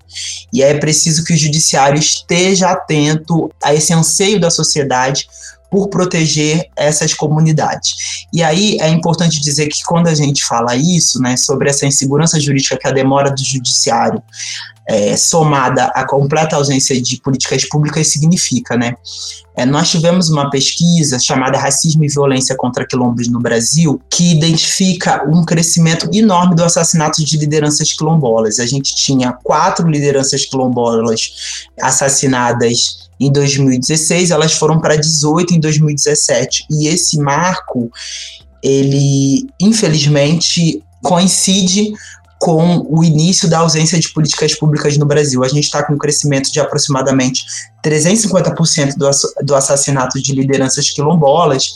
E 0.52 0.62
é 0.62 0.74
preciso 0.78 1.24
que 1.24 1.34
o 1.34 1.38
judiciário 1.38 2.00
esteja 2.00 2.70
atento 2.70 3.52
a 3.62 3.74
esse 3.74 3.94
anseio 3.94 4.40
da 4.40 4.50
sociedade 4.50 5.28
por 5.74 5.90
proteger 5.90 6.70
essas 6.76 7.16
comunidades. 7.16 8.28
E 8.32 8.44
aí 8.44 8.78
é 8.80 8.88
importante 8.90 9.42
dizer 9.42 9.68
que 9.70 9.82
quando 9.84 10.08
a 10.08 10.14
gente 10.14 10.46
fala 10.46 10.76
isso, 10.76 11.20
né, 11.20 11.36
sobre 11.36 11.68
essa 11.68 11.88
insegurança 11.88 12.40
jurídica 12.40 12.78
que 12.78 12.86
é 12.86 12.92
a 12.92 12.94
demora 12.94 13.32
do 13.32 13.44
judiciário 13.44 14.22
é, 14.88 15.16
somada 15.16 15.86
à 15.86 16.06
completa 16.06 16.56
ausência 16.56 17.00
de 17.02 17.18
políticas 17.22 17.66
públicas 17.66 18.08
significa, 18.08 18.76
né? 18.76 18.96
É, 19.56 19.66
nós 19.66 19.90
tivemos 19.90 20.30
uma 20.30 20.50
pesquisa 20.50 21.20
chamada 21.20 21.58
Racismo 21.58 22.04
e 22.04 22.08
Violência 22.08 22.56
contra 22.56 22.86
Quilombos 22.86 23.28
no 23.28 23.40
Brasil, 23.40 24.02
que 24.10 24.32
identifica 24.32 25.24
um 25.30 25.46
crescimento 25.46 26.10
enorme 26.12 26.56
do 26.56 26.64
assassinato 26.64 27.24
de 27.24 27.38
lideranças 27.38 27.94
quilombolas. 27.94 28.60
A 28.60 28.66
gente 28.66 28.96
tinha 28.96 29.32
quatro 29.32 29.88
lideranças 29.88 30.46
quilombolas 30.46 31.66
assassinadas 31.80 33.04
em 33.20 33.32
2016, 33.32 34.32
elas 34.32 34.54
foram 34.54 34.80
para 34.80 34.98
18 34.98 35.54
em 35.54 35.60
2017. 35.60 36.66
E 36.70 36.88
esse 36.88 37.18
marco, 37.20 37.92
ele 38.62 39.48
infelizmente 39.62 40.84
coincide 41.02 41.94
com 42.44 42.86
o 42.90 43.02
início 43.06 43.50
da 43.50 43.60
ausência 43.60 43.98
de 43.98 44.10
políticas 44.10 44.54
públicas 44.54 44.98
no 44.98 45.06
Brasil. 45.06 45.46
A 45.46 45.48
gente 45.48 45.64
está 45.64 45.82
com 45.82 45.94
um 45.94 45.98
crescimento 45.98 46.52
de 46.52 46.60
aproximadamente 46.60 47.46
350% 47.82 48.98
do, 48.98 49.10
do 49.46 49.56
assassinato 49.56 50.22
de 50.22 50.34
lideranças 50.34 50.90
quilombolas, 50.90 51.74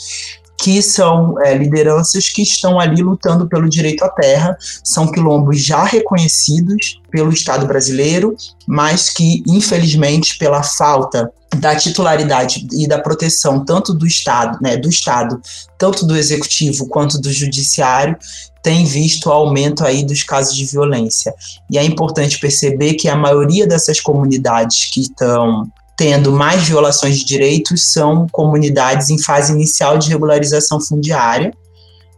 que 0.60 0.82
são 0.82 1.40
é, 1.42 1.56
lideranças 1.56 2.30
que 2.30 2.42
estão 2.42 2.80
ali 2.80 3.02
lutando 3.02 3.48
pelo 3.48 3.70
direito 3.70 4.04
à 4.04 4.10
terra, 4.10 4.58
são 4.84 5.12
quilombos 5.12 5.64
já 5.64 5.84
reconhecidos 5.84 7.00
pelo 7.12 7.32
Estado 7.32 7.68
brasileiro, 7.68 8.36
mas 8.66 9.10
que, 9.10 9.44
infelizmente, 9.48 10.38
pela 10.38 10.64
falta 10.64 11.32
da 11.56 11.76
titularidade 11.76 12.68
e 12.74 12.88
da 12.88 13.00
proteção 13.00 13.64
tanto 13.64 13.94
do 13.94 14.06
Estado, 14.06 14.58
né, 14.62 14.76
do 14.76 14.90
Estado, 14.90 15.40
tanto 15.78 16.06
do 16.06 16.18
executivo 16.18 16.88
quanto 16.88 17.20
do 17.22 17.32
judiciário, 17.32 18.18
tem 18.62 18.84
visto 18.84 19.28
o 19.28 19.32
aumento 19.32 19.86
aí 19.86 20.04
dos 20.04 20.24
casos 20.24 20.56
de 20.56 20.66
violência. 20.66 21.34
E 21.72 21.78
é 21.78 21.84
importante 21.84 22.40
perceber 22.40 22.96
que 22.96 23.08
a 23.08 23.16
maioria 23.16 23.66
dessas 23.66 24.02
comunidades 24.02 24.90
que 24.92 25.02
estão 25.02 25.72
tendo 25.98 26.32
mais 26.32 26.64
violações 26.64 27.18
de 27.18 27.26
direitos 27.26 27.92
são 27.92 28.28
comunidades 28.32 29.10
em 29.10 29.18
fase 29.18 29.52
inicial 29.52 29.98
de 29.98 30.10
regularização 30.10 30.80
fundiária, 30.80 31.52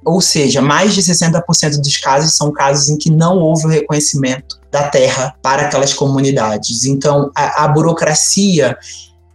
ou 0.06 0.20
seja, 0.20 0.62
mais 0.62 0.94
de 0.94 1.02
60% 1.02 1.78
dos 1.82 1.98
casos 1.98 2.36
são 2.36 2.52
casos 2.52 2.90
em 2.90 2.98
que 2.98 3.10
não 3.10 3.38
houve 3.38 3.66
o 3.66 3.70
reconhecimento 3.70 4.60
da 4.70 4.84
terra 4.88 5.34
para 5.42 5.64
aquelas 5.64 5.94
comunidades. 5.94 6.86
Então, 6.86 7.32
a, 7.34 7.64
a 7.64 7.68
burocracia 7.68 8.78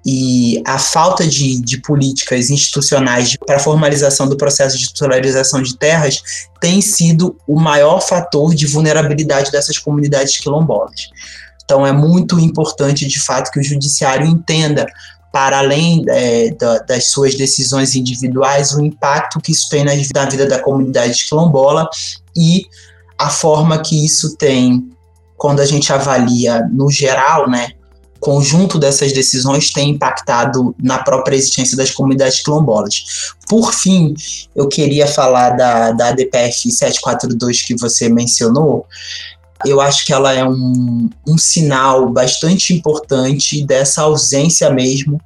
e 0.06 0.62
a 0.66 0.78
falta 0.78 1.26
de, 1.26 1.60
de 1.60 1.80
políticas 1.80 2.50
institucionais 2.50 3.36
para 3.46 3.58
formalização 3.58 4.28
do 4.28 4.36
processo 4.36 4.76
de 4.76 4.88
titularização 4.88 5.62
de 5.62 5.76
terras 5.78 6.22
tem 6.60 6.82
sido 6.82 7.36
o 7.46 7.58
maior 7.58 8.00
fator 8.00 8.54
de 8.54 8.66
vulnerabilidade 8.66 9.50
dessas 9.50 9.78
comunidades 9.78 10.36
quilombolas. 10.36 11.08
Então, 11.64 11.86
é 11.86 11.92
muito 11.92 12.38
importante, 12.38 13.06
de 13.06 13.20
fato, 13.20 13.50
que 13.50 13.60
o 13.60 13.64
judiciário 13.64 14.26
entenda, 14.26 14.86
para 15.32 15.58
além 15.58 16.04
é, 16.08 16.50
da, 16.50 16.78
das 16.78 17.08
suas 17.08 17.34
decisões 17.34 17.94
individuais, 17.94 18.72
o 18.72 18.84
impacto 18.84 19.40
que 19.40 19.52
isso 19.52 19.68
tem 19.68 19.84
na, 19.84 19.92
na 20.14 20.28
vida 20.28 20.46
da 20.46 20.60
comunidade 20.60 21.24
quilombola 21.24 21.88
e 22.36 22.66
a 23.18 23.30
forma 23.30 23.80
que 23.82 24.04
isso 24.04 24.36
tem, 24.36 24.88
quando 25.36 25.60
a 25.60 25.66
gente 25.66 25.92
avalia 25.92 26.68
no 26.72 26.90
geral, 26.90 27.48
né, 27.48 27.70
conjunto 28.24 28.78
dessas 28.78 29.12
decisões 29.12 29.70
tem 29.70 29.90
impactado 29.90 30.74
na 30.82 30.98
própria 30.98 31.36
existência 31.36 31.76
das 31.76 31.90
comunidades 31.90 32.42
quilombolas. 32.42 33.34
Por 33.46 33.74
fim, 33.74 34.14
eu 34.56 34.66
queria 34.66 35.06
falar 35.06 35.50
da, 35.50 35.92
da 35.92 36.08
ADPF 36.08 36.70
742 36.70 37.62
que 37.62 37.76
você 37.76 38.08
mencionou, 38.08 38.86
eu 39.64 39.80
acho 39.80 40.04
que 40.04 40.12
ela 40.12 40.32
é 40.32 40.44
um, 40.44 41.08
um 41.26 41.38
sinal 41.38 42.08
bastante 42.10 42.74
importante 42.74 43.64
dessa 43.64 44.02
ausência 44.02 44.70
mesmo 44.70 45.20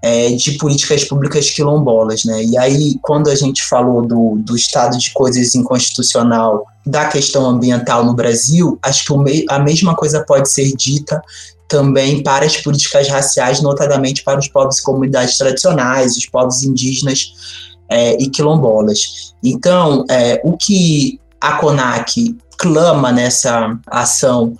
é, 0.00 0.30
de 0.30 0.52
políticas 0.52 1.04
públicas 1.04 1.50
quilombolas, 1.50 2.24
né? 2.24 2.42
E 2.44 2.56
aí, 2.56 2.94
quando 3.02 3.28
a 3.28 3.34
gente 3.34 3.64
falou 3.64 4.06
do, 4.06 4.36
do 4.38 4.56
estado 4.56 4.96
de 4.96 5.12
coisas 5.12 5.54
inconstitucional 5.54 6.64
da 6.86 7.06
questão 7.06 7.46
ambiental 7.46 8.04
no 8.04 8.14
Brasil, 8.14 8.78
acho 8.82 9.04
que 9.04 9.18
me, 9.18 9.44
a 9.48 9.58
mesma 9.58 9.94
coisa 9.94 10.24
pode 10.24 10.50
ser 10.50 10.72
dita 10.76 11.20
também 11.66 12.22
para 12.22 12.46
as 12.46 12.56
políticas 12.56 13.08
raciais, 13.08 13.60
notadamente 13.60 14.22
para 14.22 14.38
os 14.38 14.48
povos 14.48 14.78
e 14.78 14.82
comunidades 14.82 15.36
tradicionais, 15.36 16.16
os 16.16 16.26
povos 16.26 16.62
indígenas 16.62 17.32
é, 17.88 18.16
e 18.22 18.30
quilombolas. 18.30 19.34
Então, 19.42 20.04
é, 20.08 20.40
o 20.44 20.56
que 20.56 21.20
a 21.40 21.54
CONAC 21.54 22.36
clama 22.58 23.12
nessa 23.12 23.78
ação 23.86 24.54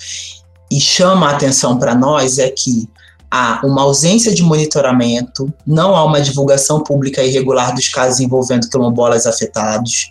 e 0.71 0.81
chama 0.81 1.29
a 1.29 1.33
atenção 1.33 1.79
para 1.79 1.95
nós 1.95 2.39
é 2.39 2.49
que 2.49 2.89
há 3.31 3.61
uma 3.65 3.83
ausência 3.83 4.35
de 4.35 4.43
monitoramento, 4.43 5.53
não 5.67 5.95
há 5.95 6.05
uma 6.05 6.21
divulgação 6.21 6.83
pública 6.83 7.23
irregular 7.23 7.75
dos 7.75 7.89
casos 7.89 8.21
envolvendo 8.21 8.71
quilombolas 8.71 9.27
afetados. 9.27 10.11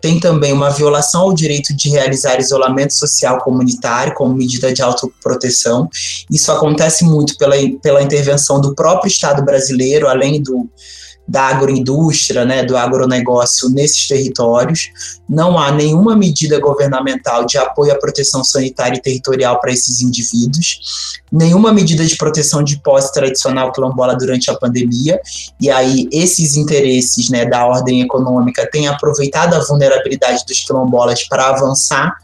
Tem 0.00 0.18
também 0.18 0.52
uma 0.52 0.70
violação 0.70 1.22
ao 1.22 1.34
direito 1.34 1.74
de 1.74 1.90
realizar 1.90 2.38
isolamento 2.38 2.94
social 2.94 3.38
comunitário 3.38 4.14
como 4.14 4.34
medida 4.34 4.72
de 4.72 4.80
autoproteção. 4.80 5.88
Isso 6.30 6.50
acontece 6.50 7.04
muito 7.04 7.36
pela, 7.36 7.56
pela 7.82 8.02
intervenção 8.02 8.60
do 8.60 8.74
próprio 8.74 9.08
Estado 9.08 9.44
brasileiro, 9.44 10.08
além 10.08 10.40
do, 10.40 10.70
da 11.26 11.48
agroindústria, 11.48 12.44
né, 12.44 12.64
do 12.64 12.76
agronegócio 12.76 13.68
nesses 13.70 14.06
territórios. 14.06 14.90
Não 15.28 15.58
há 15.58 15.72
nenhuma 15.72 16.14
medida 16.14 16.60
governamental 16.60 17.44
de 17.44 17.58
apoio 17.58 17.92
à 17.92 17.96
proteção 17.96 18.44
sanitária 18.44 18.96
e 18.96 19.02
territorial 19.02 19.60
para 19.60 19.72
esses 19.72 20.00
indivíduos, 20.00 21.20
nenhuma 21.32 21.72
medida 21.72 22.04
de 22.04 22.16
proteção 22.16 22.62
de 22.62 22.78
posse 22.78 23.12
tradicional 23.12 23.72
quilombola 23.72 24.14
durante 24.14 24.50
a 24.50 24.54
pandemia, 24.54 25.20
e 25.60 25.68
aí 25.70 26.08
esses 26.12 26.56
interesses 26.56 27.28
né, 27.28 27.44
da 27.44 27.66
ordem 27.66 28.02
econômica 28.02 28.68
têm 28.70 28.86
aproveitado 28.86 29.54
a 29.54 29.64
vulnerabilidade 29.64 30.44
dos 30.46 30.60
quilombolas 30.60 31.24
para 31.24 31.48
avançar 31.48 32.16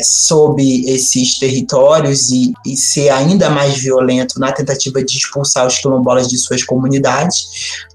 sob 0.00 0.62
esses 0.88 1.38
territórios 1.38 2.30
e, 2.30 2.52
e, 2.64 2.76
ser 2.76 3.10
ainda 3.10 3.50
mais 3.50 3.78
violento 3.78 4.38
na 4.38 4.52
tentativa 4.52 5.02
de 5.02 5.16
expulsar 5.16 5.66
os 5.66 5.78
quilombolas 5.78 6.28
de 6.28 6.38
suas 6.38 6.62
comunidades. 6.62 7.46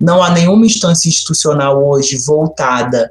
Não 0.01 0.21
há 0.21 0.29
nenhuma 0.29 0.65
instância 0.65 1.07
institucional 1.07 1.81
hoje 1.81 2.17
voltada 2.17 3.09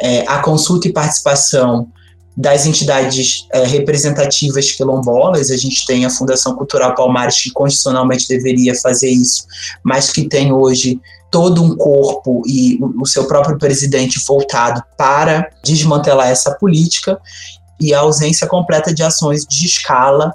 é, 0.00 0.24
à 0.26 0.40
consulta 0.40 0.88
e 0.88 0.92
participação 0.92 1.88
das 2.36 2.66
entidades 2.66 3.46
é, 3.52 3.64
representativas 3.64 4.72
quilombolas. 4.72 5.52
A 5.52 5.56
gente 5.56 5.86
tem 5.86 6.04
a 6.04 6.10
Fundação 6.10 6.56
Cultural 6.56 6.92
Palmares, 6.94 7.40
que 7.40 7.50
constitucionalmente 7.52 8.26
deveria 8.26 8.74
fazer 8.74 9.10
isso, 9.10 9.44
mas 9.84 10.10
que 10.10 10.28
tem 10.28 10.52
hoje 10.52 11.00
todo 11.30 11.62
um 11.62 11.76
corpo 11.76 12.42
e 12.46 12.78
o 13.00 13.06
seu 13.06 13.26
próprio 13.26 13.58
presidente 13.58 14.20
voltado 14.26 14.82
para 14.96 15.48
desmantelar 15.64 16.28
essa 16.28 16.54
política 16.54 17.20
e 17.80 17.94
a 17.94 18.00
ausência 18.00 18.46
completa 18.46 18.92
de 18.92 19.02
ações 19.02 19.44
de 19.46 19.66
escala 19.66 20.34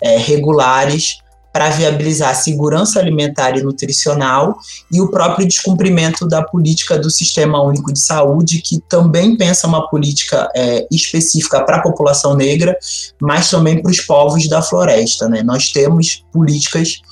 é, 0.00 0.16
regulares 0.18 1.22
para 1.52 1.68
viabilizar 1.68 2.30
a 2.30 2.34
segurança 2.34 2.98
alimentar 2.98 3.56
e 3.56 3.62
nutricional 3.62 4.56
e 4.90 5.00
o 5.00 5.10
próprio 5.10 5.46
descumprimento 5.46 6.26
da 6.26 6.42
política 6.42 6.98
do 6.98 7.10
Sistema 7.10 7.62
Único 7.62 7.92
de 7.92 8.00
Saúde, 8.00 8.62
que 8.62 8.80
também 8.88 9.36
pensa 9.36 9.66
uma 9.66 9.88
política 9.88 10.50
é, 10.56 10.86
específica 10.90 11.62
para 11.62 11.76
a 11.76 11.82
população 11.82 12.34
negra, 12.34 12.76
mas 13.20 13.50
também 13.50 13.82
para 13.82 13.90
os 13.90 14.00
povos 14.00 14.48
da 14.48 14.62
floresta. 14.62 15.28
Né? 15.28 15.42
Nós 15.42 15.70
temos 15.70 16.24
políticas 16.32 17.02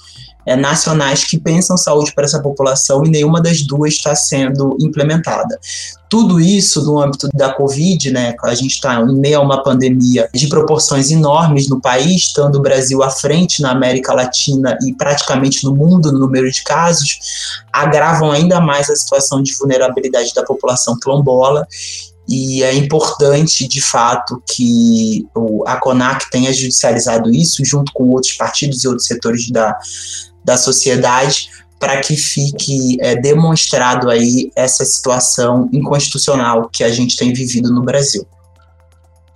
é, 0.46 0.56
nacionais 0.56 1.24
que 1.24 1.38
pensam 1.38 1.76
saúde 1.76 2.12
para 2.14 2.24
essa 2.24 2.40
população 2.40 3.04
e 3.04 3.10
nenhuma 3.10 3.40
das 3.40 3.62
duas 3.62 3.94
está 3.94 4.14
sendo 4.14 4.76
implementada. 4.80 5.58
Tudo 6.08 6.40
isso 6.40 6.84
no 6.84 7.00
âmbito 7.00 7.28
da 7.32 7.52
Covid, 7.52 8.10
né? 8.10 8.34
A 8.42 8.54
gente 8.54 8.72
está 8.72 9.00
em 9.00 9.14
meio 9.14 9.38
a 9.38 9.42
uma 9.42 9.62
pandemia 9.62 10.28
de 10.34 10.48
proporções 10.48 11.10
enormes 11.10 11.68
no 11.68 11.80
país, 11.80 12.22
estando 12.22 12.56
o 12.56 12.62
Brasil 12.62 13.02
à 13.02 13.10
frente 13.10 13.62
na 13.62 13.70
América 13.70 14.12
Latina 14.12 14.76
e 14.84 14.92
praticamente 14.92 15.64
no 15.64 15.74
mundo 15.74 16.10
no 16.10 16.18
número 16.18 16.50
de 16.50 16.64
casos, 16.64 17.18
agravam 17.72 18.32
ainda 18.32 18.60
mais 18.60 18.90
a 18.90 18.96
situação 18.96 19.40
de 19.40 19.54
vulnerabilidade 19.54 20.34
da 20.34 20.42
população 20.42 20.98
quilombola 20.98 21.66
e 22.30 22.62
é 22.62 22.72
importante, 22.74 23.66
de 23.66 23.80
fato, 23.80 24.40
que 24.46 25.26
a 25.66 25.76
CONAC 25.78 26.30
tenha 26.30 26.52
judicializado 26.52 27.28
isso, 27.34 27.64
junto 27.64 27.92
com 27.92 28.08
outros 28.10 28.34
partidos 28.34 28.84
e 28.84 28.88
outros 28.88 29.08
setores 29.08 29.50
da, 29.50 29.76
da 30.44 30.56
sociedade, 30.56 31.48
para 31.78 32.00
que 32.00 32.14
fique 32.14 32.98
é, 33.00 33.16
demonstrado 33.16 34.10
aí 34.10 34.50
essa 34.54 34.84
situação 34.84 35.68
inconstitucional 35.72 36.68
que 36.70 36.84
a 36.84 36.90
gente 36.90 37.16
tem 37.16 37.32
vivido 37.32 37.72
no 37.72 37.82
Brasil. 37.82 38.26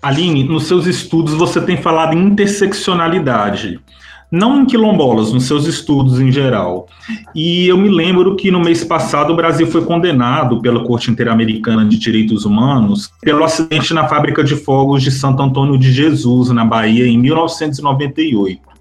Aline, 0.02 0.44
nos 0.44 0.64
seus 0.64 0.86
estudos 0.86 1.32
você 1.32 1.58
tem 1.62 1.78
falado 1.78 2.14
em 2.14 2.22
interseccionalidade, 2.26 3.80
não 4.30 4.60
em 4.60 4.66
quilombolas, 4.66 5.32
nos 5.32 5.44
seus 5.44 5.66
estudos 5.66 6.20
em 6.20 6.30
geral. 6.30 6.86
E 7.34 7.66
eu 7.66 7.78
me 7.78 7.88
lembro 7.88 8.36
que 8.36 8.50
no 8.50 8.60
mês 8.60 8.84
passado 8.84 9.32
o 9.32 9.36
Brasil 9.36 9.66
foi 9.66 9.82
condenado 9.82 10.60
pela 10.60 10.84
Corte 10.84 11.10
Interamericana 11.10 11.86
de 11.86 11.96
Direitos 11.96 12.44
Humanos 12.44 13.10
pelo 13.22 13.44
acidente 13.44 13.94
na 13.94 14.06
fábrica 14.06 14.44
de 14.44 14.54
fogos 14.54 15.02
de 15.02 15.10
Santo 15.10 15.42
Antônio 15.42 15.78
de 15.78 15.90
Jesus, 15.90 16.50
na 16.50 16.66
Bahia, 16.66 17.06
em 17.06 17.16
1998. 17.16 18.73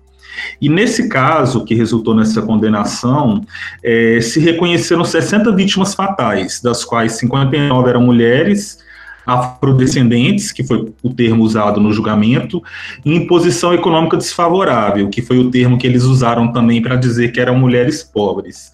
E 0.61 0.69
nesse 0.69 1.09
caso, 1.09 1.63
que 1.63 1.75
resultou 1.75 2.15
nessa 2.15 2.41
condenação, 2.41 3.41
é, 3.83 4.19
se 4.21 4.39
reconheceram 4.39 5.03
60 5.03 5.51
vítimas 5.55 5.93
fatais, 5.93 6.61
das 6.61 6.83
quais 6.83 7.13
59 7.13 7.89
eram 7.89 8.01
mulheres 8.01 8.83
afrodescendentes, 9.25 10.51
que 10.51 10.63
foi 10.63 10.93
o 11.01 11.13
termo 11.13 11.43
usado 11.43 11.79
no 11.79 11.93
julgamento, 11.93 12.61
e 13.05 13.13
em 13.13 13.25
posição 13.25 13.73
econômica 13.73 14.17
desfavorável, 14.17 15.09
que 15.09 15.21
foi 15.21 15.37
o 15.37 15.49
termo 15.49 15.77
que 15.77 15.87
eles 15.87 16.03
usaram 16.03 16.51
também 16.51 16.81
para 16.81 16.95
dizer 16.95 17.31
que 17.31 17.39
eram 17.39 17.57
mulheres 17.57 18.03
pobres. 18.03 18.71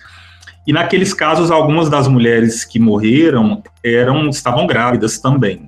E 0.66 0.74
naqueles 0.74 1.14
casos, 1.14 1.51
algumas 1.51 1.89
das 1.89 2.07
mulheres 2.07 2.64
que 2.64 2.80
morreram 2.80 3.64
eram 3.84 4.30
estavam 4.30 4.68
grávidas 4.68 5.20
também. 5.20 5.68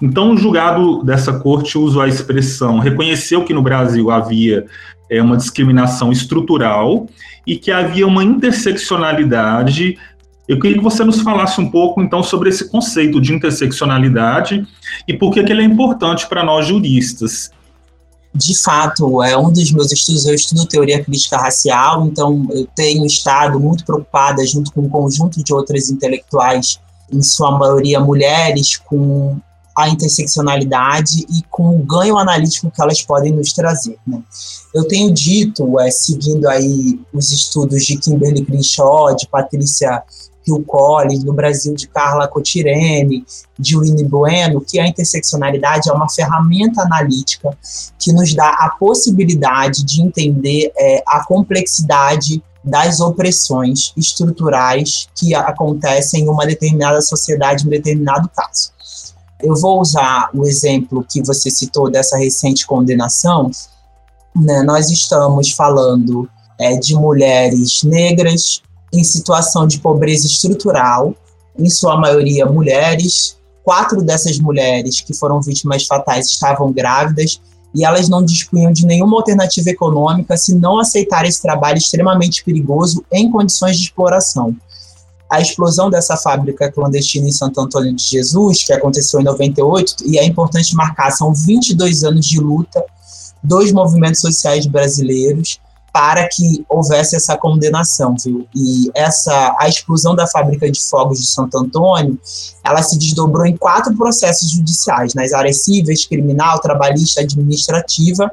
Então, 0.00 0.32
o 0.32 0.36
julgado 0.36 1.04
dessa 1.04 1.32
corte 1.40 1.76
usou 1.76 2.02
a 2.02 2.08
expressão, 2.08 2.78
reconheceu 2.78 3.44
que 3.44 3.52
no 3.52 3.62
Brasil 3.62 4.10
havia 4.10 4.66
é, 5.10 5.20
uma 5.20 5.36
discriminação 5.36 6.12
estrutural 6.12 7.06
e 7.46 7.56
que 7.56 7.72
havia 7.72 8.06
uma 8.06 8.22
interseccionalidade. 8.22 9.98
Eu 10.46 10.58
queria 10.58 10.78
que 10.78 10.82
você 10.82 11.04
nos 11.04 11.20
falasse 11.20 11.60
um 11.60 11.70
pouco, 11.70 12.00
então, 12.00 12.22
sobre 12.22 12.48
esse 12.48 12.68
conceito 12.70 13.20
de 13.20 13.34
interseccionalidade 13.34 14.66
e 15.06 15.12
por 15.12 15.32
que, 15.32 15.42
que 15.42 15.52
ele 15.52 15.62
é 15.62 15.64
importante 15.64 16.26
para 16.28 16.44
nós 16.44 16.66
juristas. 16.66 17.50
De 18.32 18.56
fato, 18.56 19.22
é 19.24 19.36
um 19.36 19.52
dos 19.52 19.72
meus 19.72 19.90
estudos, 19.90 20.24
eu 20.24 20.34
estudo 20.34 20.64
teoria 20.64 21.02
crítica 21.02 21.36
racial, 21.36 22.06
então 22.06 22.46
eu 22.50 22.64
tenho 22.76 23.04
estado 23.04 23.58
muito 23.58 23.84
preocupada, 23.84 24.46
junto 24.46 24.72
com 24.72 24.82
um 24.82 24.88
conjunto 24.88 25.42
de 25.42 25.52
outras 25.52 25.90
intelectuais, 25.90 26.78
em 27.12 27.20
sua 27.22 27.58
maioria 27.58 27.98
mulheres, 27.98 28.76
com 28.76 29.36
a 29.82 29.88
interseccionalidade 29.88 31.26
e 31.28 31.42
com 31.50 31.76
o 31.76 31.78
ganho 31.78 32.18
analítico 32.18 32.70
que 32.70 32.80
elas 32.80 33.02
podem 33.02 33.32
nos 33.32 33.52
trazer. 33.52 33.96
Né? 34.06 34.20
Eu 34.74 34.86
tenho 34.86 35.12
dito, 35.12 35.78
é, 35.80 35.90
seguindo 35.90 36.48
aí 36.48 37.00
os 37.12 37.30
estudos 37.30 37.84
de 37.84 37.96
Kimberly 37.98 38.44
Crenshaw, 38.44 39.14
de 39.14 39.26
Patrícia 39.26 40.02
Hill 40.46 40.64
Collins, 40.66 41.24
no 41.24 41.32
Brasil 41.32 41.74
de 41.74 41.86
Carla 41.88 42.26
Cotirene, 42.26 43.24
de 43.58 43.78
Winnie 43.78 44.04
Bueno, 44.04 44.60
que 44.60 44.78
a 44.78 44.86
interseccionalidade 44.86 45.88
é 45.88 45.92
uma 45.92 46.08
ferramenta 46.08 46.82
analítica 46.82 47.56
que 47.98 48.12
nos 48.12 48.34
dá 48.34 48.48
a 48.48 48.70
possibilidade 48.70 49.84
de 49.84 50.02
entender 50.02 50.72
é, 50.76 51.02
a 51.06 51.24
complexidade 51.24 52.42
das 52.62 53.00
opressões 53.00 53.92
estruturais 53.96 55.08
que 55.14 55.34
acontecem 55.34 56.24
em 56.24 56.28
uma 56.28 56.46
determinada 56.46 57.00
sociedade, 57.00 57.64
em 57.64 57.66
um 57.66 57.70
determinado 57.70 58.30
caso. 58.34 58.72
Eu 59.42 59.56
vou 59.56 59.80
usar 59.80 60.30
o 60.34 60.46
exemplo 60.46 61.04
que 61.08 61.22
você 61.22 61.50
citou 61.50 61.90
dessa 61.90 62.16
recente 62.16 62.66
condenação. 62.66 63.50
Né? 64.36 64.62
Nós 64.62 64.90
estamos 64.90 65.50
falando 65.52 66.28
é, 66.58 66.76
de 66.76 66.94
mulheres 66.94 67.82
negras 67.82 68.62
em 68.92 69.02
situação 69.02 69.66
de 69.66 69.78
pobreza 69.78 70.26
estrutural, 70.26 71.14
em 71.58 71.70
sua 71.70 71.96
maioria 71.96 72.46
mulheres. 72.46 73.38
Quatro 73.62 74.02
dessas 74.02 74.38
mulheres 74.38 75.00
que 75.00 75.14
foram 75.14 75.40
vítimas 75.40 75.86
fatais 75.86 76.26
estavam 76.26 76.72
grávidas 76.72 77.40
e 77.74 77.84
elas 77.84 78.08
não 78.08 78.24
dispunham 78.24 78.72
de 78.72 78.84
nenhuma 78.84 79.16
alternativa 79.16 79.70
econômica 79.70 80.36
se 80.36 80.54
não 80.54 80.78
aceitarem 80.78 81.28
esse 81.28 81.40
trabalho 81.40 81.78
extremamente 81.78 82.42
perigoso 82.42 83.04
em 83.12 83.30
condições 83.30 83.76
de 83.76 83.84
exploração 83.84 84.56
a 85.30 85.40
explosão 85.40 85.88
dessa 85.88 86.16
fábrica 86.16 86.70
clandestina 86.72 87.28
em 87.28 87.32
Santo 87.32 87.60
Antônio 87.60 87.94
de 87.94 88.02
Jesus, 88.02 88.64
que 88.64 88.72
aconteceu 88.72 89.20
em 89.20 89.24
98, 89.24 89.96
e 90.04 90.18
é 90.18 90.24
importante 90.24 90.74
marcar, 90.74 91.12
são 91.12 91.32
22 91.32 92.02
anos 92.02 92.26
de 92.26 92.40
luta 92.40 92.84
dos 93.42 93.70
movimentos 93.72 94.20
sociais 94.20 94.66
brasileiros 94.66 95.60
para 95.92 96.28
que 96.28 96.64
houvesse 96.68 97.16
essa 97.16 97.36
condenação, 97.36 98.14
viu? 98.22 98.46
E 98.54 98.90
essa 98.94 99.56
a 99.58 99.68
explosão 99.68 100.14
da 100.14 100.26
fábrica 100.26 100.70
de 100.70 100.80
fogos 100.80 101.20
de 101.20 101.26
Santo 101.26 101.58
Antônio, 101.58 102.18
ela 102.64 102.82
se 102.82 102.96
desdobrou 102.96 103.46
em 103.46 103.56
quatro 103.56 103.96
processos 103.96 104.50
judiciais, 104.50 105.14
nas 105.14 105.32
áreas 105.32 105.64
cíveis, 105.64 106.06
criminal, 106.06 106.60
trabalhista, 106.60 107.20
administrativa, 107.20 108.30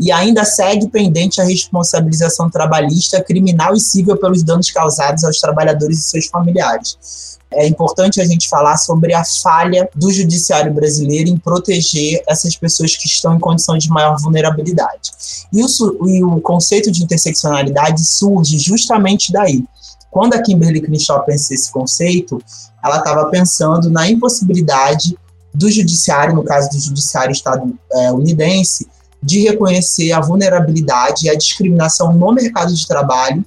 e 0.00 0.10
ainda 0.10 0.46
segue 0.46 0.88
pendente 0.88 1.42
a 1.42 1.44
responsabilização 1.44 2.48
trabalhista, 2.48 3.22
criminal 3.22 3.74
e 3.74 3.80
civil 3.80 4.16
pelos 4.16 4.42
danos 4.42 4.70
causados 4.70 5.24
aos 5.24 5.38
trabalhadores 5.38 5.98
e 5.98 6.02
seus 6.02 6.26
familiares. 6.26 7.38
É 7.52 7.66
importante 7.66 8.18
a 8.18 8.24
gente 8.24 8.48
falar 8.48 8.78
sobre 8.78 9.12
a 9.12 9.22
falha 9.24 9.90
do 9.94 10.10
judiciário 10.10 10.72
brasileiro 10.72 11.28
em 11.28 11.36
proteger 11.36 12.22
essas 12.26 12.56
pessoas 12.56 12.96
que 12.96 13.06
estão 13.06 13.36
em 13.36 13.40
condição 13.40 13.76
de 13.76 13.90
maior 13.90 14.16
vulnerabilidade. 14.18 15.10
E 15.52 15.62
o, 15.62 16.08
e 16.08 16.24
o 16.24 16.40
conceito 16.40 16.90
de 16.90 17.02
interseccionalidade 17.02 18.02
surge 18.02 18.56
justamente 18.58 19.30
daí. 19.30 19.64
Quando 20.10 20.32
a 20.32 20.42
Kimberly 20.42 20.80
Crenshaw 20.80 21.24
pensou 21.24 21.54
esse 21.54 21.70
conceito, 21.70 22.42
ela 22.82 22.98
estava 22.98 23.26
pensando 23.26 23.90
na 23.90 24.08
impossibilidade 24.08 25.14
do 25.52 25.70
judiciário, 25.70 26.34
no 26.34 26.44
caso 26.44 26.70
do 26.70 26.78
judiciário 26.78 27.32
estadunidense, 27.32 28.88
de 29.22 29.40
reconhecer 29.40 30.12
a 30.12 30.20
vulnerabilidade 30.20 31.26
e 31.26 31.30
a 31.30 31.36
discriminação 31.36 32.12
no 32.12 32.32
mercado 32.32 32.74
de 32.74 32.86
trabalho 32.86 33.44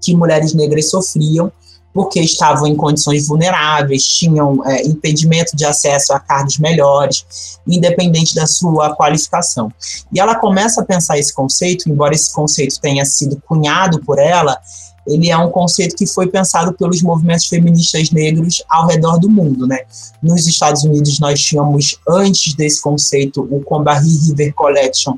que 0.00 0.14
mulheres 0.14 0.52
negras 0.52 0.90
sofriam 0.90 1.52
porque 1.92 2.20
estavam 2.20 2.66
em 2.66 2.74
condições 2.74 3.28
vulneráveis, 3.28 4.06
tinham 4.06 4.66
é, 4.66 4.82
impedimento 4.82 5.54
de 5.54 5.64
acesso 5.64 6.12
a 6.14 6.18
cargos 6.18 6.58
melhores, 6.58 7.58
independente 7.66 8.34
da 8.34 8.46
sua 8.46 8.96
qualificação. 8.96 9.70
E 10.10 10.18
ela 10.18 10.34
começa 10.36 10.80
a 10.80 10.84
pensar 10.84 11.18
esse 11.18 11.34
conceito, 11.34 11.90
embora 11.90 12.14
esse 12.14 12.32
conceito 12.32 12.80
tenha 12.80 13.04
sido 13.04 13.40
cunhado 13.46 14.00
por 14.00 14.18
ela, 14.18 14.58
ele 15.06 15.30
é 15.30 15.36
um 15.36 15.50
conceito 15.50 15.96
que 15.96 16.06
foi 16.06 16.28
pensado 16.28 16.72
pelos 16.72 17.02
movimentos 17.02 17.46
feministas 17.46 18.10
negros 18.10 18.62
ao 18.68 18.86
redor 18.86 19.18
do 19.18 19.28
mundo, 19.28 19.66
né? 19.66 19.80
Nos 20.22 20.46
Estados 20.46 20.84
Unidos 20.84 21.18
nós 21.18 21.40
tínhamos 21.40 21.98
antes 22.08 22.54
desse 22.54 22.80
conceito 22.80 23.42
o 23.50 23.60
Combahee 23.62 24.18
River 24.28 24.54
Collection, 24.54 25.16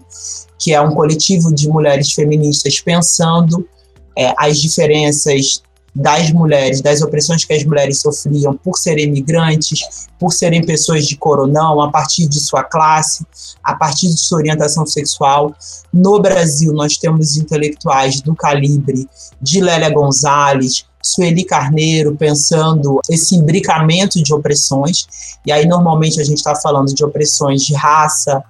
que 0.59 0.73
é 0.73 0.81
um 0.81 0.95
coletivo 0.95 1.55
de 1.55 1.69
mulheres 1.69 2.13
feministas 2.13 2.81
pensando 2.81 3.69
é, 4.17 4.33
as 4.39 4.59
diferenças 4.59 5.63
das 5.95 6.33
mulheres, 6.33 6.81
das 6.81 7.03
opressões 7.03 7.45
que 7.45 7.53
as 7.53 7.65
mulheres 7.65 8.01
sofriam 8.01 8.57
por 8.57 8.77
serem 8.77 9.11
migrantes, 9.11 10.09
por 10.19 10.33
serem 10.33 10.65
pessoas 10.65 11.07
de 11.07 11.17
coronão, 11.17 11.81
a 11.81 11.91
partir 11.91 12.27
de 12.27 12.41
sua 12.41 12.65
classe, 12.65 13.25
a 13.63 13.77
partir 13.77 14.09
de 14.09 14.19
sua 14.19 14.39
orientação 14.39 14.85
sexual. 14.85 15.55
No 15.93 16.21
Brasil, 16.21 16.73
nós 16.73 16.97
temos 16.97 17.37
intelectuais 17.37 18.21
do 18.21 18.35
calibre 18.35 19.09
de 19.41 19.61
Lélia 19.61 19.91
Gonzalez, 19.91 20.85
Sueli 21.01 21.45
Carneiro, 21.45 22.17
pensando 22.17 22.99
esse 23.09 23.37
imbricamento 23.37 24.21
de 24.21 24.35
opressões. 24.35 25.07
E 25.47 25.53
aí, 25.53 25.67
normalmente, 25.67 26.21
a 26.21 26.25
gente 26.25 26.39
está 26.39 26.57
falando 26.57 26.93
de 26.93 27.05
opressões 27.05 27.63
de 27.63 27.75
raça, 27.75 28.43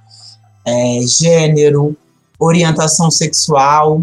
é, 0.64 1.00
gênero, 1.02 1.94
orientação 2.38 3.10
sexual, 3.10 4.02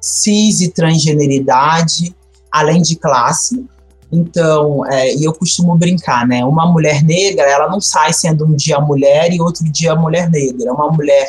cis 0.00 0.60
e 0.60 0.68
transgeneridade, 0.68 2.14
além 2.50 2.82
de 2.82 2.96
classe. 2.96 3.64
Então, 4.10 4.86
é, 4.86 5.14
e 5.14 5.24
eu 5.24 5.34
costumo 5.34 5.76
brincar, 5.76 6.26
né? 6.26 6.44
Uma 6.44 6.66
mulher 6.66 7.02
negra, 7.02 7.42
ela 7.42 7.68
não 7.68 7.80
sai 7.80 8.12
sendo 8.12 8.46
um 8.46 8.54
dia 8.54 8.80
mulher 8.80 9.32
e 9.32 9.40
outro 9.40 9.64
dia 9.70 9.94
mulher 9.94 10.30
negra. 10.30 10.72
Uma 10.72 10.90
mulher 10.90 11.28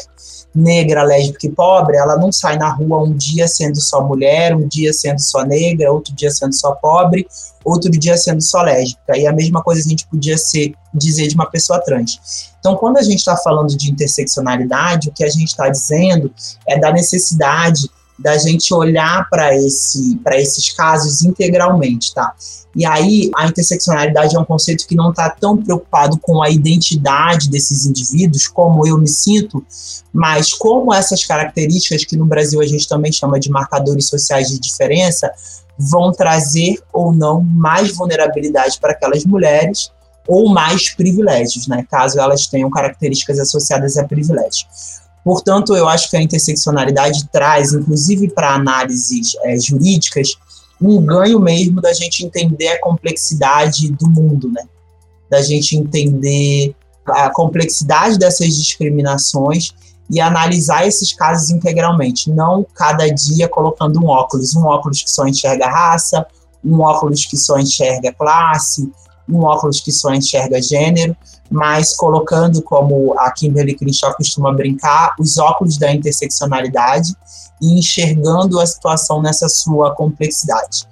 negra, 0.55 1.03
lésbica 1.03 1.45
e 1.45 1.51
pobre, 1.51 1.97
ela 1.97 2.17
não 2.17 2.31
sai 2.31 2.57
na 2.57 2.69
rua 2.69 3.03
um 3.03 3.13
dia 3.13 3.47
sendo 3.47 3.79
só 3.79 4.01
mulher, 4.01 4.55
um 4.55 4.67
dia 4.67 4.91
sendo 4.93 5.19
só 5.19 5.43
negra, 5.43 5.91
outro 5.91 6.13
dia 6.15 6.31
sendo 6.31 6.53
só 6.53 6.71
pobre, 6.71 7.27
outro 7.63 7.91
dia 7.91 8.17
sendo 8.17 8.41
só 8.41 8.61
lésbica. 8.61 9.17
E 9.17 9.27
a 9.27 9.33
mesma 9.33 9.61
coisa 9.61 9.81
a 9.81 9.87
gente 9.87 10.07
podia 10.07 10.37
ser, 10.37 10.73
dizer 10.93 11.27
de 11.27 11.35
uma 11.35 11.45
pessoa 11.45 11.79
trans. 11.81 12.49
Então, 12.59 12.75
quando 12.75 12.97
a 12.97 13.01
gente 13.01 13.19
está 13.19 13.37
falando 13.37 13.75
de 13.75 13.91
interseccionalidade, 13.91 15.09
o 15.09 15.11
que 15.11 15.23
a 15.23 15.29
gente 15.29 15.49
está 15.49 15.69
dizendo 15.69 16.33
é 16.67 16.79
da 16.79 16.91
necessidade 16.91 17.89
da 18.19 18.37
gente 18.37 18.73
olhar 18.73 19.29
para 19.29 19.55
esse, 19.55 20.19
esses 20.33 20.71
casos 20.71 21.23
integralmente, 21.23 22.13
tá? 22.13 22.33
E 22.75 22.85
aí, 22.85 23.31
a 23.35 23.47
interseccionalidade 23.47 24.35
é 24.35 24.39
um 24.39 24.45
conceito 24.45 24.87
que 24.87 24.95
não 24.95 25.09
está 25.09 25.29
tão 25.29 25.57
preocupado 25.57 26.19
com 26.19 26.41
a 26.41 26.49
identidade 26.49 27.49
desses 27.49 27.85
indivíduos, 27.85 28.47
como 28.47 28.85
eu 28.85 28.97
me 28.97 29.07
sinto, 29.07 29.65
mas 30.13 30.53
como 30.53 30.93
essas 30.93 31.25
características, 31.25 32.05
que 32.05 32.15
no 32.15 32.25
Brasil 32.25 32.61
a 32.61 32.67
gente 32.67 32.87
também 32.87 33.11
chama 33.11 33.39
de 33.39 33.49
marcadores 33.49 34.07
sociais 34.07 34.49
de 34.49 34.59
diferença, 34.59 35.31
vão 35.77 36.11
trazer 36.11 36.79
ou 36.91 37.13
não 37.13 37.41
mais 37.41 37.95
vulnerabilidade 37.95 38.79
para 38.79 38.91
aquelas 38.91 39.25
mulheres 39.25 39.91
ou 40.27 40.49
mais 40.49 40.89
privilégios, 40.89 41.67
né, 41.67 41.85
caso 41.89 42.19
elas 42.19 42.45
tenham 42.45 42.69
características 42.69 43.39
associadas 43.39 43.97
a 43.97 44.03
privilégios. 44.03 44.67
Portanto, 45.23 45.75
eu 45.75 45.87
acho 45.87 46.09
que 46.09 46.17
a 46.17 46.21
interseccionalidade 46.21 47.27
traz, 47.31 47.73
inclusive 47.73 48.29
para 48.29 48.55
análises 48.55 49.35
é, 49.43 49.59
jurídicas, 49.59 50.35
um 50.81 51.01
ganho 51.05 51.39
mesmo 51.39 51.81
da 51.81 51.93
gente 51.93 52.25
entender 52.25 52.69
a 52.69 52.81
complexidade 52.81 53.91
do 53.91 54.09
mundo, 54.09 54.49
né? 54.49 54.63
Da 55.29 55.41
gente 55.41 55.75
entender 55.75 56.73
a 57.05 57.29
complexidade 57.29 58.17
dessas 58.17 58.55
discriminações 58.55 59.73
e 60.09 60.19
analisar 60.19 60.87
esses 60.87 61.13
casos 61.13 61.49
integralmente, 61.51 62.31
não 62.31 62.65
cada 62.73 63.07
dia 63.07 63.47
colocando 63.47 63.99
um 63.99 64.07
óculos, 64.07 64.55
um 64.55 64.65
óculos 64.65 65.03
que 65.03 65.11
só 65.11 65.27
enxerga 65.27 65.67
raça, 65.67 66.25
um 66.63 66.79
óculos 66.79 67.25
que 67.25 67.37
só 67.37 67.59
enxerga 67.59 68.13
classe, 68.13 68.91
um 69.29 69.43
óculos 69.43 69.79
que 69.79 69.91
só 69.91 70.13
enxerga 70.13 70.61
gênero, 70.61 71.15
mas 71.49 71.95
colocando, 71.95 72.61
como 72.61 73.13
a 73.17 73.31
Kimberly 73.31 73.75
Crenshaw 73.75 74.13
costuma 74.15 74.53
brincar, 74.53 75.15
os 75.19 75.37
óculos 75.37 75.77
da 75.77 75.93
interseccionalidade 75.93 77.13
e 77.61 77.79
enxergando 77.79 78.59
a 78.59 78.65
situação 78.65 79.21
nessa 79.21 79.49
sua 79.49 79.93
complexidade. 79.95 80.87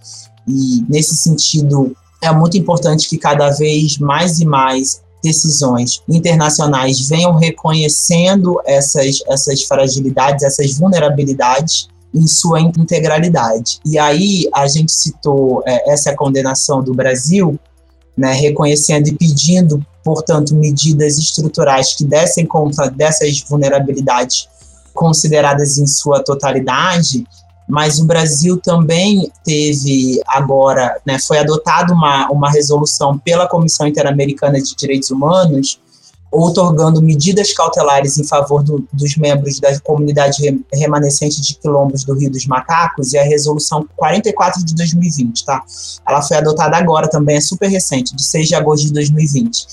E, 0.48 0.86
nesse 0.90 1.16
sentido, 1.16 1.96
é 2.22 2.32
muito 2.32 2.58
importante 2.58 3.08
que 3.08 3.18
cada 3.18 3.50
vez 3.52 3.98
mais 3.98 4.40
e 4.40 4.46
mais 4.46 5.02
decisões 5.24 6.02
internacionais 6.08 7.08
venham 7.08 7.36
reconhecendo 7.36 8.60
essas, 8.66 9.22
essas 9.28 9.64
fragilidades, 9.64 10.44
essas 10.44 10.78
vulnerabilidades 10.78 11.88
em 12.14 12.26
sua 12.28 12.62
integralidade. 12.62 13.80
E 13.86 14.00
aí 14.00 14.48
a 14.54 14.68
gente 14.68 14.92
citou 14.92 15.64
é, 15.66 15.92
essa 15.92 16.16
condenação 16.16 16.82
do 16.82 16.94
Brasil, 16.94 17.60
né, 18.18 18.34
reconhecendo 18.34 19.08
e 19.08 19.16
pedindo, 19.16 19.86
portanto, 20.04 20.56
medidas 20.56 21.18
estruturais 21.18 21.94
que 21.94 22.04
dessem 22.04 22.46
conta 22.46 22.90
dessas 22.90 23.42
vulnerabilidades 23.42 24.50
consideradas 24.94 25.78
em 25.78 25.86
sua 25.86 26.24
totalidade, 26.24 27.24
mas 27.70 28.00
o 28.00 28.06
Brasil 28.06 28.58
também 28.58 29.32
teve 29.44 30.20
agora, 30.26 31.00
né, 31.06 31.20
foi 31.20 31.38
adotada 31.38 31.94
uma, 31.94 32.28
uma 32.32 32.50
resolução 32.50 33.18
pela 33.20 33.48
Comissão 33.48 33.86
Interamericana 33.86 34.60
de 34.60 34.74
Direitos 34.76 35.12
Humanos, 35.12 35.80
outorgando 36.32 37.02
medidas 37.02 37.54
cautelares 37.54 38.18
em 38.18 38.24
favor 38.24 38.64
do, 38.64 38.88
dos 38.92 39.16
membros 39.16 39.60
da 39.60 39.80
comunidade 39.80 40.64
remanescente 40.74 41.42
de 41.42 41.56
quilombos 41.56 42.04
do 42.04 42.14
Rio 42.14 42.30
dos 42.30 42.46
Macacos, 42.46 43.14
e 43.14 43.18
a 43.18 43.24
resolução 43.24 43.88
44 43.96 44.64
de 44.66 44.76
2020, 44.76 45.46
tá? 45.46 45.64
Ela 46.08 46.22
foi 46.22 46.38
adotada 46.38 46.78
agora 46.78 47.08
também, 47.08 47.38
é 47.38 47.42
super 47.42 47.68
recente, 47.68 48.16
de 48.16 48.24
6 48.24 48.48
de 48.50 48.56
agosto 48.56 48.88
de 48.88 48.94
2020. 48.94 49.68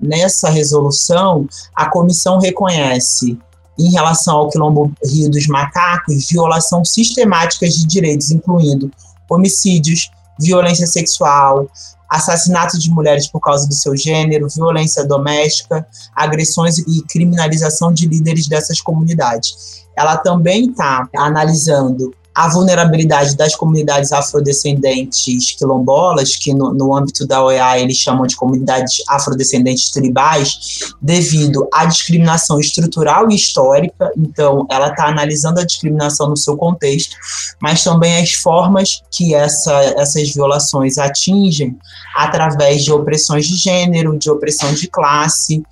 Nessa 0.00 0.50
resolução, 0.50 1.46
a 1.74 1.88
comissão 1.88 2.38
reconhece 2.38 3.38
em 3.78 3.90
relação 3.90 4.36
ao 4.36 4.48
Quilombo 4.50 4.92
Rio 5.04 5.30
dos 5.30 5.46
Macacos, 5.46 6.28
violação 6.28 6.84
sistemática 6.84 7.68
de 7.68 7.86
direitos, 7.86 8.30
incluindo 8.30 8.90
homicídios, 9.30 10.10
violência 10.38 10.86
sexual, 10.86 11.66
assassinato 12.12 12.78
de 12.78 12.90
mulheres 12.90 13.26
por 13.26 13.40
causa 13.40 13.66
do 13.66 13.74
seu 13.74 13.96
gênero, 13.96 14.46
violência 14.48 15.02
doméstica, 15.04 15.86
agressões 16.14 16.78
e 16.78 17.02
criminalização 17.08 17.92
de 17.92 18.06
líderes 18.06 18.46
dessas 18.46 18.80
comunidades. 18.82 19.86
Ela 19.96 20.18
também 20.18 20.68
está 20.68 21.08
analisando 21.16 22.14
a 22.34 22.48
vulnerabilidade 22.48 23.36
das 23.36 23.54
comunidades 23.54 24.12
afrodescendentes 24.12 25.52
quilombolas, 25.52 26.36
que 26.36 26.54
no, 26.54 26.72
no, 26.72 26.96
âmbito 26.96 27.26
da 27.26 27.44
OEA 27.44 27.78
eles 27.78 27.96
chamam 27.96 28.26
de 28.26 28.36
comunidades 28.36 29.02
afrodescendentes 29.08 29.90
tribais, 29.90 30.92
devido 31.00 31.68
à 31.72 31.84
discriminação 31.84 32.58
estrutural 32.58 33.30
e 33.30 33.34
histórica. 33.34 34.10
Então, 34.16 34.66
ela 34.70 34.88
está 34.88 35.08
analisando 35.08 35.60
a 35.60 35.64
discriminação 35.64 36.28
no 36.28 36.36
seu 36.36 36.56
contexto, 36.56 37.16
mas 37.60 37.84
também 37.84 38.16
as 38.16 38.32
formas 38.32 39.02
que 39.10 39.34
essa, 39.34 39.74
essas 39.98 40.32
violações 40.32 40.96
atingem 40.96 41.76
através 42.16 42.82
de 42.82 42.92
opressões 42.92 43.46
de 43.46 43.56
gênero, 43.56 44.18
de 44.18 44.30
opressão 44.30 44.72
de 44.72 44.88
classe, 44.88 45.62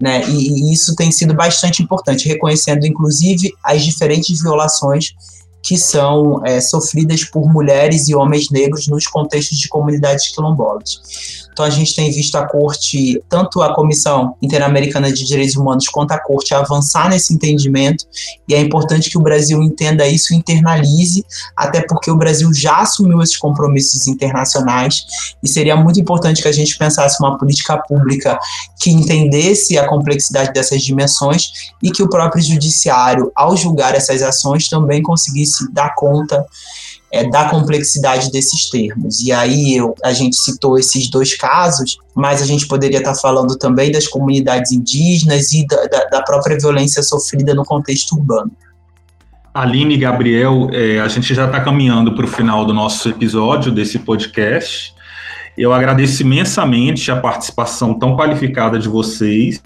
né? 0.00 0.26
E, 0.28 0.70
e 0.70 0.72
isso 0.72 0.94
tem 0.94 1.12
sido 1.12 1.34
bastante 1.34 1.82
importante, 1.82 2.26
reconhecendo 2.26 2.86
inclusive 2.86 3.52
as 3.62 3.84
diferentes 3.84 4.40
violações 4.40 5.14
que 5.62 5.76
são 5.76 6.44
é, 6.44 6.60
sofridas 6.60 7.24
por 7.24 7.50
mulheres 7.50 8.08
e 8.08 8.14
homens 8.14 8.50
negros 8.50 8.86
nos 8.88 9.06
contextos 9.06 9.58
de 9.58 9.68
comunidades 9.68 10.34
quilombolas. 10.34 11.48
Então 11.60 11.68
a 11.68 11.70
gente 11.70 11.94
tem 11.94 12.10
visto 12.10 12.36
a 12.36 12.46
corte, 12.46 13.22
tanto 13.28 13.60
a 13.60 13.74
Comissão 13.74 14.34
Interamericana 14.40 15.12
de 15.12 15.26
Direitos 15.26 15.56
Humanos 15.56 15.88
quanto 15.88 16.12
a 16.12 16.18
corte 16.18 16.54
avançar 16.54 17.10
nesse 17.10 17.34
entendimento, 17.34 18.06
e 18.48 18.54
é 18.54 18.60
importante 18.60 19.10
que 19.10 19.18
o 19.18 19.20
Brasil 19.20 19.62
entenda 19.62 20.06
isso 20.06 20.32
internalize, 20.32 21.22
até 21.54 21.82
porque 21.86 22.10
o 22.10 22.16
Brasil 22.16 22.50
já 22.54 22.78
assumiu 22.78 23.20
esses 23.20 23.36
compromissos 23.36 24.06
internacionais, 24.06 25.04
e 25.42 25.48
seria 25.48 25.76
muito 25.76 26.00
importante 26.00 26.40
que 26.40 26.48
a 26.48 26.52
gente 26.52 26.78
pensasse 26.78 27.22
uma 27.22 27.36
política 27.36 27.76
pública 27.76 28.38
que 28.80 28.90
entendesse 28.90 29.76
a 29.76 29.86
complexidade 29.86 30.54
dessas 30.54 30.80
dimensões 30.80 31.52
e 31.82 31.90
que 31.90 32.02
o 32.02 32.08
próprio 32.08 32.42
judiciário, 32.42 33.30
ao 33.36 33.54
julgar 33.54 33.94
essas 33.94 34.22
ações, 34.22 34.66
também 34.66 35.02
conseguisse 35.02 35.70
dar 35.74 35.94
conta 35.94 36.42
é, 37.12 37.28
da 37.28 37.48
complexidade 37.48 38.30
desses 38.30 38.70
termos. 38.70 39.20
E 39.20 39.32
aí 39.32 39.76
eu, 39.76 39.94
a 40.02 40.12
gente 40.12 40.36
citou 40.36 40.78
esses 40.78 41.10
dois 41.10 41.36
casos, 41.36 41.98
mas 42.14 42.40
a 42.40 42.46
gente 42.46 42.66
poderia 42.66 42.98
estar 42.98 43.14
falando 43.14 43.56
também 43.56 43.90
das 43.90 44.06
comunidades 44.06 44.72
indígenas 44.72 45.52
e 45.52 45.66
da, 45.66 45.84
da, 45.86 46.04
da 46.04 46.22
própria 46.22 46.56
violência 46.58 47.02
sofrida 47.02 47.54
no 47.54 47.64
contexto 47.64 48.12
urbano. 48.12 48.50
Aline 49.52 49.94
e 49.94 49.98
Gabriel, 49.98 50.68
é, 50.72 51.00
a 51.00 51.08
gente 51.08 51.34
já 51.34 51.46
está 51.46 51.60
caminhando 51.60 52.14
para 52.14 52.24
o 52.24 52.28
final 52.28 52.64
do 52.64 52.72
nosso 52.72 53.08
episódio 53.08 53.72
desse 53.72 53.98
podcast. 53.98 54.94
Eu 55.60 55.74
agradeço 55.74 56.22
imensamente 56.22 57.10
a 57.10 57.16
participação 57.16 57.92
tão 57.92 58.16
qualificada 58.16 58.78
de 58.78 58.88
vocês 58.88 59.60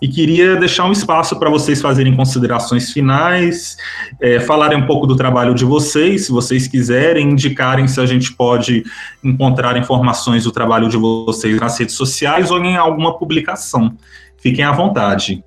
e 0.00 0.06
queria 0.06 0.54
deixar 0.54 0.84
um 0.84 0.92
espaço 0.92 1.36
para 1.36 1.50
vocês 1.50 1.82
fazerem 1.82 2.14
considerações 2.14 2.92
finais, 2.92 3.76
é, 4.20 4.38
falarem 4.38 4.78
um 4.78 4.86
pouco 4.86 5.08
do 5.08 5.16
trabalho 5.16 5.52
de 5.52 5.64
vocês, 5.64 6.26
se 6.26 6.30
vocês 6.30 6.68
quiserem, 6.68 7.28
indicarem 7.28 7.88
se 7.88 8.00
a 8.00 8.06
gente 8.06 8.32
pode 8.34 8.84
encontrar 9.22 9.76
informações 9.76 10.44
do 10.44 10.52
trabalho 10.52 10.88
de 10.88 10.96
vocês 10.96 11.58
nas 11.60 11.76
redes 11.76 11.96
sociais 11.96 12.52
ou 12.52 12.64
em 12.64 12.76
alguma 12.76 13.18
publicação. 13.18 13.92
Fiquem 14.38 14.64
à 14.64 14.70
vontade. 14.70 15.42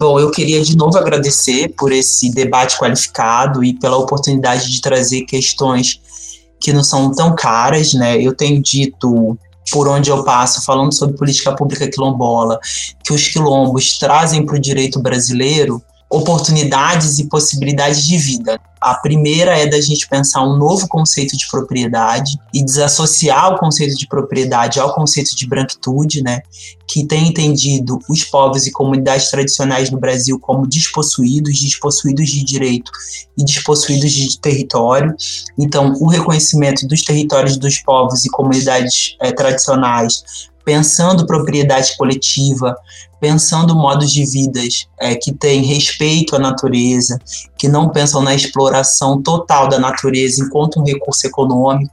Bom, 0.00 0.18
eu 0.18 0.30
queria 0.30 0.62
de 0.62 0.74
novo 0.78 0.96
agradecer 0.96 1.74
por 1.76 1.92
esse 1.92 2.32
debate 2.32 2.78
qualificado 2.78 3.62
e 3.62 3.74
pela 3.74 3.98
oportunidade 3.98 4.72
de 4.72 4.80
trazer 4.80 5.26
questões 5.26 6.00
que 6.62 6.72
não 6.72 6.84
são 6.84 7.10
tão 7.10 7.34
caras, 7.34 7.92
né? 7.92 8.16
Eu 8.16 8.34
tenho 8.34 8.62
dito 8.62 9.36
por 9.70 9.88
onde 9.88 10.10
eu 10.10 10.24
passo, 10.24 10.64
falando 10.64 10.92
sobre 10.92 11.16
política 11.16 11.54
pública 11.54 11.88
quilombola, 11.88 12.58
que 13.04 13.12
os 13.12 13.28
quilombos 13.28 13.98
trazem 13.98 14.44
para 14.44 14.56
o 14.56 14.60
direito 14.60 15.00
brasileiro 15.00 15.82
oportunidades 16.12 17.18
e 17.18 17.24
possibilidades 17.24 18.04
de 18.04 18.18
vida. 18.18 18.60
A 18.78 18.94
primeira 18.94 19.56
é 19.56 19.66
da 19.66 19.80
gente 19.80 20.06
pensar 20.06 20.42
um 20.42 20.58
novo 20.58 20.86
conceito 20.86 21.36
de 21.36 21.48
propriedade 21.48 22.36
e 22.52 22.62
desassociar 22.62 23.54
o 23.54 23.58
conceito 23.58 23.96
de 23.96 24.06
propriedade 24.06 24.78
ao 24.78 24.94
conceito 24.94 25.34
de 25.34 25.46
branquitude, 25.46 26.22
né? 26.22 26.42
Que 26.86 27.06
tem 27.06 27.28
entendido 27.28 27.98
os 28.10 28.24
povos 28.24 28.66
e 28.66 28.72
comunidades 28.72 29.30
tradicionais 29.30 29.90
no 29.90 29.98
Brasil 29.98 30.38
como 30.38 30.66
despossuídos, 30.66 31.58
despossuídos 31.58 32.28
de 32.28 32.44
direito 32.44 32.90
e 33.38 33.44
despossuídos 33.44 34.12
de 34.12 34.38
território. 34.38 35.14
Então, 35.58 35.94
o 35.98 36.08
reconhecimento 36.08 36.86
dos 36.86 37.02
territórios 37.02 37.56
dos 37.56 37.78
povos 37.78 38.24
e 38.24 38.28
comunidades 38.28 39.16
é, 39.20 39.32
tradicionais 39.32 40.50
pensando 40.64 41.26
propriedade 41.26 41.96
coletiva, 41.96 42.76
pensando 43.20 43.74
modos 43.74 44.10
de 44.10 44.24
vidas 44.24 44.88
é, 44.98 45.14
que 45.14 45.32
têm 45.32 45.62
respeito 45.62 46.34
à 46.34 46.38
natureza, 46.38 47.18
que 47.56 47.68
não 47.68 47.88
pensam 47.88 48.20
na 48.22 48.34
exploração 48.34 49.22
total 49.22 49.68
da 49.68 49.78
natureza 49.78 50.42
enquanto 50.42 50.80
um 50.80 50.84
recurso 50.84 51.26
econômico, 51.26 51.92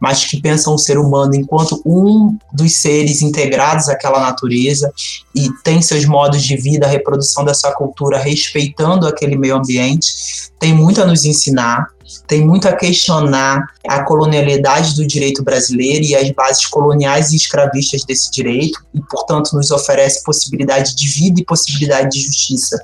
mas 0.00 0.24
que 0.24 0.40
pensam 0.40 0.74
o 0.74 0.78
ser 0.78 0.98
humano 0.98 1.34
enquanto 1.34 1.80
um 1.84 2.36
dos 2.52 2.76
seres 2.76 3.22
integrados 3.22 3.88
àquela 3.88 4.20
natureza 4.20 4.92
e 5.34 5.48
tem 5.62 5.80
seus 5.82 6.04
modos 6.04 6.42
de 6.42 6.56
vida, 6.56 6.86
a 6.86 6.90
reprodução 6.90 7.44
dessa 7.44 7.72
cultura 7.72 8.18
respeitando 8.18 9.06
aquele 9.06 9.36
meio 9.36 9.56
ambiente, 9.56 10.12
tem 10.58 10.72
muito 10.72 11.02
a 11.02 11.06
nos 11.06 11.24
ensinar 11.24 11.94
tem 12.26 12.44
muito 12.46 12.68
a 12.68 12.72
questionar 12.72 13.66
a 13.86 14.02
colonialidade 14.02 14.94
do 14.94 15.06
direito 15.06 15.42
brasileiro 15.42 16.04
e 16.04 16.14
as 16.14 16.30
bases 16.30 16.66
coloniais 16.66 17.32
e 17.32 17.36
escravistas 17.36 18.04
desse 18.04 18.30
direito, 18.30 18.78
e, 18.94 19.00
portanto, 19.00 19.52
nos 19.54 19.70
oferece 19.70 20.22
possibilidade 20.22 20.94
de 20.94 21.08
vida 21.08 21.40
e 21.40 21.44
possibilidade 21.44 22.10
de 22.10 22.26
justiça 22.26 22.78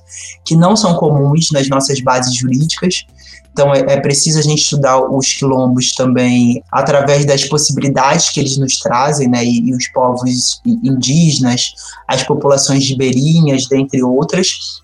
que 0.44 0.56
não 0.56 0.74
são 0.76 0.94
comuns 0.94 1.50
nas 1.50 1.68
nossas 1.68 2.00
bases 2.00 2.34
jurídicas. 2.34 3.04
Então, 3.60 3.74
é, 3.74 3.80
é 3.80 4.00
preciso 4.00 4.38
a 4.38 4.42
gente 4.42 4.62
estudar 4.62 4.98
os 4.98 5.34
quilombos 5.34 5.92
também 5.92 6.62
através 6.72 7.26
das 7.26 7.44
possibilidades 7.44 8.30
que 8.30 8.40
eles 8.40 8.56
nos 8.56 8.78
trazem, 8.78 9.28
né, 9.28 9.44
e, 9.44 9.68
e 9.68 9.74
os 9.74 9.86
povos 9.88 10.62
indígenas, 10.64 11.74
as 12.08 12.22
populações 12.22 12.88
ribeirinhas, 12.88 13.68
dentre 13.68 14.02
outras, 14.02 14.80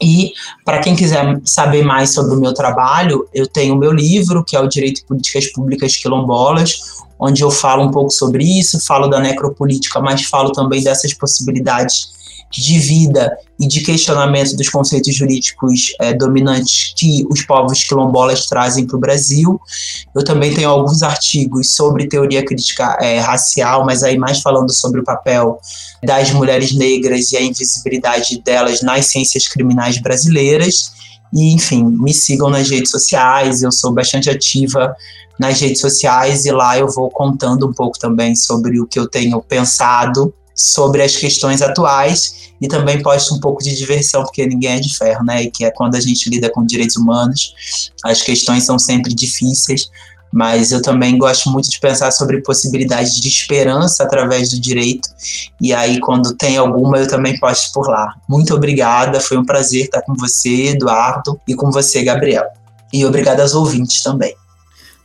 e 0.00 0.32
para 0.64 0.78
quem 0.78 0.94
quiser 0.94 1.40
saber 1.44 1.82
mais 1.82 2.14
sobre 2.14 2.36
o 2.36 2.40
meu 2.40 2.54
trabalho, 2.54 3.28
eu 3.34 3.48
tenho 3.48 3.74
o 3.74 3.78
meu 3.78 3.92
livro, 3.92 4.44
que 4.44 4.54
é 4.54 4.60
o 4.60 4.68
Direito 4.68 5.00
e 5.00 5.04
Políticas 5.04 5.52
Públicas 5.52 5.96
Quilombolas, 5.96 6.78
onde 7.18 7.42
eu 7.42 7.50
falo 7.50 7.82
um 7.82 7.90
pouco 7.90 8.12
sobre 8.12 8.44
isso, 8.44 8.78
falo 8.86 9.08
da 9.08 9.18
necropolítica, 9.18 10.00
mas 10.00 10.22
falo 10.22 10.52
também 10.52 10.84
dessas 10.84 11.12
possibilidades 11.12 12.19
de 12.50 12.78
vida 12.78 13.30
e 13.58 13.66
de 13.66 13.80
questionamento 13.80 14.56
dos 14.56 14.68
conceitos 14.68 15.14
jurídicos 15.14 15.92
é, 16.00 16.12
dominantes 16.12 16.92
que 16.96 17.24
os 17.30 17.42
povos 17.42 17.84
quilombolas 17.84 18.46
trazem 18.46 18.86
para 18.86 18.96
o 18.96 19.00
Brasil. 19.00 19.60
Eu 20.14 20.24
também 20.24 20.52
tenho 20.52 20.68
alguns 20.68 21.02
artigos 21.02 21.74
sobre 21.76 22.08
teoria 22.08 22.44
crítica 22.44 22.98
é, 23.00 23.20
racial, 23.20 23.86
mas 23.86 24.02
aí 24.02 24.18
mais 24.18 24.40
falando 24.40 24.72
sobre 24.72 25.00
o 25.00 25.04
papel 25.04 25.60
das 26.02 26.32
mulheres 26.32 26.74
negras 26.74 27.30
e 27.30 27.36
a 27.36 27.42
invisibilidade 27.42 28.42
delas 28.42 28.82
nas 28.82 29.06
ciências 29.06 29.46
criminais 29.46 29.98
brasileiras. 29.98 30.92
E, 31.32 31.54
enfim, 31.54 31.84
me 31.84 32.12
sigam 32.12 32.50
nas 32.50 32.68
redes 32.68 32.90
sociais, 32.90 33.62
eu 33.62 33.70
sou 33.70 33.92
bastante 33.92 34.28
ativa 34.28 34.96
nas 35.38 35.60
redes 35.60 35.80
sociais 35.80 36.44
e 36.44 36.50
lá 36.50 36.76
eu 36.76 36.88
vou 36.88 37.08
contando 37.08 37.68
um 37.68 37.72
pouco 37.72 37.96
também 37.96 38.34
sobre 38.34 38.80
o 38.80 38.86
que 38.86 38.98
eu 38.98 39.08
tenho 39.08 39.40
pensado 39.40 40.34
sobre 40.60 41.02
as 41.02 41.16
questões 41.16 41.62
atuais 41.62 42.50
e 42.60 42.68
também 42.68 43.02
posto 43.02 43.34
um 43.34 43.40
pouco 43.40 43.62
de 43.62 43.74
diversão, 43.74 44.22
porque 44.22 44.46
ninguém 44.46 44.72
é 44.72 44.80
de 44.80 44.94
ferro, 44.94 45.24
né? 45.24 45.44
E 45.44 45.50
que 45.50 45.64
é 45.64 45.70
quando 45.70 45.94
a 45.94 46.00
gente 46.00 46.28
lida 46.28 46.50
com 46.50 46.64
direitos 46.64 46.96
humanos, 46.96 47.54
as 48.04 48.20
questões 48.20 48.64
são 48.64 48.78
sempre 48.78 49.14
difíceis, 49.14 49.90
mas 50.30 50.70
eu 50.70 50.82
também 50.82 51.16
gosto 51.16 51.50
muito 51.50 51.70
de 51.70 51.80
pensar 51.80 52.10
sobre 52.10 52.42
possibilidades 52.42 53.14
de 53.14 53.28
esperança 53.28 54.04
através 54.04 54.50
do 54.50 54.60
direito, 54.60 55.08
e 55.60 55.72
aí 55.72 55.98
quando 55.98 56.34
tem 56.34 56.58
alguma 56.58 56.98
eu 56.98 57.08
também 57.08 57.38
posto 57.38 57.72
por 57.72 57.88
lá. 57.88 58.14
Muito 58.28 58.54
obrigada, 58.54 59.18
foi 59.18 59.38
um 59.38 59.44
prazer 59.44 59.86
estar 59.86 60.02
com 60.02 60.14
você, 60.14 60.68
Eduardo, 60.68 61.40
e 61.48 61.54
com 61.54 61.70
você, 61.70 62.02
Gabriel. 62.04 62.44
E 62.92 63.06
obrigada 63.06 63.42
aos 63.42 63.54
ouvintes 63.54 64.02
também. 64.02 64.34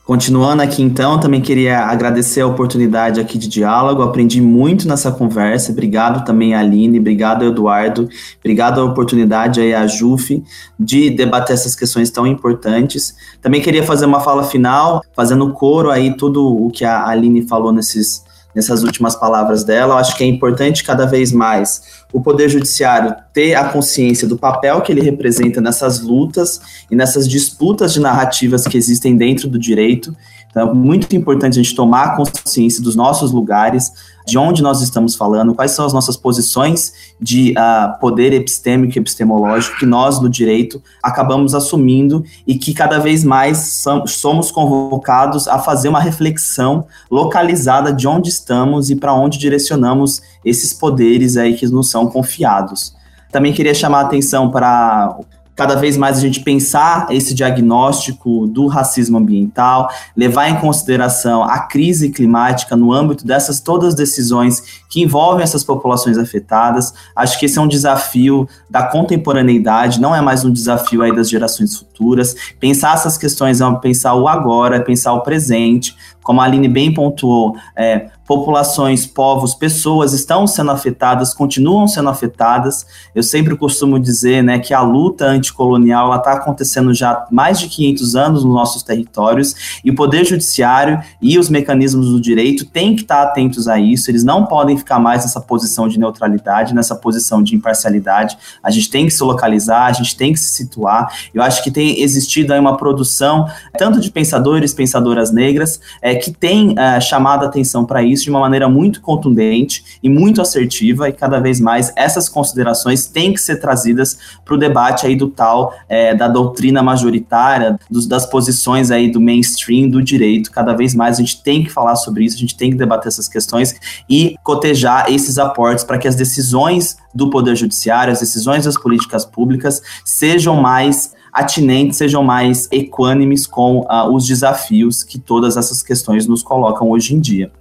Continuando 0.06 0.62
aqui 0.62 0.84
então, 0.84 1.20
também 1.20 1.42
queria 1.42 1.80
agradecer 1.80 2.42
a 2.42 2.46
oportunidade 2.46 3.20
aqui 3.20 3.40
de 3.40 3.48
diálogo, 3.48 4.04
aprendi 4.04 4.40
muito 4.40 4.88
nessa 4.88 5.12
conversa, 5.12 5.72
obrigado 5.72 6.24
também 6.24 6.54
a 6.54 6.60
Aline, 6.60 7.00
obrigado 7.00 7.44
Eduardo, 7.44 8.08
obrigado 8.40 8.80
a 8.80 8.84
oportunidade 8.84 9.60
aí 9.60 9.74
a 9.74 9.88
Juf 9.88 10.44
de 10.80 11.10
debater 11.10 11.56
essas 11.56 11.74
questões 11.74 12.12
tão 12.12 12.28
importantes. 12.28 13.16
Também 13.42 13.64
queria 13.64 13.82
fazer 13.82 14.06
uma 14.06 14.20
fala 14.20 14.44
final, 14.44 15.02
fazendo 15.16 15.52
coro 15.54 15.90
aí 15.90 16.16
tudo 16.16 16.46
o 16.46 16.70
que 16.70 16.86
a 16.86 17.08
Aline 17.08 17.48
falou 17.48 17.74
nesses, 17.74 18.24
nessas 18.54 18.84
últimas 18.84 19.16
palavras 19.16 19.64
dela, 19.64 19.96
eu 19.96 19.98
acho 19.98 20.16
que 20.16 20.24
é 20.24 20.28
importante 20.28 20.84
cada 20.84 21.08
vez 21.08 21.32
mais 21.32 22.05
o 22.16 22.22
Poder 22.22 22.48
Judiciário 22.48 23.14
ter 23.34 23.56
a 23.56 23.68
consciência 23.68 24.26
do 24.26 24.38
papel 24.38 24.80
que 24.80 24.90
ele 24.90 25.02
representa 25.02 25.60
nessas 25.60 26.00
lutas 26.00 26.62
e 26.90 26.96
nessas 26.96 27.28
disputas 27.28 27.92
de 27.92 28.00
narrativas 28.00 28.66
que 28.66 28.78
existem 28.78 29.18
dentro 29.18 29.50
do 29.50 29.60
direito. 29.60 30.16
Então, 30.50 30.70
é 30.70 30.74
muito 30.74 31.14
importante 31.14 31.60
a 31.60 31.62
gente 31.62 31.76
tomar 31.76 32.16
consciência 32.16 32.82
dos 32.82 32.96
nossos 32.96 33.34
lugares, 33.34 33.92
de 34.26 34.38
onde 34.38 34.64
nós 34.64 34.82
estamos 34.82 35.16
falando, 35.16 35.54
quais 35.54 35.72
são 35.72 35.86
as 35.86 35.94
nossas 35.94 36.18
posições 36.18 36.94
de 37.22 37.52
uh, 37.52 38.00
poder 38.00 38.34
epistêmico 38.34 38.98
e 38.98 39.00
epistemológico 39.00 39.78
que 39.78 39.86
nós, 39.86 40.20
no 40.20 40.28
direito, 40.28 40.82
acabamos 41.02 41.54
assumindo 41.54 42.24
e 42.48 42.56
que 42.56 42.74
cada 42.74 42.98
vez 42.98 43.24
mais 43.24 43.84
somos 44.08 44.52
convocados 44.52 45.48
a 45.48 45.60
fazer 45.60 45.90
uma 45.90 46.00
reflexão 46.00 46.86
localizada 47.10 47.94
de 47.94 48.08
onde 48.08 48.30
estamos 48.30 48.90
e 48.90 48.96
para 48.96 49.14
onde 49.14 49.38
direcionamos 49.38 50.22
esses 50.44 50.74
poderes 50.74 51.38
aí 51.38 51.56
que 51.56 51.68
nos 51.68 51.90
são 51.90 52.08
confiados. 52.08 52.96
Também 53.32 53.54
queria 53.54 53.74
chamar 53.74 54.00
a 54.00 54.06
atenção 54.06 54.50
para 54.50 55.18
cada 55.56 55.76
vez 55.76 55.96
mais 55.96 56.18
a 56.18 56.22
gente 56.22 56.42
pensar 56.42 57.08
esse 57.10 57.34
diagnóstico 57.34 58.46
do 58.46 58.68
racismo 58.68 59.18
ambiental, 59.18 59.90
levar 60.16 60.50
em 60.50 60.60
consideração 60.60 61.44
a 61.44 61.60
crise 61.60 62.10
climática 62.10 62.76
no 62.76 62.92
âmbito 62.92 63.26
dessas 63.26 63.60
todas 63.60 63.90
as 63.90 63.96
decisões 63.96 64.84
que 64.96 65.02
envolvem 65.02 65.44
essas 65.44 65.62
populações 65.62 66.18
afetadas. 66.18 66.94
Acho 67.14 67.38
que 67.38 67.48
esse 67.48 67.60
é 67.60 67.62
um 67.62 67.68
desafio 67.68 68.48
da 68.70 68.84
contemporaneidade, 68.84 70.00
não 70.00 70.16
é 70.16 70.22
mais 70.22 70.46
um 70.46 70.52
desafio 70.54 71.02
aí 71.02 71.14
das 71.14 71.30
gerações 71.30 71.76
futuras. 71.76 72.34
Pensar 72.62 72.94
essas 72.94 73.18
questões 73.18 73.60
é 73.60 73.70
pensar 73.74 74.16
o 74.16 74.26
agora, 74.26 74.78
é 74.78 74.80
pensar 74.80 75.12
o 75.12 75.20
presente, 75.20 75.94
como 76.24 76.40
a 76.40 76.46
Aline 76.46 76.70
bem 76.70 76.94
pontuou, 76.94 77.56
é, 77.76 78.08
populações, 78.26 79.06
povos, 79.06 79.54
pessoas 79.54 80.12
estão 80.12 80.48
sendo 80.48 80.72
afetadas, 80.72 81.34
continuam 81.34 81.88
sendo 81.88 82.10
afetadas. 82.10 82.86
Eu 83.14 83.22
sempre 83.22 83.56
costumo 83.56 84.00
dizer 84.00 84.44
né, 84.44 84.58
que 84.58 84.74
a 84.74 84.82
luta 84.82 85.26
anticolonial 85.26 86.14
está 86.16 86.34
acontecendo 86.34 86.94
já 86.94 87.12
há 87.12 87.28
mais 87.30 87.60
de 87.60 87.68
500 87.68 88.16
anos 88.16 88.44
nos 88.44 88.54
nossos 88.54 88.82
territórios 88.82 89.80
e 89.86 89.92
o 89.92 89.96
Poder 89.96 90.26
Judiciário 90.26 91.00
e 91.22 91.38
os 91.38 91.48
mecanismos 91.48 92.08
do 92.08 92.20
direito 92.20 92.66
têm 92.66 92.96
que 92.96 93.04
estar 93.04 93.22
atentos 93.22 93.68
a 93.68 93.80
isso, 93.80 94.10
eles 94.10 94.24
não 94.24 94.48
podem 94.48 94.78
ficar 94.86 95.00
mais 95.00 95.24
nessa 95.24 95.42
posição 95.42 95.88
de 95.88 96.00
neutralidade, 96.00 96.76
nessa 96.76 96.96
posição 96.96 97.42
de 97.42 97.56
imparcialidade. 97.56 98.38
A 98.62 98.70
gente 98.70 98.88
tem 98.90 99.06
que 99.06 99.12
se 99.12 99.24
localizar, 99.24 99.88
a 99.88 99.92
gente 99.92 100.16
tem 100.16 100.32
que 100.32 100.40
se 100.40 100.54
situar. 100.54 101.12
Eu 101.34 101.42
acho 101.42 101.64
que 101.64 101.72
tem 101.72 102.00
existido 102.00 102.54
aí 102.54 102.60
uma 102.60 102.78
produção 102.78 103.50
tanto 103.78 104.00
de 104.00 104.12
pensadores, 104.12 104.74
pensadoras 104.74 105.32
negras, 105.32 105.82
é, 106.02 106.14
que 106.14 106.32
tem 106.32 106.76
é, 106.78 107.02
chamado 107.02 107.44
a 107.44 107.48
atenção 107.48 107.84
para 107.84 108.04
isso 108.04 108.26
de 108.26 108.30
uma 108.30 108.40
maneira 108.40 108.70
muito 108.70 109.02
contundente 109.02 109.84
e 110.04 110.10
muito 110.10 110.42
assertiva, 110.42 111.10
e 111.10 111.14
cada 111.14 111.40
vez 111.40 111.60
mais 111.60 111.92
essas 111.96 112.30
considerações 112.30 113.08
têm 113.08 113.34
que 113.34 113.42
ser 113.42 113.58
trazidas 113.58 114.20
para 114.46 114.54
o 114.54 114.58
debate 114.58 115.08
aí 115.08 115.16
do 115.16 115.28
tal, 115.28 115.74
é, 115.90 116.14
da 116.14 116.28
doutrina 116.28 116.84
majoritária, 116.84 117.80
dos, 117.90 118.06
das 118.06 118.26
posições 118.26 118.92
aí 118.92 119.12
do 119.12 119.20
mainstream 119.20 119.90
do 119.90 120.04
direito. 120.04 120.52
Cada 120.52 120.74
vez 120.74 120.94
mais 120.94 121.18
a 121.18 121.22
gente 121.22 121.42
tem 121.42 121.64
que 121.64 121.72
falar 121.72 121.96
sobre 121.96 122.24
isso, 122.24 122.36
a 122.36 122.40
gente 122.40 122.56
tem 122.56 122.70
que 122.70 122.78
debater 122.78 123.08
essas 123.08 123.28
questões 123.28 123.76
e 124.08 124.36
cotejar 124.44 124.75
esses 125.08 125.38
aportes 125.38 125.84
para 125.84 125.98
que 125.98 126.08
as 126.08 126.16
decisões 126.16 126.98
do 127.14 127.30
Poder 127.30 127.56
Judiciário, 127.56 128.12
as 128.12 128.20
decisões 128.20 128.66
das 128.66 128.76
políticas 128.76 129.26
públicas 129.26 129.82
sejam 130.04 130.56
mais 130.56 131.14
atinentes, 131.36 131.98
sejam 131.98 132.24
mais 132.24 132.70
equânimes 132.72 133.46
com 133.46 133.82
uh, 133.82 134.10
os 134.10 134.26
desafios 134.26 135.04
que 135.04 135.20
todas 135.20 135.58
essas 135.58 135.84
questões 135.84 136.26
nos 136.26 136.42
colocam 136.42 136.90
hoje 136.90 137.14
em 137.14 137.20
dia. 137.20 137.52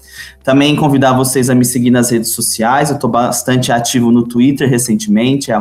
Também 0.45 0.77
convidar 0.77 1.15
vocês 1.15 1.49
a 1.49 1.55
me 1.55 1.65
seguir 1.65 1.91
nas 1.91 2.11
redes 2.11 2.33
sociais, 2.33 2.91
eu 2.91 2.97
estou 2.97 3.09
bastante 3.09 3.73
ativo 3.73 4.13
no 4.13 4.25
Twitter 4.25 4.69
recentemente, 4.69 5.51
é 5.51 5.59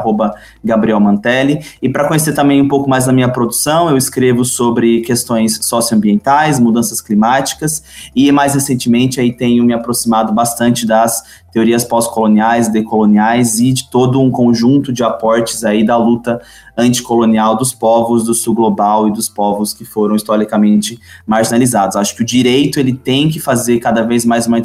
Gabriel 0.62 1.00
Mantelli, 1.00 1.60
e 1.82 1.88
para 1.88 2.06
conhecer 2.06 2.34
também 2.34 2.62
um 2.62 2.68
pouco 2.68 2.90
mais 2.90 3.06
da 3.06 3.14
minha 3.14 3.30
produção, 3.30 3.90
eu 3.90 3.96
escrevo 3.96 4.44
sobre 4.44 5.00
questões 5.00 5.58
socioambientais, 5.62 6.60
mudanças 6.60 7.00
climáticas, 7.00 7.82
e 8.14 8.30
mais 8.34 8.56
recentemente 8.56 9.22
aí 9.22 9.32
tenho 9.32 9.64
me 9.64 9.74
aproximado 9.74 10.34
bastante 10.34 10.86
das 10.86 11.24
teorias 11.54 11.86
pós-coloniais, 11.86 12.68
decoloniais 12.68 13.60
e 13.60 13.72
de 13.72 13.90
todo 13.90 14.20
um 14.20 14.32
conjunto 14.32 14.92
de 14.92 15.04
aportes 15.04 15.64
aí 15.64 15.86
da 15.86 15.96
luta 15.96 16.42
anticolonial 16.76 17.56
dos 17.56 17.72
povos 17.72 18.24
do 18.24 18.34
sul 18.34 18.56
global 18.56 19.08
e 19.08 19.12
dos 19.12 19.30
povos 19.30 19.72
que 19.72 19.86
foram 19.86 20.16
historicamente 20.16 21.00
marginalizados. 21.28 21.96
Acho 21.96 22.16
que 22.16 22.24
o 22.24 22.26
direito 22.26 22.80
ele 22.80 22.94
tem 22.94 23.30
que 23.30 23.40
fazer 23.40 23.80
cada 23.80 24.02
vez 24.02 24.26
mais 24.26 24.48
uma 24.48 24.58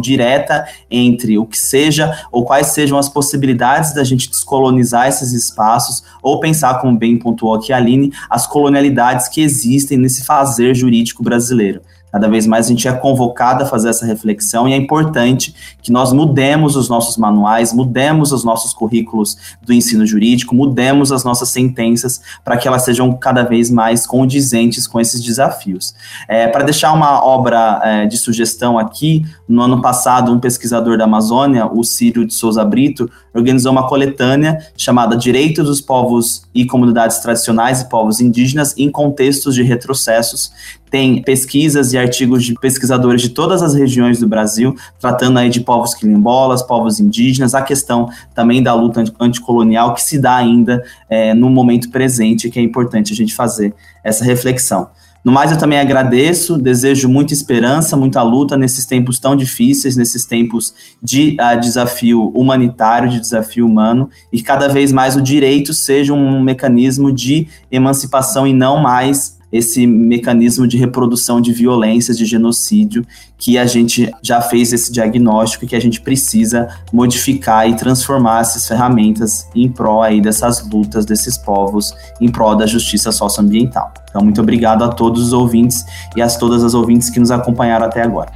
direta 0.00 0.66
entre 0.90 1.38
o 1.38 1.46
que 1.46 1.58
seja 1.58 2.26
ou 2.30 2.44
quais 2.44 2.68
sejam 2.68 2.98
as 2.98 3.08
possibilidades 3.08 3.94
da 3.94 4.04
gente 4.04 4.28
descolonizar 4.28 5.08
esses 5.08 5.32
espaços 5.32 6.02
ou 6.22 6.40
pensar, 6.40 6.80
como 6.80 6.96
bem 6.96 7.18
pontuou 7.18 7.54
aqui 7.54 7.72
a 7.72 7.76
Aline, 7.76 8.12
as 8.28 8.46
colonialidades 8.46 9.28
que 9.28 9.40
existem 9.40 9.98
nesse 9.98 10.24
fazer 10.24 10.74
jurídico 10.74 11.22
brasileiro. 11.22 11.80
Cada 12.14 12.28
vez 12.28 12.46
mais 12.46 12.66
a 12.66 12.68
gente 12.68 12.86
é 12.86 12.92
convocado 12.92 13.64
a 13.64 13.66
fazer 13.66 13.88
essa 13.88 14.06
reflexão 14.06 14.68
e 14.68 14.72
é 14.72 14.76
importante 14.76 15.52
que 15.82 15.90
nós 15.90 16.12
mudemos 16.12 16.76
os 16.76 16.88
nossos 16.88 17.16
manuais, 17.16 17.72
mudemos 17.72 18.30
os 18.30 18.44
nossos 18.44 18.72
currículos 18.72 19.36
do 19.60 19.72
ensino 19.72 20.06
jurídico, 20.06 20.54
mudemos 20.54 21.10
as 21.10 21.24
nossas 21.24 21.48
sentenças 21.48 22.20
para 22.44 22.56
que 22.56 22.68
elas 22.68 22.84
sejam 22.84 23.12
cada 23.14 23.42
vez 23.42 23.68
mais 23.68 24.06
condizentes 24.06 24.86
com 24.86 25.00
esses 25.00 25.20
desafios. 25.20 25.92
É, 26.28 26.46
para 26.46 26.62
deixar 26.62 26.92
uma 26.92 27.20
obra 27.24 27.80
é, 27.82 28.06
de 28.06 28.16
sugestão 28.16 28.78
aqui, 28.78 29.26
no 29.48 29.62
ano 29.62 29.82
passado, 29.82 30.32
um 30.32 30.38
pesquisador 30.38 30.96
da 30.96 31.02
Amazônia, 31.02 31.66
o 31.66 31.82
Círio 31.82 32.24
de 32.24 32.32
Souza 32.32 32.64
Brito, 32.64 33.10
organizou 33.34 33.72
uma 33.72 33.88
coletânea 33.88 34.64
chamada 34.76 35.16
Direitos 35.16 35.66
dos 35.66 35.80
Povos 35.80 36.44
e 36.54 36.64
Comunidades 36.64 37.18
Tradicionais 37.18 37.80
e 37.80 37.88
Povos 37.88 38.20
Indígenas 38.20 38.72
em 38.78 38.88
Contextos 38.88 39.56
de 39.56 39.64
Retrocessos. 39.64 40.52
Tem 40.94 41.20
pesquisas 41.20 41.92
e 41.92 41.98
artigos 41.98 42.44
de 42.44 42.54
pesquisadores 42.54 43.20
de 43.20 43.30
todas 43.30 43.64
as 43.64 43.74
regiões 43.74 44.20
do 44.20 44.28
Brasil, 44.28 44.76
tratando 45.00 45.40
aí 45.40 45.50
de 45.50 45.58
povos 45.58 45.92
quilombolas, 45.92 46.62
povos 46.62 47.00
indígenas, 47.00 47.52
a 47.52 47.62
questão 47.62 48.08
também 48.32 48.62
da 48.62 48.72
luta 48.74 49.02
anticolonial 49.18 49.92
que 49.92 50.00
se 50.00 50.20
dá 50.20 50.36
ainda 50.36 50.84
é, 51.10 51.34
no 51.34 51.50
momento 51.50 51.90
presente, 51.90 52.48
que 52.48 52.60
é 52.60 52.62
importante 52.62 53.12
a 53.12 53.16
gente 53.16 53.34
fazer 53.34 53.74
essa 54.04 54.24
reflexão. 54.24 54.86
No 55.24 55.32
mais, 55.32 55.50
eu 55.50 55.58
também 55.58 55.80
agradeço, 55.80 56.56
desejo 56.56 57.08
muita 57.08 57.32
esperança, 57.32 57.96
muita 57.96 58.22
luta 58.22 58.56
nesses 58.56 58.86
tempos 58.86 59.18
tão 59.18 59.34
difíceis, 59.34 59.96
nesses 59.96 60.24
tempos 60.24 60.72
de 61.02 61.36
uh, 61.40 61.58
desafio 61.58 62.28
humanitário, 62.28 63.08
de 63.08 63.18
desafio 63.18 63.66
humano, 63.66 64.08
e 64.32 64.40
cada 64.40 64.68
vez 64.68 64.92
mais 64.92 65.16
o 65.16 65.20
direito 65.20 65.74
seja 65.74 66.12
um 66.12 66.40
mecanismo 66.40 67.10
de 67.10 67.48
emancipação 67.72 68.46
e 68.46 68.52
não 68.52 68.76
mais 68.76 69.33
esse 69.54 69.86
mecanismo 69.86 70.66
de 70.66 70.76
reprodução 70.76 71.40
de 71.40 71.52
violências, 71.52 72.18
de 72.18 72.24
genocídio, 72.24 73.06
que 73.38 73.56
a 73.56 73.64
gente 73.66 74.12
já 74.20 74.40
fez 74.40 74.72
esse 74.72 74.92
diagnóstico 74.92 75.64
e 75.64 75.68
que 75.68 75.76
a 75.76 75.80
gente 75.80 76.00
precisa 76.00 76.66
modificar 76.92 77.70
e 77.70 77.76
transformar 77.76 78.40
essas 78.40 78.66
ferramentas 78.66 79.48
em 79.54 79.68
prol 79.68 80.02
aí 80.02 80.20
dessas 80.20 80.68
lutas 80.68 81.06
desses 81.06 81.38
povos, 81.38 81.94
em 82.20 82.28
prol 82.28 82.56
da 82.56 82.66
justiça 82.66 83.12
socioambiental. 83.12 83.94
Então, 84.10 84.22
muito 84.24 84.40
obrigado 84.40 84.82
a 84.82 84.88
todos 84.88 85.22
os 85.22 85.32
ouvintes 85.32 85.86
e 86.16 86.20
a 86.20 86.26
todas 86.26 86.64
as 86.64 86.74
ouvintes 86.74 87.08
que 87.08 87.20
nos 87.20 87.30
acompanharam 87.30 87.86
até 87.86 88.02
agora. 88.02 88.32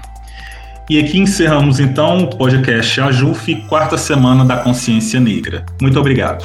E 0.88 1.00
aqui 1.00 1.18
encerramos 1.18 1.80
então 1.80 2.22
o 2.22 2.36
podcast 2.36 3.00
AJUF, 3.00 3.56
quarta 3.68 3.98
semana 3.98 4.44
da 4.44 4.58
consciência 4.58 5.18
negra. 5.18 5.66
Muito 5.82 5.98
obrigado. 5.98 6.44